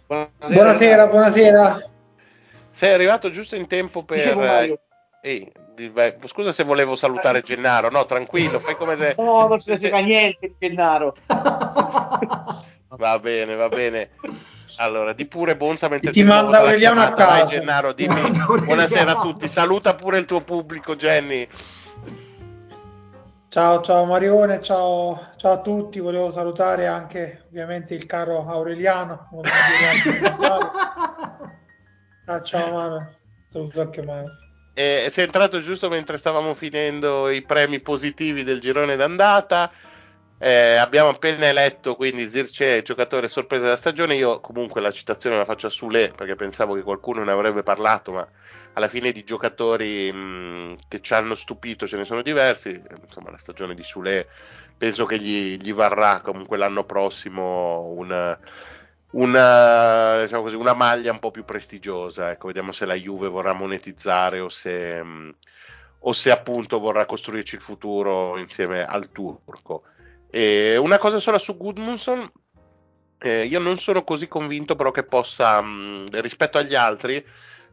[0.06, 1.90] Buonasera, buonasera, buonasera.
[2.70, 4.78] Sei arrivato giusto in tempo per...
[5.22, 5.50] Ehi,
[6.26, 9.14] scusa se volevo salutare Gennaro, no, tranquillo, fai come se...
[9.16, 11.14] No, non ce ne frega niente Gennaro.
[11.26, 14.10] va bene, va bene.
[14.76, 17.44] Allora, di pure Bonsa mentre ti, ti manda Aureliano a casa.
[17.44, 18.20] Vai, Gennaro, dimmi.
[18.64, 21.46] Buonasera a tutti, saluta pure il tuo pubblico, Jenny.
[23.48, 26.00] Ciao, ciao Marione, ciao, ciao a tutti.
[26.00, 29.28] Volevo salutare anche ovviamente il caro Aureliano.
[32.26, 33.14] ah, ciao Mano,
[33.48, 34.26] saluto anche Mano.
[34.74, 39.70] Eh, sei entrato giusto mentre stavamo finendo i premi positivi del girone d'andata
[40.38, 44.16] Eh, abbiamo appena eletto quindi Zirce giocatore sorpresa della stagione.
[44.16, 48.12] Io comunque la citazione la faccio a Sule perché pensavo che qualcuno ne avrebbe parlato,
[48.12, 48.28] ma
[48.74, 52.80] alla fine di giocatori mh, che ci hanno stupito ce ne sono diversi.
[53.04, 54.28] Insomma, la stagione di Sule
[54.76, 58.38] penso che gli, gli varrà comunque l'anno prossimo una,
[59.12, 62.30] una, diciamo così, una, maglia un po' più prestigiosa.
[62.30, 65.34] Ecco, vediamo se la Juve vorrà monetizzare o se, mh,
[66.00, 69.84] o se appunto vorrà costruirci il futuro insieme al turco.
[70.36, 72.28] E una cosa sola su Gudmundsson,
[73.20, 77.24] eh, io non sono così convinto però che possa, mh, rispetto agli altri,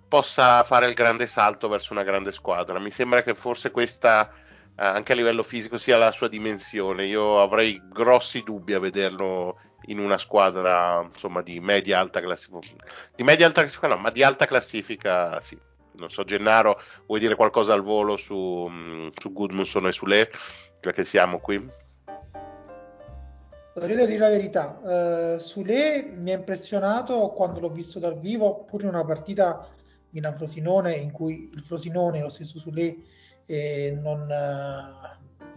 [0.07, 2.77] possa fare il grande salto verso una grande squadra.
[2.77, 4.31] Mi sembra che forse questa,
[4.77, 7.07] eh, anche a livello fisico, sia la sua dimensione.
[7.07, 9.57] Io avrei grossi dubbi a vederlo
[9.87, 12.85] in una squadra insomma di media alta classifica,
[13.15, 15.57] di media alta classifica no, ma di alta classifica sì.
[15.93, 18.69] Non so, Gennaro, vuoi dire qualcosa al volo su,
[19.19, 20.29] su Gudmundsson e su Le,
[20.79, 21.89] già che siamo qui?
[23.73, 28.83] Devo dire la verità, uh, Sule mi ha impressionato quando l'ho visto dal vivo, pure
[28.83, 29.65] in una partita
[30.09, 32.97] Milan-Frosinone in cui il Frosinone e lo stesso Sule
[33.45, 35.49] eh, non, uh,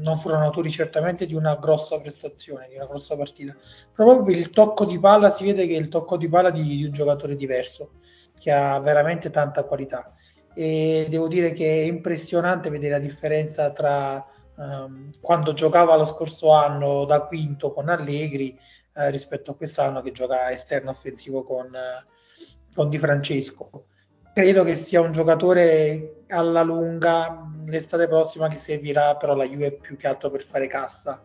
[0.00, 3.54] non, furono autori certamente di una grossa prestazione, di una grossa partita.
[3.92, 6.62] Proprio per il tocco di palla si vede che è il tocco di palla di,
[6.62, 7.90] di un giocatore diverso,
[8.38, 10.14] che ha veramente tanta qualità.
[10.54, 14.26] E devo dire che è impressionante vedere la differenza tra
[14.56, 18.58] um, quando giocava lo scorso anno da quinto con Allegri
[18.94, 23.86] uh, rispetto a quest'anno che gioca esterno offensivo con, uh, con Di Francesco.
[24.34, 29.96] Credo che sia un giocatore alla lunga l'estate prossima che servirà però la Juve più
[29.96, 31.22] che altro per fare cassa,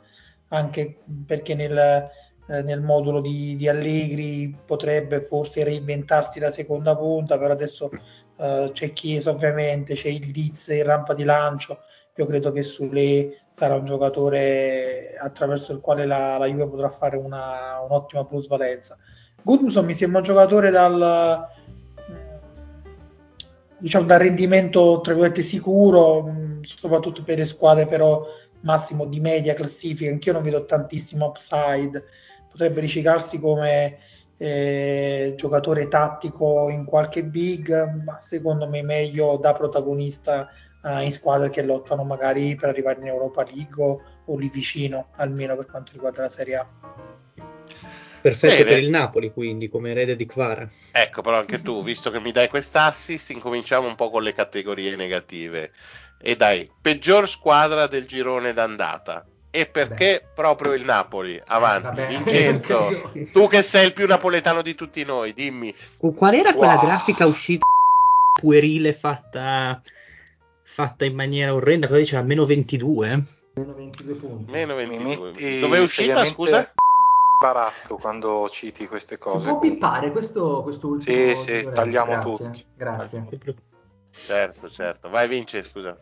[0.50, 7.38] anche perché nel, eh, nel modulo di, di, Allegri potrebbe forse reinventarsi la seconda punta,
[7.38, 7.90] però adesso
[8.38, 11.80] eh, c'è Chiesa ovviamente, c'è il Diz in rampa di lancio,
[12.18, 17.16] io credo che Sule sarà un giocatore attraverso il quale la, la Juve potrà fare
[17.18, 18.98] una, un'ottima plusvalenza.
[19.42, 21.48] Gudmundsson mi sembra un giocatore dal
[23.80, 28.26] diciamo dal rendimento tra virgolette sicuro soprattutto per le squadre però
[28.62, 32.04] massimo di media classifica anch'io non vedo tantissimo upside
[32.50, 34.00] potrebbe riciclarsi come
[34.38, 40.50] eh, giocatore tattico in qualche big ma secondo me meglio da protagonista
[40.84, 45.08] uh, in squadre che lottano magari per arrivare in Europa League o, o lì vicino,
[45.16, 46.68] almeno per quanto riguarda la Serie A.
[48.22, 48.70] Perfetto Bene.
[48.70, 50.68] per il Napoli, quindi, come erede di Kvara.
[50.92, 54.96] Ecco, però anche tu, visto che mi dai quest'assist, incominciamo un po' con le categorie
[54.96, 55.72] negative.
[56.20, 59.26] E dai, peggior squadra del girone d'andata.
[59.50, 60.32] E perché Beh.
[60.36, 61.40] proprio il Napoli?
[61.46, 62.08] Avanti, Vabbè.
[62.08, 65.74] Vincenzo, tu che sei il più napoletano di tutti noi, dimmi.
[65.98, 66.86] Qual era quella wow.
[66.86, 67.66] grafica uscita
[68.40, 69.82] puerile fatta
[70.78, 72.22] fatta in maniera orrenda, cosa diceva?
[72.22, 73.24] Meno 22?
[73.56, 74.52] Meno 22 punti.
[74.52, 75.60] Meno 22.
[75.60, 76.72] Dove è uscita, scusa?
[77.42, 79.40] Imbarazzo quando citi queste cose.
[79.40, 81.16] Si può pippare questo, questo ultimo?
[81.16, 82.46] Sì, sì, tagliamo Grazie.
[82.46, 82.66] tutti.
[82.76, 83.28] Grazie.
[84.12, 85.10] Certo, certo.
[85.10, 85.98] Vai Vince, scusa.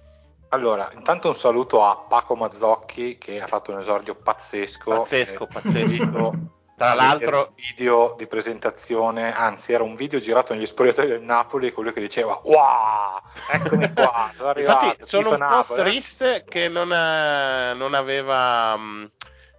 [0.50, 4.90] Allora, intanto un saluto a Paco Mazzocchi che ha fatto un esordio pazzesco.
[4.90, 6.34] Pazzesco, eh, pazzesco.
[6.78, 11.92] Tra l'altro, video di presentazione, anzi, era un video girato negli spogliatoi del Napoli, quello
[11.92, 14.30] che diceva: Wow, eccomi qua.
[14.36, 15.90] Sono arrivato, Infatti, sono un Napoli, po' eh.
[15.90, 18.76] triste che non, ha, non aveva.
[18.76, 19.12] Mh,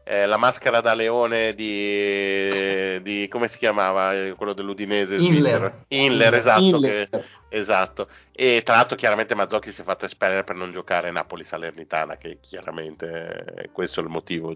[0.08, 6.34] eh, la maschera da leone di, di, come si chiamava eh, quello dell'Udinese Inler, Inler
[6.34, 7.08] esatto, Inler.
[7.08, 12.18] Che, esatto e tra l'altro chiaramente Mazzocchi si è fatto espellere per non giocare Napoli-Salernitana
[12.18, 14.54] che chiaramente questo è il motivo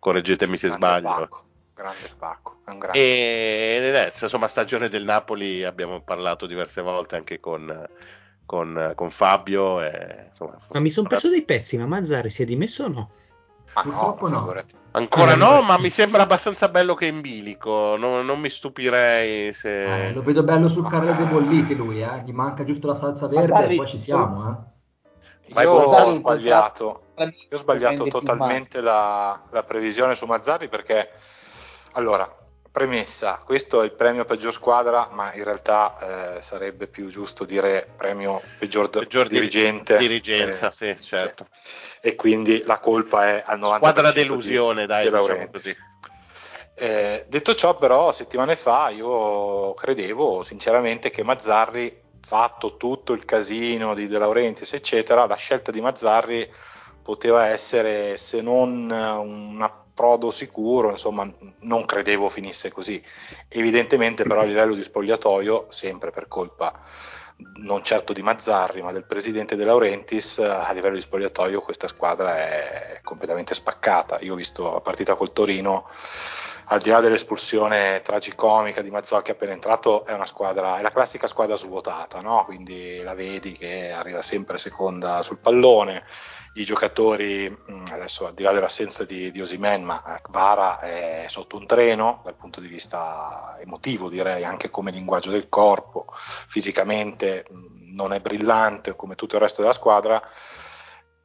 [0.00, 1.44] correggetemi se sbaglio Paco
[1.82, 2.58] grande Paco.
[2.64, 2.98] È un grande.
[2.98, 7.86] E adesso, insomma, stagione del Napoli abbiamo parlato diverse volte anche con,
[8.46, 9.82] con, con Fabio.
[9.82, 13.10] E, insomma, ma mi sono perso dei pezzi, ma Mazzari si è dimesso o no?
[13.74, 14.54] Ah, no, no.
[14.90, 17.96] Ancora no, ma mi sembra abbastanza bello che è in bilico.
[17.96, 20.08] Non, non mi stupirei se.
[20.08, 22.22] Eh, lo vedo bello sul carro dei bolliti lui, eh.
[22.24, 24.50] gli manca giusto la salsa verde e poi ci siamo.
[24.50, 24.70] Eh.
[25.62, 31.10] Io ho sbagliato, io ho sbagliato totalmente la, la, previsione su Mazzari perché
[31.92, 32.30] allora,
[32.72, 37.86] premessa, questo è il premio peggior squadra, ma in realtà eh, sarebbe più giusto dire
[37.94, 39.98] premio peggior, peggior dirigente.
[39.98, 41.46] Dirigenza, eh, sì, certo.
[41.52, 41.98] Sì.
[42.00, 43.76] E quindi la colpa è al 90%.
[43.76, 45.76] Squadra delusione, di, dai, di diciamo così.
[46.74, 53.94] Eh, detto ciò, però, settimane fa io credevo sinceramente che Mazzarri, fatto tutto il casino
[53.94, 56.50] di De Laurentiis, eccetera, la scelta di Mazzarri
[57.02, 61.30] poteva essere se non una approdo sicuro, insomma
[61.60, 63.02] non credevo finisse così.
[63.48, 66.82] Evidentemente però a livello di spogliatoio, sempre per colpa
[67.56, 72.38] non certo di Mazzarri, ma del presidente De Laurentiis, a livello di spogliatoio questa squadra
[72.38, 74.18] è completamente spaccata.
[74.20, 75.86] Io ho visto la partita col Torino,
[76.66, 81.26] al di là dell'espulsione tragicomica di Mazzocchi appena entrato, è una squadra, è la classica
[81.26, 82.44] squadra svuotata, no?
[82.44, 86.04] quindi la vedi che arriva sempre seconda sul pallone,
[86.54, 91.56] i giocatori, mm, adesso al di là dell'assenza di, di Osimen, ma Vara è sotto
[91.56, 97.94] un treno dal punto di vista emotivo, direi, anche come linguaggio del corpo, fisicamente mm,
[97.94, 100.22] non è brillante come tutto il resto della squadra.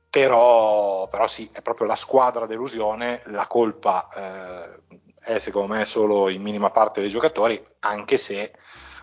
[0.09, 6.29] Però, però sì, è proprio la squadra delusione, la colpa eh, è secondo me solo
[6.29, 8.53] in minima parte dei giocatori, anche se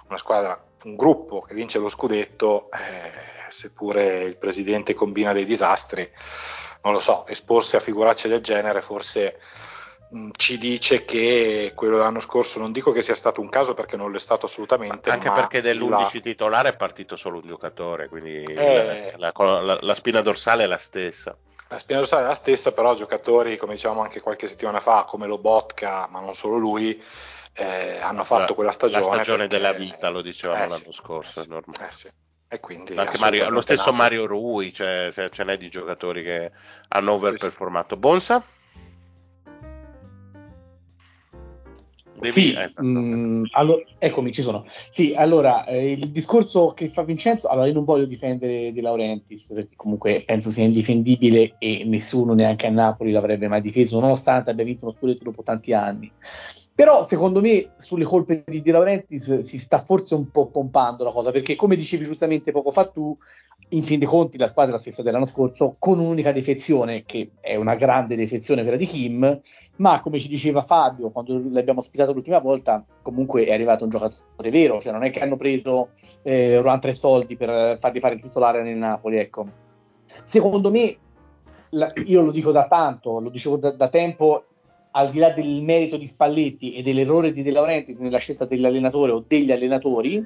[0.09, 3.11] una squadra, un gruppo che vince lo scudetto, eh,
[3.51, 6.11] seppure il presidente combina dei disastri,
[6.83, 9.39] non lo so, esporsi a figuracce del genere forse
[10.09, 13.99] mh, ci dice che quello dell'anno scorso non dico che sia stato un caso perché
[13.99, 15.11] non lo è stato assolutamente.
[15.11, 16.20] Anche perché dell'11 la...
[16.22, 19.12] titolare è partito solo un giocatore, quindi eh...
[19.18, 21.37] la, la, la spina dorsale è la stessa.
[21.69, 25.27] La spina dorsale è la stessa, però giocatori, come dicevamo anche qualche settimana fa, come
[25.27, 27.03] Lobotka, ma non solo lui,
[27.55, 29.01] eh, hanno fatto la, quella stagione.
[29.01, 32.09] La stagione perché, della vita, lo dicevamo eh, l'anno scorso, eh, è Eh sì.
[32.47, 33.97] E quindi anche Mario, lo stesso nato.
[33.97, 36.53] Mario Rui, cioè, ce n'è di giocatori che
[36.89, 37.95] hanno overperformato.
[37.95, 37.99] Sì, sì.
[38.01, 38.45] Bonsa?
[42.25, 42.41] Devi...
[42.41, 44.64] Sì, esatto, mh, mm, allora, eccomi, ci sono.
[44.91, 49.53] Sì, allora, eh, il discorso che fa Vincenzo, allora io non voglio difendere De Laurentiis,
[49.53, 54.64] perché comunque penso sia indifendibile e nessuno neanche a Napoli l'avrebbe mai difeso, nonostante abbia
[54.64, 56.11] vinto uno scudetto dopo tanti anni.
[56.75, 61.12] Però secondo me sulle colpe di De Laurentiis si sta forse un po' pompando la
[61.12, 63.16] cosa, perché come dicevi giustamente poco fa tu,
[63.75, 67.33] in fin dei conti la squadra è la stessa dell'anno scorso, con un'unica defezione, che
[67.41, 69.41] è una grande defezione quella di Kim,
[69.77, 74.51] ma come ci diceva Fabio quando l'abbiamo ospitato l'ultima volta, comunque è arrivato un giocatore
[74.51, 75.91] vero, cioè non è che hanno preso
[76.22, 79.47] eh, Rohan tre soldi per fargli fare il titolare nel Napoli, ecco.
[80.25, 80.97] Secondo me,
[81.70, 84.45] la, io lo dico da tanto, lo dicevo da, da tempo,
[84.93, 89.11] al di là del merito di Spalletti e dell'errore di De Laurentiis nella scelta dell'allenatore
[89.11, 90.25] o degli allenatori,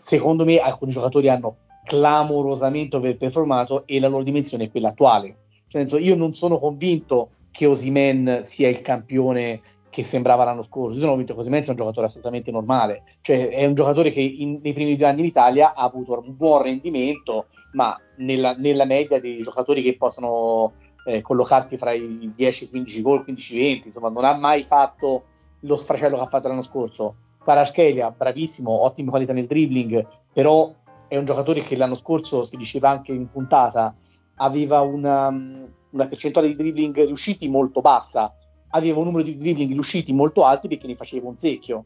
[0.00, 5.36] secondo me alcuni giocatori hanno clamorosamente overperformato e la loro dimensione è quella attuale.
[5.68, 9.60] Cioè, io non sono convinto che Osimen sia il campione
[9.92, 10.94] che sembrava l'anno scorso.
[10.94, 14.20] Io sono convinto che Osimen sia un giocatore assolutamente normale, cioè è un giocatore che
[14.20, 18.86] in, nei primi due anni in Italia ha avuto un buon rendimento, ma nella, nella
[18.86, 20.72] media dei giocatori che possono
[21.04, 25.24] eh, collocarsi fra i 10-15 gol, 15-20, insomma non ha mai fatto
[25.60, 27.16] lo sfracello che ha fatto l'anno scorso.
[27.44, 30.72] Paraschelia, bravissimo, ottime qualità nel dribbling, però
[31.12, 33.94] è un giocatore che l'anno scorso, si diceva anche in puntata,
[34.36, 38.34] aveva una, una percentuale di dribbling riusciti molto bassa,
[38.68, 41.84] aveva un numero di dribbling riusciti molto alti perché ne faceva un secchio.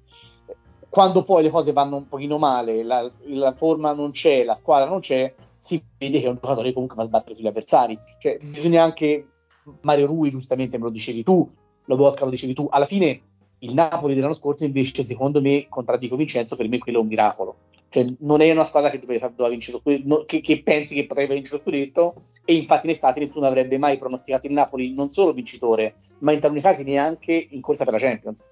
[0.88, 4.88] Quando poi le cose vanno un pochino male, la, la forma non c'è, la squadra
[4.88, 7.98] non c'è, si vede che è un giocatore che comunque va a sbattere sugli avversari.
[8.20, 9.26] Cioè, bisogna anche
[9.80, 11.50] Mario Rui, giustamente me lo dicevi tu,
[11.84, 12.68] lo Vodka lo dicevi tu.
[12.70, 13.20] Alla fine
[13.58, 17.56] il Napoli dell'anno scorso invece, secondo me, contraddico Vincenzo, per me quello è un miracolo.
[17.88, 21.06] Cioè, non è una squadra che doveva, doveva vincere lo scudetto, che, che, pensi che
[21.06, 25.10] potrebbe vincere lo scudetto, e infatti in estate nessuno avrebbe mai pronosticato il Napoli non
[25.10, 28.46] solo vincitore, ma in taluni casi neanche in corsa per la Champions.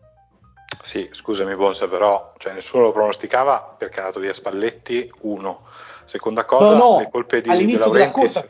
[0.83, 5.63] Sì, scusami Bonsa, però cioè, nessuno lo pronosticava perché è andato via Spalletti, uno.
[6.05, 8.45] Seconda cosa, no, no, le colpe di De Laurentiis.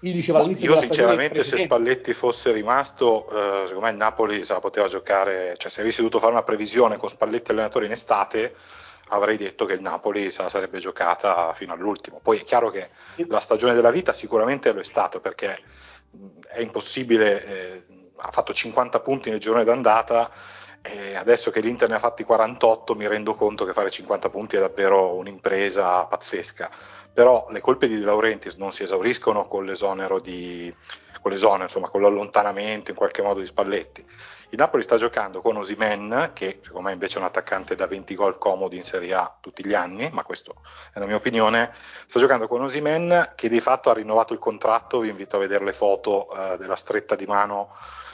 [0.00, 4.58] Io, dicevo io sinceramente se Spalletti fosse rimasto, eh, secondo me il Napoli se la
[4.58, 8.54] poteva giocare, cioè se avessi dovuto fare una previsione con Spalletti allenatore in estate,
[9.08, 12.20] avrei detto che il Napoli se la sarebbe giocata fino all'ultimo.
[12.22, 12.90] Poi è chiaro che
[13.28, 15.58] la stagione della vita sicuramente lo è stato perché
[16.48, 17.86] è impossibile, eh,
[18.16, 20.30] ha fatto 50 punti nel girone d'andata
[20.82, 24.56] e adesso che l'Inter ne ha fatti 48 mi rendo conto che fare 50 punti
[24.56, 26.70] è davvero un'impresa pazzesca.
[27.12, 30.72] Però le colpe di De Laurentiis non si esauriscono con l'esonero di,
[31.20, 34.06] con l'esonero, insomma, con l'allontanamento in qualche modo di Spalletti.
[34.50, 38.14] Il Napoli sta giocando con Osimen, che secondo me invece è un attaccante da 20
[38.14, 40.52] gol comodi in Serie A tutti gli anni, ma questa
[40.92, 41.72] è la mia opinione.
[42.06, 45.00] Sta giocando con Osimen, che di fatto ha rinnovato il contratto.
[45.00, 47.70] Vi invito a vedere le foto eh, della stretta di mano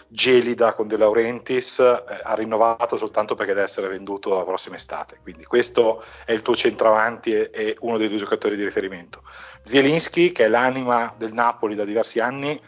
[0.08, 5.18] gelida con De Laurentiis, eh, ha rinnovato soltanto perché deve essere venduto la prossima estate.
[5.22, 9.22] Quindi questo è il tuo centravanti e, e uno dei due giocatori di riferimento.
[9.62, 12.60] Zielinski, che è l'anima del Napoli da diversi anni,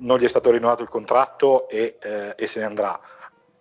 [0.00, 2.98] non gli è stato rinnovato il contratto e, eh, e se ne andrà.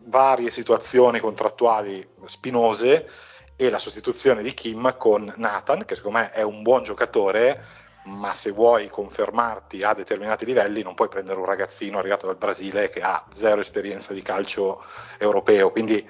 [0.04, 3.08] Varie situazioni contrattuali spinose
[3.56, 7.62] e la sostituzione di Kim con Nathan, che secondo me è un buon giocatore,
[8.06, 12.90] ma se vuoi confermarti a determinati livelli non puoi prendere un ragazzino arrivato dal Brasile
[12.90, 14.82] che ha zero esperienza di calcio
[15.18, 15.72] europeo.
[15.72, 16.10] Quindi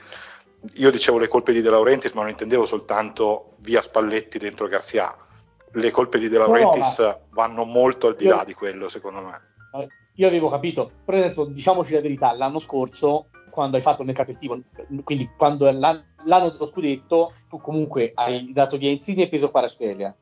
[0.75, 5.17] io dicevo le colpe di De Laurentiis, ma non intendevo soltanto via Spalletti dentro Garcia.
[5.71, 9.21] Le colpe di De Laurentiis no, no, vanno molto al di là di quello, secondo
[9.21, 9.89] me.
[10.19, 14.31] Io avevo capito, però adesso diciamoci la verità, l'anno scorso, quando hai fatto il mercato
[14.31, 14.59] estivo,
[15.03, 20.15] quindi quando l'anno, l'anno dello scudetto, tu comunque hai dato via Insigne e peso Quarasfelia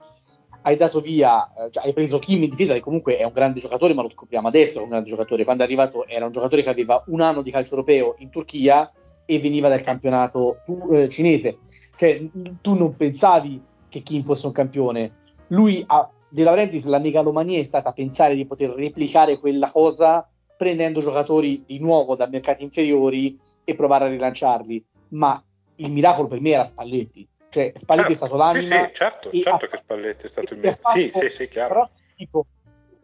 [0.68, 3.62] hai dato via, eh, cioè hai preso Kim in difesa che comunque è un grande
[3.62, 5.46] giocatore, ma lo scopriamo adesso, è un grande giocatore.
[5.46, 8.92] Quando è arrivato era un giocatore che aveva un anno di calcio europeo in Turchia
[9.26, 10.60] e veniva dal campionato
[10.92, 11.60] eh, cinese.
[11.96, 12.22] Cioè,
[12.62, 15.12] tu non pensavi che Kim fosse un campione.
[15.48, 21.00] Lui ha, De Laurentiis, la megalomania è stata pensare di poter replicare quella cosa prendendo
[21.00, 24.86] giocatori di nuovo da mercati inferiori e provare a rilanciarli.
[25.10, 25.42] Ma
[25.76, 28.62] il miracolo per me era Spalletti cioè, Spalletti certo, è stato l'anima.
[28.62, 30.78] Sì, sì certo, certo ha, che Spalletti è stato il mio.
[30.94, 31.74] Sì, sì, sì, chiaro.
[31.74, 32.46] Però, tipo,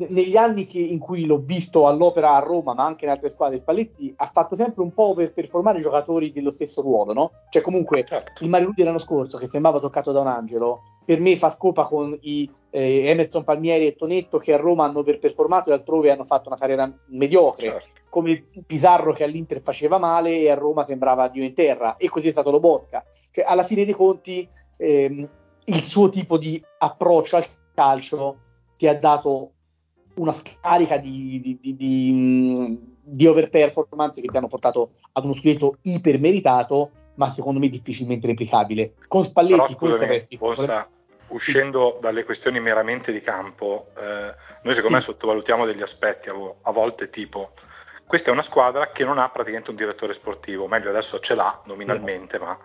[0.09, 3.57] negli anni che, in cui l'ho visto all'opera a Roma, ma anche in altre squadre,
[3.57, 7.32] Spalletti ha fatto sempre un po' per performare i giocatori dello stesso ruolo, no?
[7.49, 8.43] Cioè, comunque, certo.
[8.43, 12.17] il Mario dell'anno scorso, che sembrava toccato da un angelo, per me fa scopa con
[12.21, 16.49] i eh, Emerson Palmieri e Tonetto che a Roma hanno performato e altrove hanno fatto
[16.49, 18.01] una carriera mediocre, certo.
[18.09, 22.29] come Pizarro che all'Inter faceva male e a Roma sembrava Dio in terra, e così
[22.29, 23.05] è stato Lobotka.
[23.31, 24.47] Cioè, alla fine dei conti,
[24.77, 25.29] ehm,
[25.65, 28.37] il suo tipo di approccio al calcio
[28.77, 29.51] ti ha dato
[30.15, 35.77] una scarica di, di, di, di, di overperformance che ti hanno portato ad uno scudetto
[35.83, 38.93] ipermeritato ma secondo me difficilmente replicabile.
[39.07, 40.37] Con Spalletti Però, scusami, avresti...
[41.34, 47.09] Uscendo dalle questioni meramente di campo, eh, noi secondo me sottovalutiamo degli aspetti a, volte
[47.09, 47.53] tipo
[48.05, 51.61] questa è una squadra che non ha praticamente un direttore sportivo, meglio adesso ce l'ha
[51.65, 52.43] nominalmente, sì.
[52.43, 52.55] ma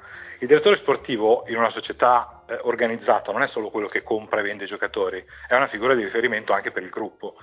[0.41, 4.43] il direttore sportivo in una società eh, organizzata non è solo quello che compra e
[4.43, 7.37] vende i giocatori, è una figura di riferimento anche per il gruppo.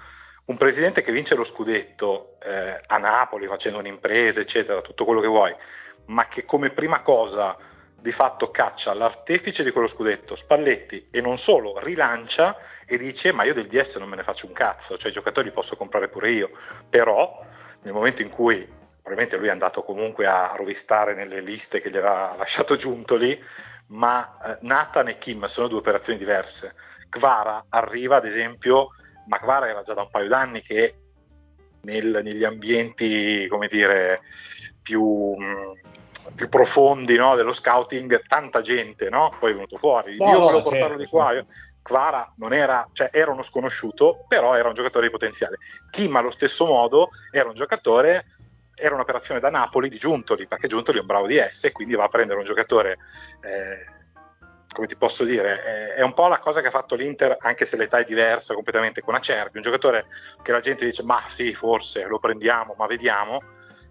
[0.45, 5.27] Un presidente che vince lo scudetto eh, a Napoli facendo un'impresa, eccetera, tutto quello che
[5.27, 5.55] vuoi,
[6.05, 7.57] ma che come prima cosa
[7.99, 13.43] di fatto caccia l'artefice di quello scudetto, Spalletti, e non solo, rilancia e dice ma
[13.43, 16.07] io del DS non me ne faccio un cazzo, cioè i giocatori li posso comprare
[16.07, 16.51] pure io,
[16.89, 17.43] però
[17.81, 18.67] nel momento in cui
[19.05, 23.41] probabilmente lui è andato comunque a rovistare nelle liste che gli aveva lasciato Giuntoli,
[23.87, 26.75] ma eh, Nathan e Kim sono due operazioni diverse.
[27.09, 28.89] Kvara arriva ad esempio,
[29.27, 30.95] ma Kvara era già da un paio d'anni che
[31.81, 34.21] nel, negli ambienti, come dire,
[34.81, 35.35] più...
[35.37, 35.93] Mh,
[36.33, 39.35] più profondi no, dello scouting, tanta gente no?
[39.39, 40.17] poi è venuto fuori.
[40.17, 41.33] No, io volevo certo, portarlo di qua.
[41.33, 41.45] Io,
[41.85, 45.57] Kvara non era, cioè era uno sconosciuto, però era un giocatore di potenziale.
[45.91, 48.25] Kim allo stesso modo era un giocatore,
[48.73, 52.05] era un'operazione da Napoli di Giuntoli, perché Giuntoli è un bravo DS e quindi va
[52.05, 52.97] a prendere un giocatore,
[53.41, 53.85] eh,
[54.73, 57.67] come ti posso dire, eh, è un po' la cosa che ha fatto l'Inter, anche
[57.67, 60.07] se l'età è diversa completamente con Acerbi, un giocatore
[60.41, 63.43] che la gente dice, ma sì, forse lo prendiamo, ma vediamo.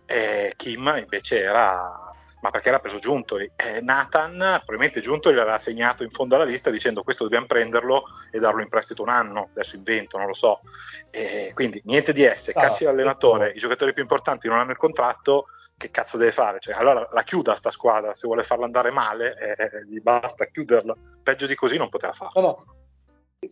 [0.04, 2.10] Eh, Kim invece era
[2.44, 3.50] ma perché era preso Giuntoli.
[3.56, 8.38] Eh, Nathan, probabilmente Giuntoli l'aveva segnato in fondo alla lista dicendo questo dobbiamo prenderlo e
[8.38, 10.60] darlo in prestito un anno, adesso invento, non lo so.
[11.08, 14.76] Eh, quindi niente di S, ah, cacci l'allenatore, i giocatori più importanti non hanno il
[14.76, 16.60] contratto, che cazzo deve fare?
[16.60, 20.94] Cioè, allora la chiuda sta squadra, se vuole farla andare male, eh, gli basta chiuderla.
[21.22, 22.30] Peggio di così non poteva fare.
[22.34, 22.64] No, no,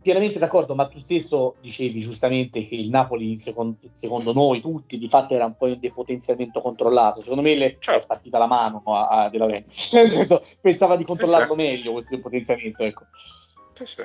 [0.00, 5.08] pienamente d'accordo, ma tu stesso dicevi giustamente che il Napoli, secondo, secondo noi tutti, di
[5.08, 7.22] fatto era un po' un depotenziamento controllato.
[7.22, 8.04] Secondo me le certo.
[8.04, 9.90] è partita la mano a, a De Laurentiis.
[10.60, 11.66] Pensava di controllarlo sì, sì.
[11.66, 12.82] meglio questo depotenziamento.
[12.82, 13.04] Ecco.
[13.74, 14.02] Sì, sì.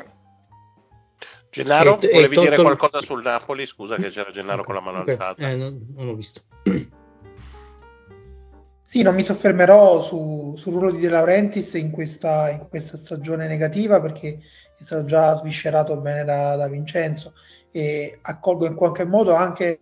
[1.50, 3.66] Gennaro, e, volevi e dire qualcosa sul Napoli?
[3.66, 5.14] Scusa che c'era Gennaro con la mano okay.
[5.14, 5.50] alzata.
[5.50, 6.42] Eh, non, non ho visto.
[8.90, 13.46] Sì, non mi soffermerò su, sul ruolo di De Laurentiis in questa, in questa stagione
[13.46, 14.40] negativa perché
[14.78, 17.34] è stato già sviscerato bene da, da Vincenzo
[17.72, 19.80] e accolgo in qualche modo anche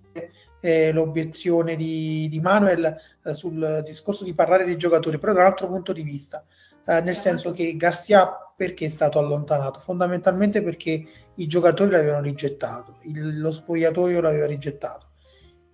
[0.61, 5.45] eh, l'obiezione di, di Manuel eh, sul discorso di parlare dei giocatori, però da un
[5.47, 6.43] altro punto di vista,
[6.85, 9.79] eh, nel senso che Garcia perché è stato allontanato?
[9.79, 15.09] Fondamentalmente perché i giocatori l'avevano rigettato, il, lo spogliatoio l'aveva rigettato.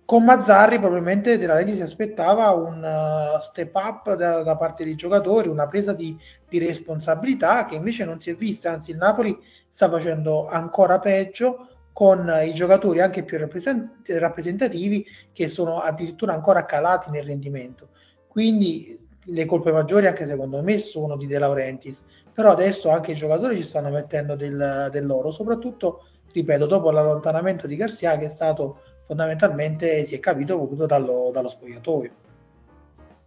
[0.04, 4.84] Con Mazzarri probabilmente De La Reti si aspettava un uh, step up da, da, parte
[4.84, 6.16] dei giocatori, una presa di,
[6.48, 9.38] di, responsabilità che invece non si è vista, anzi il Napoli
[9.68, 16.64] sta facendo ancora peggio con i giocatori anche più rappresent- rappresentativi che sono addirittura ancora
[16.64, 17.90] calati nel rendimento.
[18.26, 23.16] Quindi le colpe maggiori anche secondo me sono di De Laurentiis, però adesso anche i
[23.16, 28.30] giocatori ci stanno mettendo del, del loro, soprattutto, ripeto, dopo l'allontanamento di Garcia che è
[28.30, 28.80] stato
[29.12, 32.10] fondamentalmente si è capito voluto dallo, dallo spogliatoio.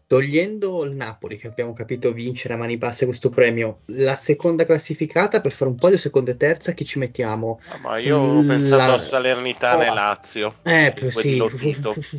[0.07, 5.41] togliendo il Napoli, che abbiamo capito vincere a mani basse questo premio, la seconda classificata
[5.41, 7.59] per fare un po' di seconda e terza, chi ci mettiamo?
[7.81, 10.55] Ma io ho pensato a Salernitana e Lazio.
[10.63, 11.39] Eh, sì,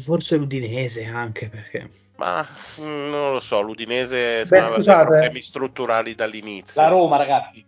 [0.00, 1.88] forse l'Udinese anche perché.
[2.16, 2.44] Ma
[2.80, 6.80] mm, non lo so, l'Udinese sembrava problemi strutturali dall'inizio.
[6.80, 7.64] La Roma, ragazzi.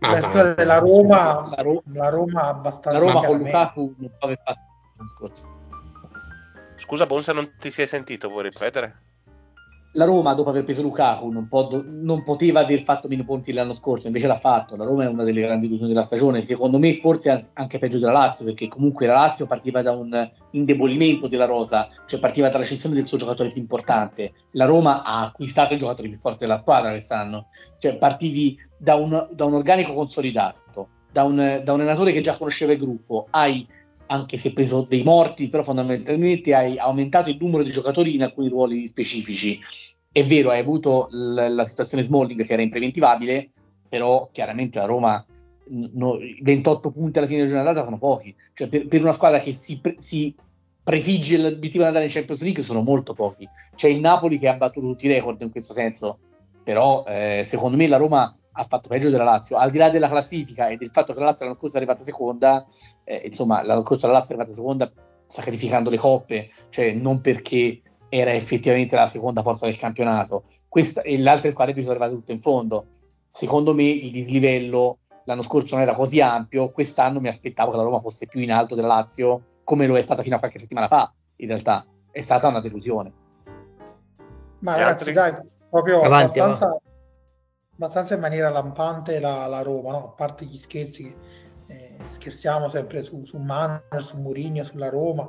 [0.00, 2.92] Ah, Beh, scusate, la Roma, la, Ro- la Roma abbastanza.
[2.92, 4.60] La Roma con Lukaku non può aver fatto
[4.96, 5.64] l'anno scorso.
[6.76, 9.04] Scusa, Bonsa, non ti è sentito, puoi ripetere?
[9.96, 13.74] la Roma dopo aver preso Lukaku non, po- non, poteva aver fatto meno punti l'anno
[13.74, 14.76] scorso, invece l'ha fatto.
[14.76, 18.12] La Roma è una delle grandi illusioni della stagione, secondo me forse anche peggio della
[18.12, 22.94] Lazio, perché comunque la Lazio partiva da un indebolimento della rosa, cioè partiva dalla cessione
[22.94, 24.32] del suo giocatore più importante.
[24.52, 29.28] La Roma ha acquistato il giocatore più forte della squadra quest'anno, cioè partivi da un,
[29.32, 33.66] da un organico consolidato, da un, da un allenatore che già conosceva il gruppo, hai
[34.06, 38.48] anche se preso dei morti, però fondamentalmente hai aumentato il numero di giocatori in alcuni
[38.48, 39.58] ruoli specifici.
[40.10, 43.50] È vero, hai avuto l- la situazione Smalling che era impreventivabile,
[43.88, 45.24] però chiaramente la Roma
[45.68, 48.34] no, 28 punti alla fine della giornata sono pochi.
[48.52, 50.34] Cioè, per, per una squadra che si, pre- si
[50.82, 53.48] prefigge l'obiettivo di andare in Champions League sono molto pochi.
[53.74, 56.18] C'è il Napoli che ha battuto tutti i record in questo senso,
[56.62, 60.08] però eh, secondo me la Roma ha fatto peggio della Lazio, al di là della
[60.08, 62.66] classifica e del fatto che la Lazio l'anno scorso è arrivata seconda,
[63.04, 64.90] eh, insomma l'anno scorso la Lazio è arrivata seconda
[65.26, 71.18] sacrificando le coppe, cioè non perché era effettivamente la seconda forza del campionato, Questa, e
[71.18, 72.86] le altre squadre sono arrivate tutte in fondo.
[73.30, 77.82] Secondo me il dislivello l'anno scorso non era così ampio, quest'anno mi aspettavo che la
[77.82, 80.86] Roma fosse più in alto della Lazio, come lo è stata fino a qualche settimana
[80.86, 81.84] fa, in realtà.
[82.10, 83.12] È stata una delusione.
[84.60, 85.34] Ma ragazzi, dai,
[85.68, 86.84] proprio Avanti, abbastanza, avanti
[87.76, 90.04] abbastanza in maniera lampante la, la Roma, no?
[90.04, 91.14] a parte gli scherzi
[91.68, 95.28] eh, scherziamo sempre su, su Manner, su Mourinho, sulla Roma,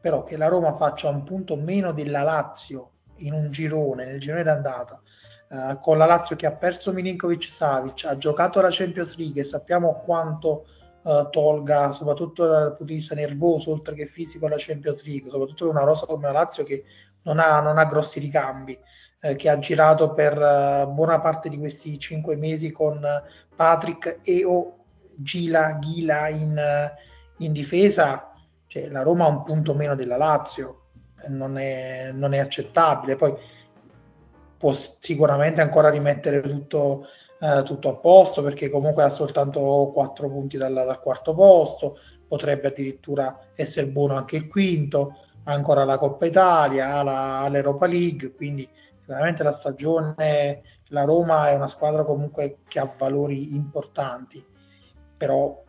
[0.00, 4.42] però che la Roma faccia un punto meno della Lazio in un girone, nel girone
[4.42, 5.00] d'andata,
[5.48, 9.44] eh, con la Lazio che ha perso Milinkovic Savic, ha giocato la Champions League e
[9.44, 10.66] sappiamo quanto
[11.02, 15.64] eh, tolga, soprattutto dal punto di vista nervoso, oltre che fisico, la Champions League, soprattutto
[15.64, 16.84] per una rosa come la Lazio che
[17.22, 18.78] non ha, non ha grossi ricambi
[19.20, 23.04] eh, che ha girato per uh, buona parte di questi cinque mesi con
[23.54, 24.76] Patrick e o
[25.18, 26.92] Gila Ghila in,
[27.38, 28.32] in difesa,
[28.66, 30.88] cioè, la Roma ha un punto meno della Lazio,
[31.28, 33.16] non è, non è accettabile.
[33.16, 33.34] Poi
[34.56, 37.06] può sicuramente ancora rimettere tutto,
[37.40, 42.68] eh, tutto, a posto perché comunque ha soltanto 4 punti dal, dal, quarto posto, potrebbe
[42.68, 48.68] addirittura essere buono anche il quinto, ha ancora la Coppa Italia, ha l'Europa League, quindi
[49.06, 54.44] veramente la stagione, la Roma è una squadra comunque che ha valori importanti,
[55.16, 55.62] però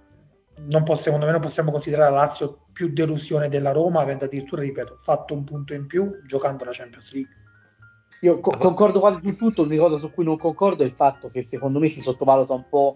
[0.65, 5.33] non possiamo, non possiamo considerare la Lazio più delusione della Roma, avendo addirittura, ripeto, fatto
[5.33, 7.31] un punto in più giocando la Champions League.
[8.21, 11.29] Io co- concordo quasi su tutto, l'unica cosa su cui non concordo è il fatto
[11.29, 12.95] che secondo me si sottovaluta un po'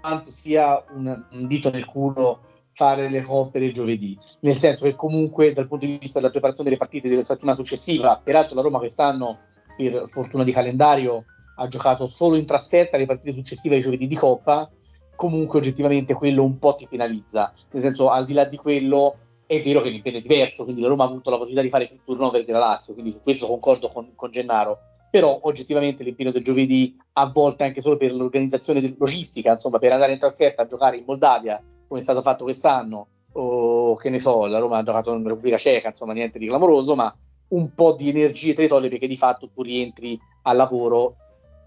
[0.00, 2.40] quanto sia un, un dito nel culo
[2.72, 6.68] fare le coppe del giovedì, nel senso che comunque dal punto di vista della preparazione
[6.68, 9.40] delle partite della settimana successiva, peraltro la Roma quest'anno
[9.76, 11.24] per fortuna di calendario
[11.56, 14.70] ha giocato solo in trasferta le partite successive ai giovedì di Coppa,
[15.16, 19.60] comunque oggettivamente quello un po' ti penalizza, nel senso al di là di quello è
[19.60, 22.00] vero che l'impegno è diverso, quindi la Roma ha avuto la possibilità di fare più
[22.04, 24.78] turnover della Lazio, quindi su questo concordo con, con Gennaro,
[25.10, 30.12] però oggettivamente l'impegno del giovedì a volte anche solo per l'organizzazione logistica, insomma per andare
[30.12, 34.46] in trasferta a giocare in Moldavia, come è stato fatto quest'anno, o che ne so,
[34.46, 37.14] la Roma ha giocato in Repubblica Ceca, insomma niente di clamoroso, ma
[37.54, 41.16] un po' di energie te le toglie perché di fatto tu rientri al lavoro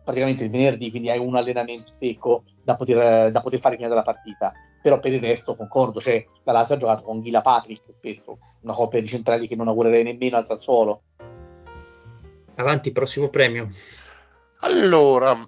[0.04, 4.04] praticamente il venerdì, quindi hai un allenamento secco da poter, da poter fare prima della
[4.04, 4.54] partita.
[4.82, 8.74] Però per il resto concordo, cioè la Lazio ha giocato con Ghila Patrick spesso, una
[8.74, 11.02] coppia di centrali che non augurerei nemmeno al Sassuolo.
[12.56, 13.68] Avanti, prossimo premio.
[14.62, 15.48] Allora,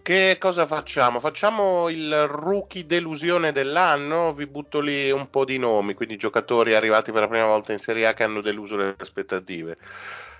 [0.00, 1.20] che cosa facciamo?
[1.20, 4.32] Facciamo il rookie delusione dell'anno?
[4.32, 7.78] Vi butto lì un po' di nomi, quindi giocatori arrivati per la prima volta in
[7.78, 9.76] Serie A che hanno deluso le aspettative.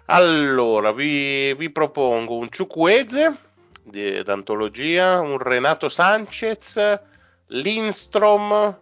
[0.06, 3.36] Allora, vi, vi propongo un Ciucueze
[3.82, 7.00] d'antologia, un Renato Sanchez,
[7.48, 8.78] Lindstrom.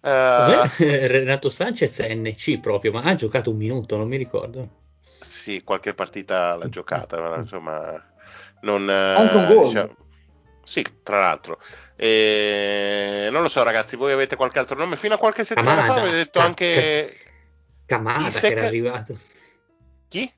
[0.00, 4.82] Uh, Renato Sanchez è NC proprio, ma ha giocato un minuto, non mi ricordo.
[5.20, 8.02] Sì, qualche partita l'ha giocata, ma insomma
[8.64, 9.66] non, Anche un gol.
[9.66, 9.96] Diciamo,
[10.64, 11.58] sì, tra l'altro.
[11.96, 14.96] E, non lo so, ragazzi, voi avete qualche altro nome?
[14.96, 15.94] Fino a qualche settimana Camada.
[15.94, 17.16] fa avete detto Ca- anche.
[17.86, 18.52] Camada Isek...
[18.52, 19.18] che era arrivato.
[20.08, 20.32] Chi?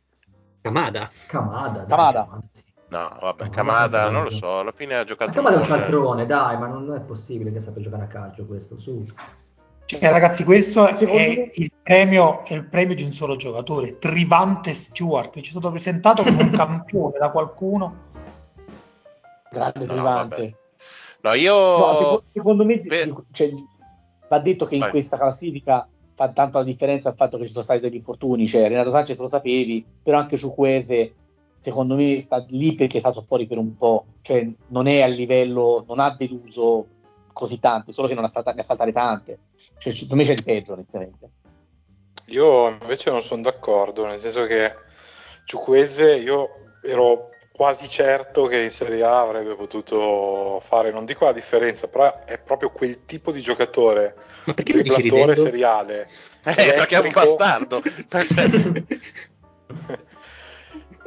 [0.60, 1.10] Camada.
[1.26, 1.78] Camada.
[1.78, 2.28] Dai, Camada.
[2.88, 5.30] No, vabbè, Camada non lo so, alla fine ha giocato...
[5.30, 8.46] Ma Camada è un cialtrone, dai, ma non è possibile che sappia giocare a calcio
[8.46, 9.04] questo, su.
[9.86, 13.98] Cioè, ragazzi, questo Secondo è me- il, premio, è il premio di un solo giocatore,
[13.98, 18.04] Trivante Stewart, che ci è stato presentato come un campione da qualcuno.
[19.50, 20.56] Grande No, Trivante.
[21.22, 21.54] No, io...
[21.54, 23.12] No, seco- secondo me Beh.
[23.32, 23.52] cioè,
[24.28, 24.90] va detto che in Vai.
[24.90, 28.46] questa classifica fa tanto la differenza il fatto che ci sono stati degli infortuni.
[28.46, 31.14] Cioè, Renato Sanchez lo sapevi, però anche Ciuqueze,
[31.58, 34.06] secondo me, sta lì perché è stato fuori per un po'.
[34.22, 36.86] Cioè, non è a livello, non ha deluso
[37.32, 39.38] così tanti, solo che non ha salta- ne ha saltate tante.
[39.78, 41.30] Cioè, secondo me c'è di peggio, onestamente.
[42.28, 44.72] Io invece non sono d'accordo, nel senso che
[45.44, 46.48] Ciuqueze io
[46.82, 52.22] ero quasi certo che in Serie A avrebbe potuto fare, non dico la differenza, però
[52.24, 54.14] è proprio quel tipo di giocatore,
[54.44, 55.34] Ma perché ridendo?
[55.34, 56.06] seriale.
[56.44, 57.80] Eh, perché è un bastardo.
[58.08, 58.26] Cioè,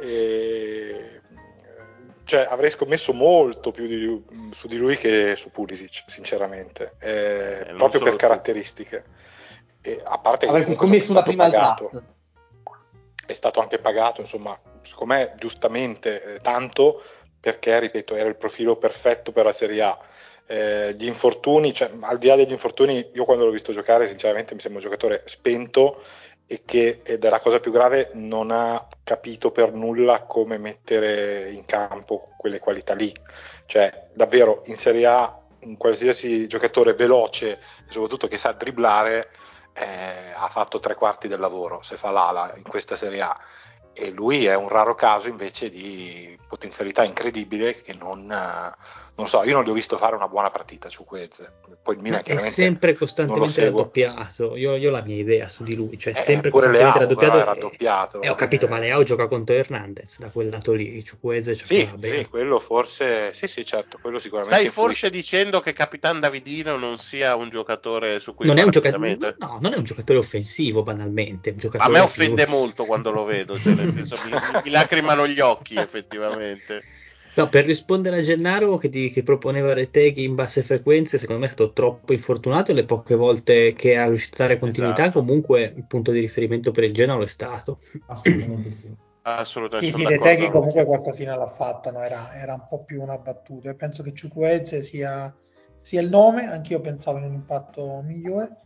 [0.02, 1.20] E,
[2.24, 7.66] cioè, avrei scommesso molto più di lui- su di lui che su Pulisic, sinceramente, eh,
[7.68, 9.04] Eh, proprio per caratteristiche.
[9.82, 12.02] E, a parte comunque scommesso una è prima al draft.
[13.26, 17.02] è stato anche pagato, insomma, secondo me giustamente eh, tanto
[17.40, 19.98] perché, ripeto, era il profilo perfetto per la Serie A.
[20.46, 24.54] Eh, gli infortuni, cioè, al di là degli infortuni, io quando l'ho visto giocare, sinceramente
[24.54, 26.02] mi sembra un giocatore spento
[26.46, 31.48] e che, ed è la cosa più grave, non ha capito per nulla come mettere
[31.50, 33.14] in campo quelle qualità lì.
[33.66, 37.58] Cioè, davvero, in Serie A, un qualsiasi giocatore veloce e
[37.92, 39.30] soprattutto che sa dribblare
[39.74, 43.40] eh, ha fatto tre quarti del lavoro se fa l'ala in questa Serie A
[43.92, 48.74] e lui è un raro caso invece di potenzialità incredibile che non, eh,
[49.20, 51.52] non so, io non gli ho visto fare una buona partita su Quez,
[51.82, 54.56] poi il Milan è sempre costantemente raddoppiato.
[54.56, 57.32] Io, io ho la mia idea su di lui, cioè Eh, sempre costantemente Leao, raddoppiato.
[57.32, 58.22] però è e- raddoppiato.
[58.22, 61.04] Eh, ho capito, Eh, ma Leao gioca contro Hernandez da quel lato lì.
[61.04, 62.16] Ciuqueze Sì, giocava bene.
[62.18, 65.00] sì, quello forse, sì, sì, certo, quello sicuramente stai influisce.
[65.08, 69.16] forse dicendo che Capitan Davidino non sia un giocatore su cui Non è, un giocatore,
[69.38, 71.54] no, non è un giocatore offensivo, banalmente.
[71.78, 74.32] A me più- offende molto quando lo vedo, cioè nel senso mi-
[74.64, 76.82] mi lacrimano gli occhi effettivamente.
[77.36, 81.46] No, per rispondere a Gennaro che, di- che proponeva Reteghi in basse frequenze, secondo me
[81.46, 85.20] è stato troppo infortunato e le poche volte che ha riuscito a dare continuità, Esatto.
[85.20, 87.78] comunque il punto di riferimento per il Genoa lo è stato.
[88.06, 88.94] Assolutamente sì.
[89.22, 92.00] Assolutamente Sì, sì, Reteghi comunque qualcosina l'ha fatta, no?
[92.02, 93.70] era, era un po' più una battuta.
[93.70, 95.34] E penso che Ciuqueze sia,
[95.80, 98.56] sia il nome, anch'io pensavo in un impatto migliore.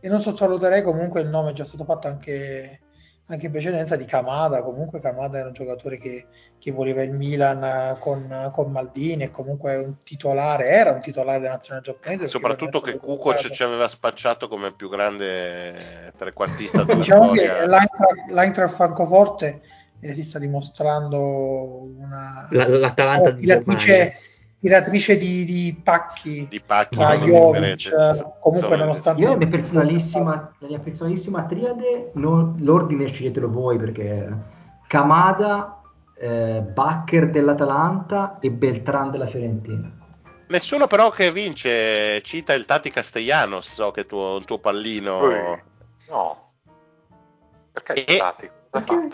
[0.00, 2.80] E non sottovaluterei comunque il nome già stato fatto anche,
[3.28, 4.62] anche in precedenza di Kamada.
[4.62, 6.26] Comunque Kamada era un giocatore che,
[6.64, 11.38] che voleva il Milan eh, con, con Maldini e comunque un titolare, era un titolare
[11.38, 12.26] della nazionale giapponese.
[12.26, 13.50] Soprattutto che Kukoc convocato.
[13.52, 17.66] ci aveva spacciato come il più grande trequartista della Diciamo che storia.
[17.66, 19.60] l'Eintracht, l'Eintracht Francoforte
[20.00, 21.20] eh, si sta dimostrando
[21.98, 24.12] una La- L'Atalanta di tiratrice, Germania.
[24.58, 27.90] tiratrice di, di pacchi di pacchi non Jovic, indifferenti.
[28.40, 33.76] comunque Sono- nonostante Io la mia personalissima, la mia personalissima triade, non- l'ordine sceglietelo voi
[33.78, 34.28] perché
[34.86, 35.80] Kamada,
[36.16, 39.90] eh, Bakker dell'Atalanta e Beltran della Fiorentina.
[40.48, 45.18] Nessuno però che vince cita il Tati Castellanos, so che è tuo, un tuo pallino.
[45.18, 45.62] Poi-
[46.08, 46.52] no,
[47.72, 48.34] perché E- ha
[48.80, 49.12] fatto?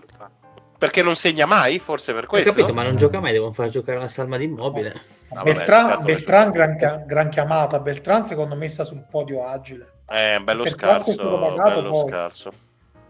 [0.77, 2.53] Perché non segna mai, forse per Ho questo?
[2.53, 4.95] capito, ma non gioca mai, devono far giocare la salma di immobile.
[5.29, 10.65] No, Beltran, Beltran gran, gran chiamata Beltran secondo me sta sul podio agile Eh, bello
[10.65, 12.09] Per quanto è scarso, stato pagato, bello poi.
[12.09, 12.53] scarso.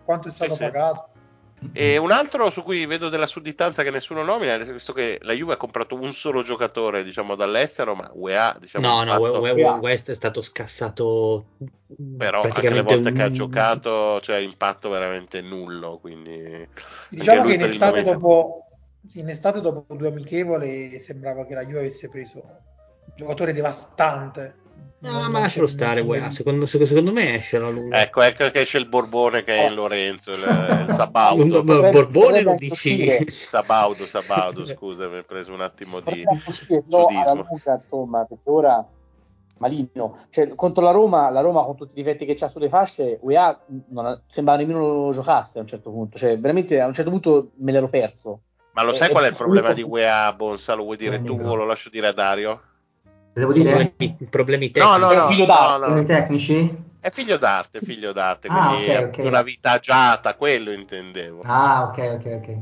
[0.04, 0.64] quanto è stato Sì, sì.
[1.72, 5.52] E un altro su cui vedo della sudditanza che nessuno nomina, visto che la Juve
[5.52, 10.10] ha comprato un solo giocatore, diciamo, dall'estero, ma UEA, diciamo, No, no, We- We- West
[10.10, 11.44] è stato scassato
[12.16, 16.66] però anche le volte che ha un- giocato, cioè impatto veramente nullo, quindi
[17.10, 18.64] diciamo che in estate, momento- dopo,
[19.14, 24.59] in estate dopo due amichevoli sembrava che la Juve avesse preso un giocatore devastante
[25.02, 26.28] No, ma lascialo stare, UEA.
[26.30, 28.02] Secondo, secondo me esce la lunga.
[28.02, 31.42] Ecco, ecco che esce il Borbone che è in Lorenzo, il, il Un- Sabaudo.
[31.60, 33.30] un- Potrebbe- Borbone lo dici.
[33.30, 36.24] Sabaudo, Sabaudo, scusa, mi hai preso un attimo di
[36.88, 38.86] lunga, insomma, perché ora
[39.58, 40.26] maligno.
[40.30, 43.58] Cioè, contro la Roma, la Roma con tutti i difetti che c'ha sulle fasce, UEA
[43.88, 46.18] non ha- sembrava nemmeno lo giocasse a un certo punto.
[46.18, 48.40] Cioè, veramente a un certo punto me l'ero perso.
[48.72, 50.74] Ma lo Eh, sai è qual è il problema di UEA, Bonsa?
[50.74, 51.48] Lo vuoi dire Eh, tu Nico.
[51.50, 52.62] o lo lascio dire a Dario?
[53.40, 53.94] Devo dire?
[53.96, 55.46] Problemi, problemi No, tecnici.
[55.46, 55.78] no, no, no.
[55.78, 56.88] Problemi tecnici?
[57.00, 59.24] È figlio d'arte, è figlio d'arte, Ah, quindi ok, è ok.
[59.26, 61.40] una vita agiata, quello intendevo.
[61.44, 62.56] Ah, ok, ok, ok.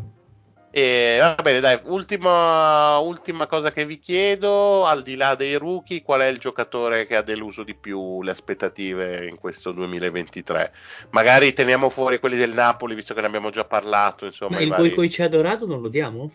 [0.70, 6.02] E va bene, dai, ultima, ultima cosa che vi chiedo, al di là dei rookie,
[6.02, 10.72] qual è il giocatore che ha deluso di più le aspettative in questo 2023?
[11.10, 14.68] Magari teniamo fuori quelli del Napoli, visto che ne abbiamo già parlato, insomma, Ma il
[14.68, 16.30] vari- Goicoechea dorato non lo diamo?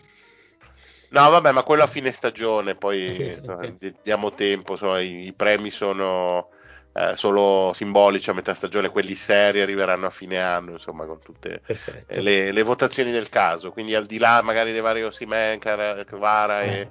[1.14, 3.40] No, vabbè, ma quello a fine stagione, poi Sì,
[3.78, 6.48] sì, diamo tempo, insomma, i, i premi sono,
[6.92, 11.62] eh, solo simbolici a metà stagione, quelli seri arriveranno a fine anno, insomma, con tutte
[12.08, 13.70] eh, le, le, votazioni del caso.
[13.70, 16.90] Quindi al di là magari dei vari Osimen, Kvara eh, e...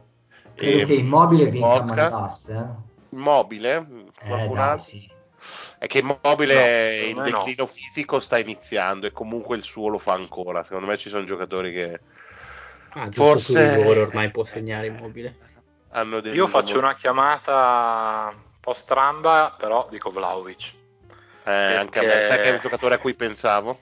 [0.56, 2.54] Credo e che Immobile vinca a basse.
[2.54, 3.16] Eh?
[3.16, 3.88] Immobile?
[4.24, 5.12] Eh, dai, sì.
[5.78, 7.38] È che Immobile No, il me no.
[7.38, 10.64] declino fisico sta iniziando e comunque il suo lo fa ancora.
[10.64, 12.00] Secondo me ci sono giocatori che
[12.96, 15.36] Ah, Forse- rigore ormai può segnare immobile.
[16.34, 20.74] Io faccio una chiamata un po' stramba, però dico Vlaovic.
[21.46, 23.80] Eh, anche a me, perché- sai che è un giocatore a cui pensavo?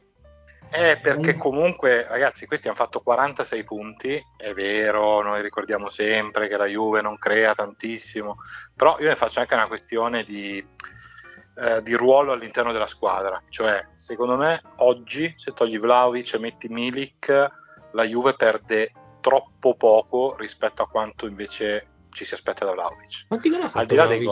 [0.74, 6.56] Eh, perché comunque, ragazzi, questi hanno fatto 46 punti, è vero, noi ricordiamo sempre che
[6.56, 8.38] la Juve non crea tantissimo,
[8.74, 10.66] però io ne faccio anche una questione di,
[11.58, 16.70] eh, di ruolo all'interno della squadra, cioè secondo me oggi se togli Vlaovic e metti
[16.70, 17.52] Milik,
[17.92, 23.28] la Juve perde troppo poco rispetto a quanto invece ci si aspetta da Vlaovic.
[23.28, 24.28] Quanti gol ha fatto Al di là dei?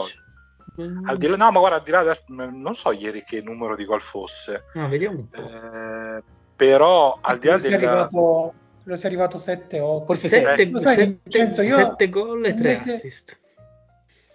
[0.81, 2.17] Mm, Al di là, no, ma guarda, al di là
[2.51, 5.37] non so ieri che numero di gol fosse, no, vediamo un po'.
[5.37, 6.23] eh,
[6.55, 7.73] però al di là del...
[7.73, 8.53] arrivato,
[8.83, 10.05] credo sia arrivato 7-8.
[10.05, 13.39] Forse Sette, Lo sai, sette- Vincenzo, io sette gol e un tre mese- assist.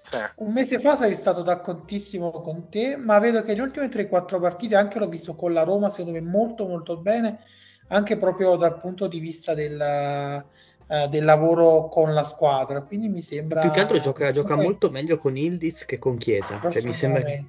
[0.00, 0.16] sì.
[0.36, 4.76] Un mese fa sei stato d'accordissimo con te, ma vedo che le ultime 3-4 partite,
[4.76, 7.40] anche l'ho visto con la Roma, secondo me molto molto bene,
[7.88, 12.82] anche proprio dal punto di vista del, eh, del lavoro con la squadra.
[12.82, 13.60] Quindi mi sembra...
[13.60, 16.60] Più che altro gioca, gioca Poi- molto meglio con Ildiz che con Chiesa.
[16.60, 17.44] Cioè, mi sembra che...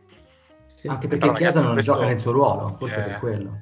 [0.74, 0.88] sì.
[0.88, 3.04] Anche Però, perché Chiesa ragazzi, non questo- gioca nel suo ruolo, forse Eh.
[3.04, 3.60] per quello.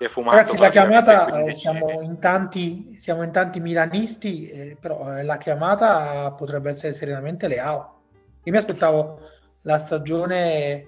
[0.00, 5.22] Ragazzi, la chiamata, eh, 15 siamo in tanti, siamo in tanti milanisti, eh, però eh,
[5.24, 8.00] la chiamata potrebbe essere serenamente Leao.
[8.44, 9.20] Io mi aspettavo
[9.62, 10.86] la stagione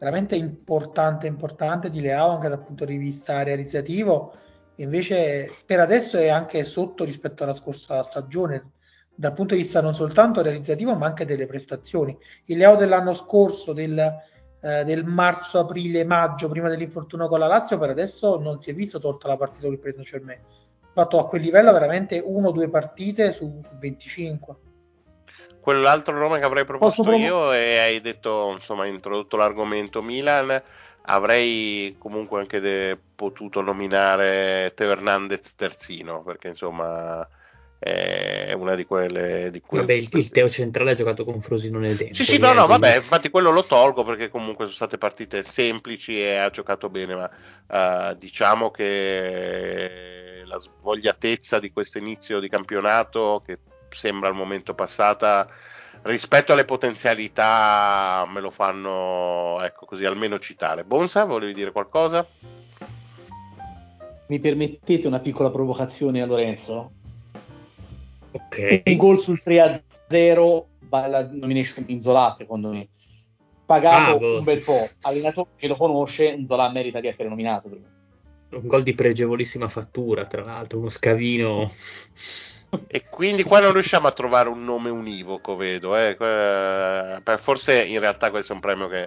[0.00, 4.32] veramente importante, importante di Leao anche dal punto di vista realizzativo,
[4.76, 8.72] invece per adesso è anche sotto rispetto alla scorsa stagione,
[9.14, 12.16] dal punto di vista non soltanto realizzativo ma anche delle prestazioni.
[12.46, 13.98] Il Leao dell'anno scorso, del,
[14.62, 18.74] eh, del marzo, aprile, maggio, prima dell'infortunio con la Lazio, per adesso non si è
[18.74, 20.40] visto tolta la partita con il Saint-Germain.
[20.40, 24.56] Ha fatto a quel livello veramente uno o due partite su, su 25.
[25.60, 30.62] Quell'altro nome che avrei proposto Posso io e hai detto, insomma, hai introdotto l'argomento Milan,
[31.02, 37.26] avrei comunque anche de- potuto nominare Teo Hernandez terzino, perché insomma
[37.78, 39.50] è una di quelle...
[39.50, 42.14] Di quelle Vabbè, il, il Teo centrale ha giocato con Frosinone dentro.
[42.14, 46.20] Sì, sì, no, no, vabbè, infatti quello lo tolgo perché comunque sono state partite semplici
[46.20, 47.30] e ha giocato bene, ma
[48.10, 53.58] eh, diciamo che la svogliatezza di questo inizio di campionato, che
[53.90, 55.48] sembra al momento passata,
[56.02, 60.84] rispetto alle potenzialità me lo fanno, ecco così, almeno citare.
[60.84, 62.26] Bonsa, volevi dire qualcosa?
[64.26, 66.92] Mi permettete una piccola provocazione a Lorenzo?
[68.30, 68.82] Ok.
[68.86, 72.88] Un gol sul 3-0 va la nomination di Zola, secondo me.
[73.66, 74.38] Pagato Ah, boh.
[74.38, 74.88] un bel po'.
[75.02, 77.68] Allenatore che lo conosce, Zola merita di essere nominato.
[77.68, 81.72] Un gol di pregevolissima fattura, tra l'altro, uno scavino.
[82.92, 85.96] E quindi qua non riusciamo a trovare un nome univoco, vedo.
[85.96, 86.16] eh.
[86.16, 89.04] Per- Forse in realtà questo è un premio che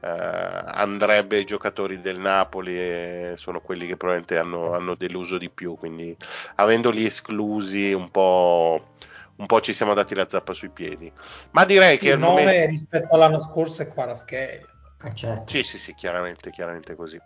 [0.00, 5.48] eh, andrebbe ai giocatori del Napoli e sono quelli che probabilmente hanno, hanno deluso di
[5.50, 5.76] più.
[5.76, 6.16] Quindi
[6.56, 8.94] avendoli esclusi un po',
[9.36, 11.12] un po' ci siamo dati la zappa sui piedi.
[11.52, 12.66] Ma direi Sì, che il nome momento...
[12.66, 14.66] rispetto all'anno scorso è Kvaratskhelia.
[15.02, 15.46] Eh, certo.
[15.50, 17.20] Sì, sì, sì, chiaramente, chiaramente così.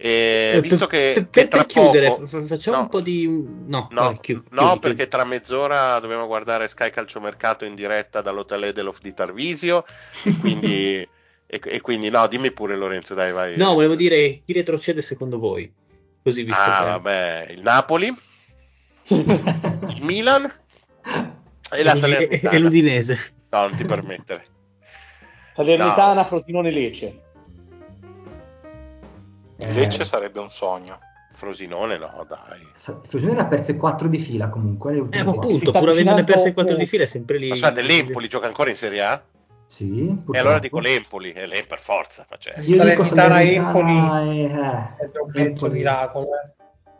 [0.00, 2.82] E Eh, visto per, che, per- che per chiudere, poco- fa- facciamo No.
[2.84, 3.26] un po' di.
[3.26, 5.10] No, No, vai, chiudi, no, chiudi, perché chiudi.
[5.10, 9.84] tra mezz'ora dobbiamo guardare Sky Calciomercato in diretta dall'hotel Edelof di Tarvisio.
[10.22, 10.94] E quindi,
[11.46, 13.56] e, e quindi no, dimmi pure Lorenzo, dai, vai.
[13.56, 15.68] No, volevo dire chi retrocede secondo voi?
[16.22, 18.06] Così visto Ah, vabbè, il Napoli,
[19.08, 20.44] il Milan
[21.74, 22.54] e la Salernitana.
[22.54, 23.18] e l'Udinese.
[23.50, 24.46] No, non ti permettere.
[25.54, 27.27] Salernitana, Frosinone, Lecce.
[29.68, 30.98] Eh, Lecce sarebbe un sogno.
[31.32, 32.66] Frosinone, no, dai.
[33.06, 35.04] Frosinone ha perse 4 di fila comunque.
[35.10, 37.48] Eh, appunto, pur avendone perse 4 di fila, è sempre lì.
[37.48, 39.22] Ma scusate, l'Empoli gioca ancora in Serie A?
[39.66, 40.38] Sì, E purtroppo.
[40.38, 42.26] allora dico l'Empoli, e l'Empoli per forza.
[42.38, 45.72] cioè- Io dico Salernitana, Salernitana e- È un eh, mezzo Empoli.
[45.74, 46.26] miracolo.
[46.26, 46.56] eh.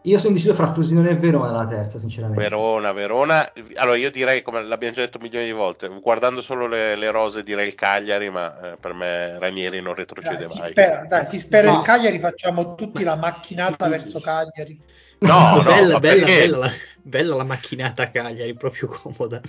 [0.08, 2.42] Io sono deciso fra Frosinone e Verona la terza, sinceramente.
[2.42, 3.52] Verona, Verona.
[3.74, 7.42] Allora io direi, come l'abbiamo già detto milioni di volte, guardando solo le, le rose
[7.42, 10.70] direi il Cagliari, ma eh, per me Ranieri non retrocede Dai, si mai.
[10.70, 14.80] spera, dai, si spera Ma- il Cagliari, facciamo tutti la macchinata verso Cagliari.
[15.20, 16.70] No, no, bella, bella, bella, la,
[17.02, 19.42] bella la macchinata a Cagliari, proprio comoda.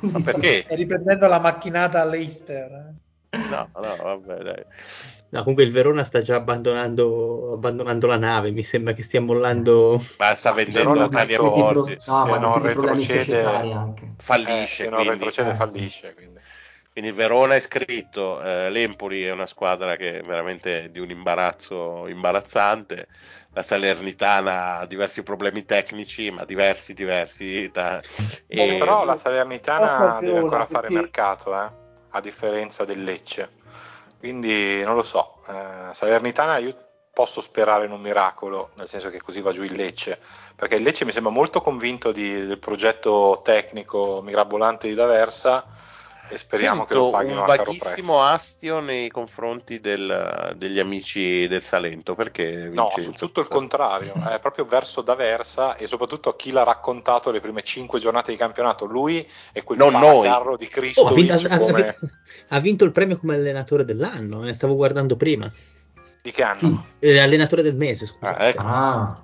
[0.00, 0.66] Ma perché?
[0.66, 2.96] E riprendendo la macchinata all'Eister.
[3.32, 3.38] eh.
[3.38, 4.64] No, no, vabbè, dai.
[5.30, 10.02] No, comunque il Verona sta già abbandonando, abbandonando la nave, mi sembra che stia mollando.
[10.18, 11.08] Ma sta vendendo Pro-
[11.50, 11.90] porci.
[11.90, 13.44] no, se non retrocede-.
[14.18, 15.18] Fallisce, Eh, se non quindi.
[15.18, 16.14] retrocede Eh, fallisce.
[16.14, 16.40] Quindi.
[16.92, 22.08] Quindi Verona è scritto, eh, l'Empoli è una squadra che è veramente di un imbarazzo
[22.08, 23.06] imbarazzante,
[23.52, 27.70] la Salernitana ha diversi problemi tecnici, ma diversi, diversi.
[27.72, 28.02] Da,
[28.48, 28.76] e...
[28.78, 30.94] Però la Salernitana deve ancora fare perché...
[30.94, 31.70] mercato, eh?
[32.10, 33.50] a differenza del Lecce.
[34.20, 36.76] Quindi non lo so, eh, Salernitana io
[37.10, 40.20] posso sperare in un miracolo, nel senso che così va giù il Lecce,
[40.54, 45.64] perché il Lecce mi sembra molto convinto di, del progetto tecnico mirabolante di D'Aversa
[46.30, 51.62] e speriamo Sento che lo paghino un vaghissimo astio nei confronti del, degli amici del
[51.62, 52.14] Salento.
[52.14, 56.62] Perché no, su tutto il contrario è proprio verso D'Aversa e soprattutto a chi l'ha
[56.62, 59.92] raccontato le prime cinque giornate di campionato lui e quel non
[60.22, 61.98] carro di Cristo oh, ha, vinto, come...
[62.48, 65.50] ha, vinto, il premio come allenatore dell'anno eh, stavo guardando prima.
[66.22, 66.84] Di che anno?
[67.00, 68.36] Eh, allenatore del mese scusa.
[68.36, 68.62] Ah, ecco.
[68.62, 69.22] ah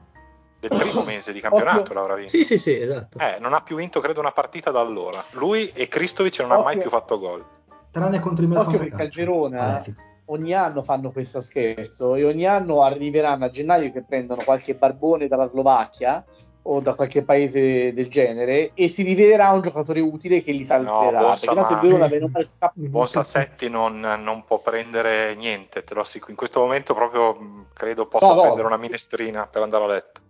[0.69, 2.31] del primo mese di campionato l'avrà vinto.
[2.31, 3.19] Sì, sì, sì, esatto.
[3.19, 5.23] Eh, non ha più vinto, credo, una partita da allora.
[5.33, 7.45] Lui e Kristovic non ha mai più fatto gol.
[7.91, 9.83] Tranne contro i Occhio perché a Girona
[10.27, 15.29] ogni anno fanno questo scherzo e ogni anno arriveranno a gennaio che prendono qualche barbone
[15.29, 16.25] dalla Slovacchia
[16.69, 21.21] o da qualche paese del genere e si rivelerà un giocatore utile che li salverà
[21.21, 26.93] no, perché Verona Setti non, non, può prendere niente te lo assicuro in questo momento
[26.93, 28.69] proprio credo possa no, prendere no.
[28.69, 30.21] una minestrina per andare a letto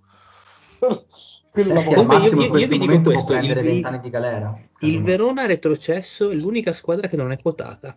[1.57, 4.59] Comunque io, io, io vi dico questo: il, di galera.
[4.81, 7.97] il Verona retrocesso è l'unica squadra che non è quotata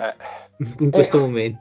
[0.00, 0.14] eh.
[0.78, 1.20] in questo eh.
[1.20, 1.60] momento.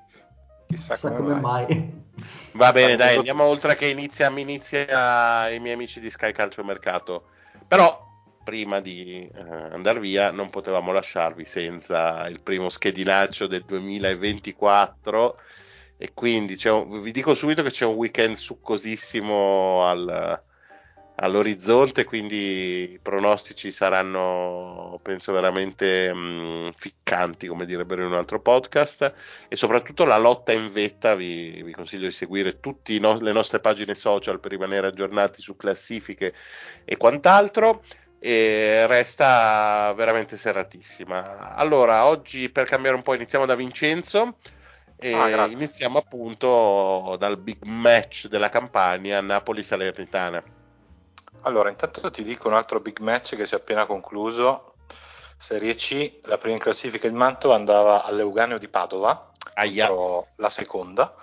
[0.68, 1.66] Chissà, Chissà come, come mai.
[1.68, 2.06] mai.
[2.54, 7.26] Va bene, dai, andiamo oltre che inizia, inizia i miei amici di Sky Calcio Mercato.
[7.68, 8.06] Però
[8.44, 15.38] prima di uh, andare via non potevamo lasciarvi senza il primo schedinaccio del 2024
[15.98, 20.42] e quindi un, vi dico subito che c'è un weekend succosissimo al,
[21.16, 28.40] all'orizzonte, quindi i pronostici saranno, penso, veramente mh, mm, ficcanti, come direbbero in un altro
[28.40, 29.14] podcast,
[29.48, 33.60] e soprattutto la lotta in vetta, vi, vi consiglio di seguire tutte no- le nostre
[33.60, 36.34] pagine social per rimanere aggiornati su classifiche
[36.86, 37.84] e quant'altro.
[38.20, 41.54] E resta veramente serratissima.
[41.54, 44.38] Allora, oggi per cambiare un po', iniziamo da Vincenzo.
[45.00, 50.44] E ah, iniziamo appunto dal big match della campagna Napoli-Salernitana.
[51.44, 54.74] Allora, intanto ti dico un altro big match che si è appena concluso.
[55.38, 59.32] Serie C, la prima in classifica il Manto andava all'Euganeo di Padova,
[60.36, 61.14] la seconda,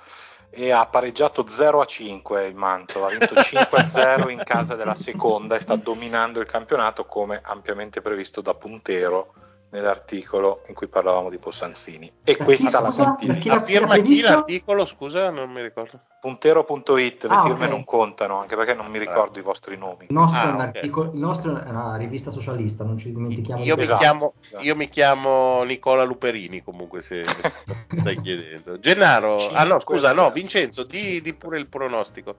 [0.50, 4.76] e ha pareggiato 0 a 5 il Manto, ha vinto 5 a 0 in casa
[4.76, 9.34] della seconda e sta dominando il campionato come ampiamente previsto da Puntero
[9.74, 12.06] nell'articolo in cui parlavamo di Possanzini.
[12.24, 13.48] E per questa la sentite.
[13.48, 14.84] La firma chi l'articolo?
[14.84, 16.00] Scusa, non mi ricordo.
[16.20, 17.68] Puntero.it, le ah, firme okay.
[17.68, 19.40] non contano, anche perché non mi ricordo ah.
[19.40, 20.06] i vostri nomi.
[20.08, 20.66] Il nostro, ah, è un okay.
[20.66, 23.62] articolo, il nostro è una rivista socialista, non ci dimentichiamo.
[23.62, 24.62] Io, mi, esatto, chiamo, esatto.
[24.62, 27.24] io mi chiamo Nicola Luperini, comunque se
[27.98, 28.78] stai chiedendo.
[28.78, 32.36] Gennaro, Cinque, ah no, scusa, no, Vincenzo, di, di pure il pronostico.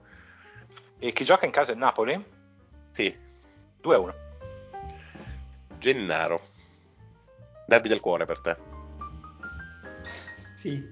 [0.97, 2.23] E chi gioca in casa è Napoli?
[2.91, 3.13] Sì.
[3.83, 4.13] 2-1.
[5.77, 6.53] Gennaro.
[7.65, 8.57] Derby del cuore per te.
[10.55, 10.83] Sì.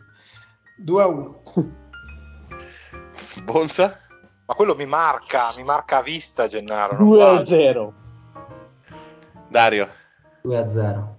[0.77, 1.41] 2 a 1.
[3.43, 3.99] Bonsa?
[4.45, 6.97] Ma quello mi marca, mi marca a vista Gennaro.
[6.97, 7.93] 2 a 0.
[9.47, 9.89] Dario?
[10.41, 11.17] 2 a 0.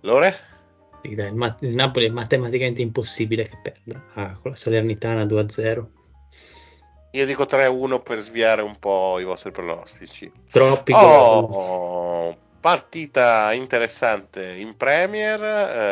[0.00, 0.46] Lore?
[1.02, 4.02] il, Napoli è matematicamente impossibile che perda.
[4.14, 5.90] Ah, con la Salernitana 2 a 0.
[7.12, 10.30] Io dico 3 a 1 per sviare un po' i vostri pronostici.
[10.50, 15.42] Troppi oh, gol partita interessante in Premier,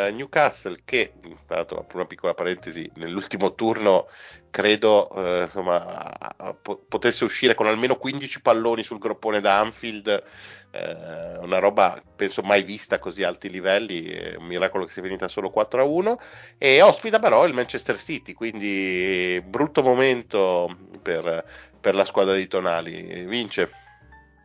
[0.09, 1.13] eh, Newcastle che,
[1.47, 4.09] tra l'altro una piccola parentesi, nell'ultimo turno
[4.51, 6.13] credo eh, insomma,
[6.61, 10.23] po- potesse uscire con almeno 15 palloni sul groppone da Anfield,
[10.71, 15.29] eh, una roba penso mai vista a così alti livelli, un miracolo che sia finita
[15.29, 16.19] solo 4-1
[16.59, 21.45] e ospita però il Manchester City, quindi brutto momento per,
[21.81, 23.71] per la squadra di Tonali, vince.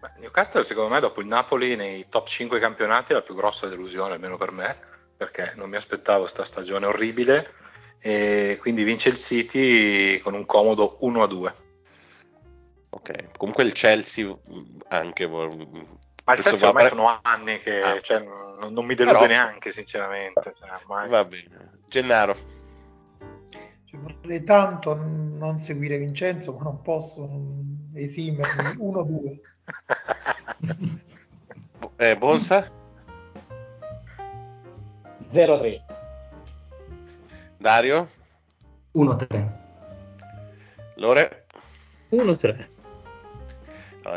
[0.01, 3.67] Beh, Newcastle secondo me dopo il Napoli nei top 5 campionati è la più grossa
[3.67, 4.75] delusione, almeno per me,
[5.15, 7.53] perché non mi aspettavo questa stagione orribile
[7.99, 11.53] e quindi vince il City con un comodo 1-2.
[12.89, 14.35] Ok, comunque il Chelsea
[14.87, 15.27] anche...
[15.27, 16.95] Ma il Chelsea ormai pre...
[16.95, 18.01] sono anni che ah.
[18.01, 19.27] cioè, non, non, mi delude Però...
[19.27, 20.55] neanche sinceramente.
[20.57, 21.09] Cioè, ormai...
[21.09, 21.79] Va bene.
[21.87, 22.35] Gennaro.
[23.85, 27.29] Cioè, vorrei tanto non seguire Vincenzo, ma non posso
[27.93, 28.83] esimermi.
[28.83, 29.39] 1-2.
[31.97, 32.69] Eh, Bonsa?
[35.31, 35.81] 0-3.
[37.57, 38.09] Dario?
[38.95, 39.59] 1-3.
[40.95, 41.45] Lore?
[42.11, 42.67] 1-3.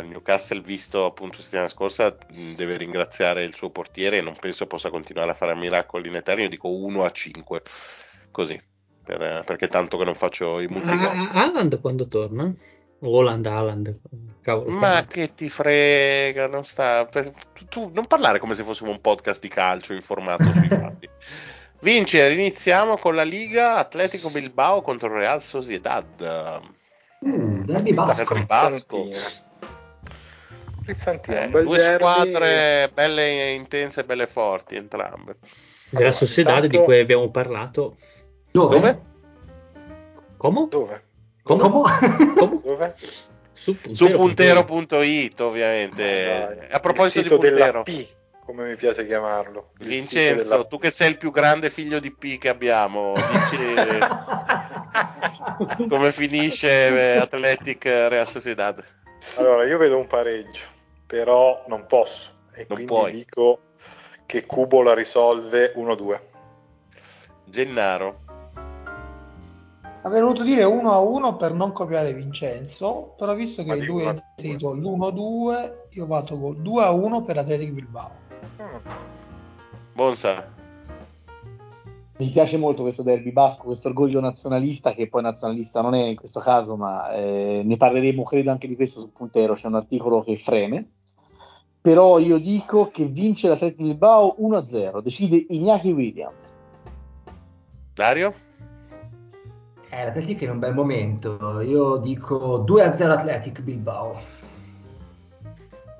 [0.01, 2.17] il Newcastle, visto appunto settimana scorsa,
[2.57, 6.43] deve ringraziare il suo portiere e non penso possa continuare a fare miracoli in eterno.
[6.43, 7.63] Io dico 1 a 5,
[8.31, 8.61] così,
[9.05, 11.29] per, perché tanto che non faccio i multigol.
[11.33, 12.53] Haaland quando torna?
[13.05, 14.01] Holland, Haaland,
[14.41, 14.71] cavolo.
[14.71, 17.09] Ma che ti frega, non sta...
[17.69, 21.09] Tu, non parlare come se fossimo un podcast di calcio informato sui fatti.
[21.81, 26.63] Vince, iniziamo con la Liga Atletico Bilbao contro Real Sociedad.
[27.27, 28.45] Mm, derby basco.
[28.47, 29.09] basco.
[30.83, 32.05] Frizzantino, eh, due derby.
[32.05, 35.37] squadre belle intense e belle forti entrambe.
[35.89, 36.69] Della Sociedad tanto...
[36.69, 37.97] di cui abbiamo parlato.
[38.51, 38.75] Dove?
[38.77, 39.03] Dove?
[40.37, 40.67] Come?
[40.69, 41.03] Dove?
[41.45, 41.63] Come?
[42.37, 42.61] Come?
[42.65, 42.95] Dove?
[43.53, 46.33] Su puntero.it, puntero ovviamente.
[46.71, 47.83] Ah, a proposito di puntero.
[47.83, 48.07] P
[48.45, 49.71] come mi piace chiamarlo.
[49.79, 50.65] Vincenzo, della...
[50.65, 53.57] tu che sei il più grande figlio di P che abbiamo, dici
[55.89, 58.85] come finisce Athletic Real Sociedad?
[59.37, 60.61] Allora, io vedo un pareggio,
[61.07, 63.13] però non posso e non quindi puoi.
[63.13, 63.61] dico
[64.27, 66.21] che Cubo la risolve 1-2.
[67.47, 68.24] Gennaro.
[70.05, 74.07] Avrei voluto dire 1 a 1 per non copiare Vincenzo, però visto che i due
[74.07, 78.11] hanno inserito l'1-2, io vado con 2 a 1 per Athletic Bilbao.
[79.95, 80.53] Bonsa.
[82.19, 86.17] Mi piace molto questo derby basco, questo orgoglio nazionalista, che poi nazionalista non è in
[86.17, 90.23] questo caso, ma eh, ne parleremo credo anche di questo sul puntero, c'è un articolo
[90.23, 90.87] che freme.
[91.81, 96.55] Però io dico che vince l'Atletico Bilbao 1-0, decide Iñaki Williams.
[97.95, 98.44] Dario?
[99.95, 104.21] Eh, L'Atletico è in un bel momento, io dico 2-0 Athletic Bilbao.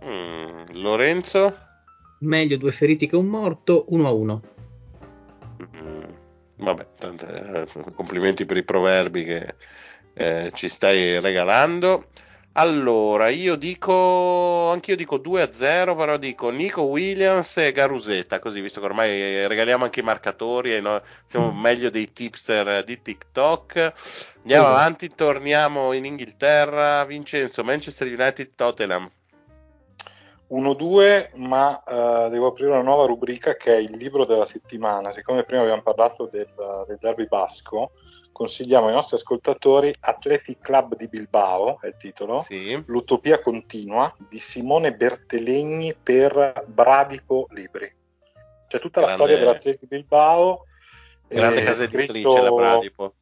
[0.05, 1.57] Mm, Lorenzo?
[2.19, 4.43] meglio due feriti che un morto, 1 a 1.
[5.63, 6.03] Mm,
[6.57, 9.55] vabbè, tante, eh, complimenti per i proverbi che
[10.15, 12.07] eh, ci stai regalando.
[12.57, 18.61] Allora, io dico, anch'io dico 2 a 0, però dico Nico Williams e Garusetta, così
[18.61, 21.59] visto che ormai regaliamo anche i marcatori e noi siamo mm.
[21.59, 23.93] meglio dei tipster di TikTok.
[24.43, 24.71] Andiamo uh.
[24.71, 27.05] avanti, torniamo in Inghilterra.
[27.05, 29.11] Vincenzo, Manchester United Tottenham.
[30.55, 35.13] 1-2, ma uh, devo aprire una nuova rubrica che è il libro della settimana.
[35.13, 36.49] Siccome prima abbiamo parlato del,
[36.87, 37.91] del derby basco,
[38.31, 42.81] consigliamo ai nostri ascoltatori Athletic Club di Bilbao, è il titolo, sì.
[42.87, 47.93] L'utopia continua di Simone Bertelegni per Bradipo Libri.
[48.67, 49.07] C'è tutta Grande...
[49.07, 50.63] la storia dell'Athletic Bilbao.
[51.27, 53.15] Grande eh, casa editrice la Bradipo.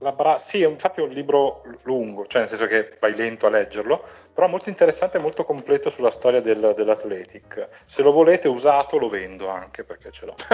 [0.00, 4.02] Bra- sì, infatti è un libro lungo, cioè nel senso che vai lento a leggerlo,
[4.32, 7.68] però molto interessante e molto completo sulla storia del, dell'Athletic.
[7.84, 10.34] Se lo volete usato lo vendo anche perché ce l'ho.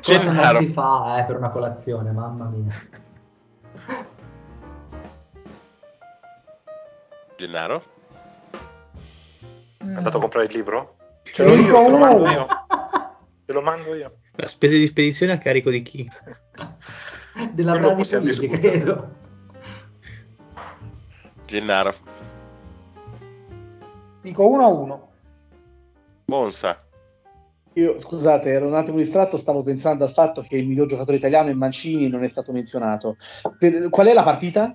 [0.00, 2.72] Cosa non si fa eh, per una colazione, mamma mia.
[7.36, 7.82] Gennaro?
[9.78, 10.98] È andato a comprare il libro?
[11.24, 12.46] Ce l'ho io, te lo mando io.
[13.44, 14.18] Te lo mando io.
[14.36, 16.08] La spesa di spedizione a carico di chi?
[17.52, 19.12] della Brady credo.
[21.46, 21.94] Gennaro.
[24.22, 25.12] Dico 1 a 1.
[26.24, 26.82] Bonsa.
[27.74, 31.50] Io scusate, ero un attimo distratto, stavo pensando al fatto che il miglior giocatore italiano
[31.50, 33.16] è Mancini non è stato menzionato.
[33.58, 34.74] Per, qual è la partita?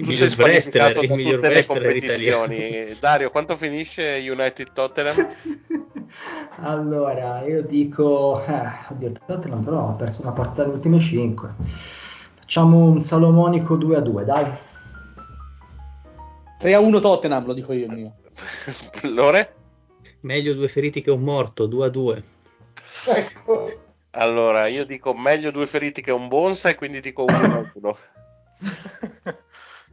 [0.00, 2.54] Il miglior wrestler, il miglior wrestler italiano.
[2.98, 5.28] Dario, quanto finisce United Tottenham?
[6.62, 11.54] allora, io dico, eh, oddio, il Tottenham però ha perso una partita delle ultime 5.
[12.40, 14.50] Facciamo un salomonico 2 a 2, dai.
[16.58, 18.14] 3 a 1 Tottenham, lo dico io il mio.
[19.12, 19.54] Lore?
[20.20, 22.24] Meglio due feriti che un morto, 2 a 2.
[23.16, 23.80] Ecco.
[24.12, 27.98] Allora, io dico meglio due feriti che un bonsa e quindi dico 1 a 1.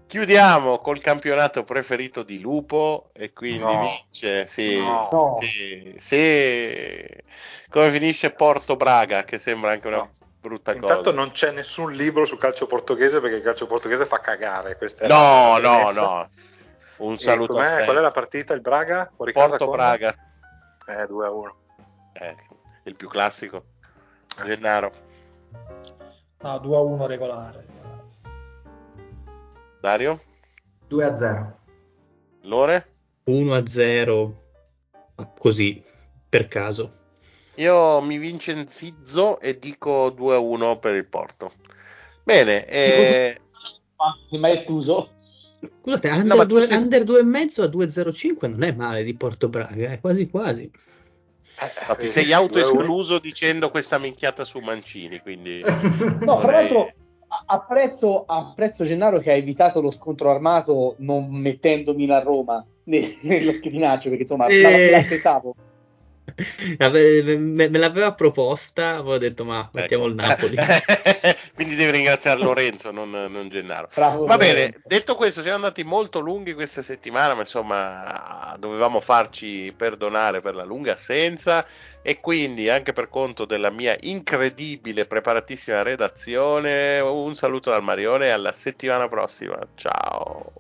[0.07, 3.81] Chiudiamo col campionato preferito di Lupo e quindi no.
[3.81, 5.37] vince, sì, no.
[5.41, 7.05] sì, sì,
[7.69, 10.11] come finisce Porto Braga che sembra anche una no.
[10.39, 10.99] brutta Intanto cosa.
[10.99, 14.77] Intanto non c'è nessun libro sul calcio portoghese perché il calcio portoghese fa cagare.
[15.07, 16.29] no, no, no.
[16.99, 18.53] Un saluto a Qual è la partita?
[18.53, 19.11] Il Braga?
[19.13, 20.15] Fuori Porto Braga.
[20.87, 21.55] Eh, 2 a 1.
[22.13, 22.35] Eh,
[22.83, 23.65] il più classico.
[24.45, 24.91] Gennaro.
[26.39, 27.65] No, 2 a 1 regolare.
[29.79, 30.21] Dario?
[30.87, 31.59] 2 a 0.
[32.43, 32.93] Lore?
[33.25, 34.43] 1 a 0.
[35.37, 35.83] Così,
[36.29, 36.91] per caso.
[37.55, 41.53] Io mi vincenzizzo e dico 2 a 1 per il Porto.
[42.23, 42.65] Bene.
[42.65, 43.37] Eh...
[44.31, 45.13] Mi mai escluso?
[45.81, 46.77] Scusate, under, no, 2, sei...
[46.77, 50.69] under 2,5 a 2,05 non è male di Porto Braga, è quasi quasi.
[51.87, 55.61] No, ti sei autoescluso dicendo questa minchiata su Mancini, quindi...
[56.19, 56.93] no, tra l'altro
[57.45, 64.09] apprezzo, apprezzo Gennaro che ha evitato lo scontro armato non mettendomi a Roma nello schedinaccio
[64.09, 64.89] perché insomma e...
[64.89, 65.55] l'aspettavo
[66.77, 70.11] me, me l'aveva proposta, avevo detto ma mettiamo ecco.
[70.11, 70.55] il Napoli.
[71.55, 73.89] Quindi devi ringraziare Lorenzo, non, non Gennaro.
[73.93, 74.79] Bravo, Va bene, Lorenzo.
[74.85, 80.63] detto questo, siamo andati molto lunghi questa settimana, ma insomma dovevamo farci perdonare per la
[80.63, 81.65] lunga assenza
[82.03, 88.29] e quindi anche per conto della mia incredibile preparatissima redazione, un saluto dal Marione e
[88.29, 89.57] alla settimana prossima.
[89.75, 90.51] Ciao.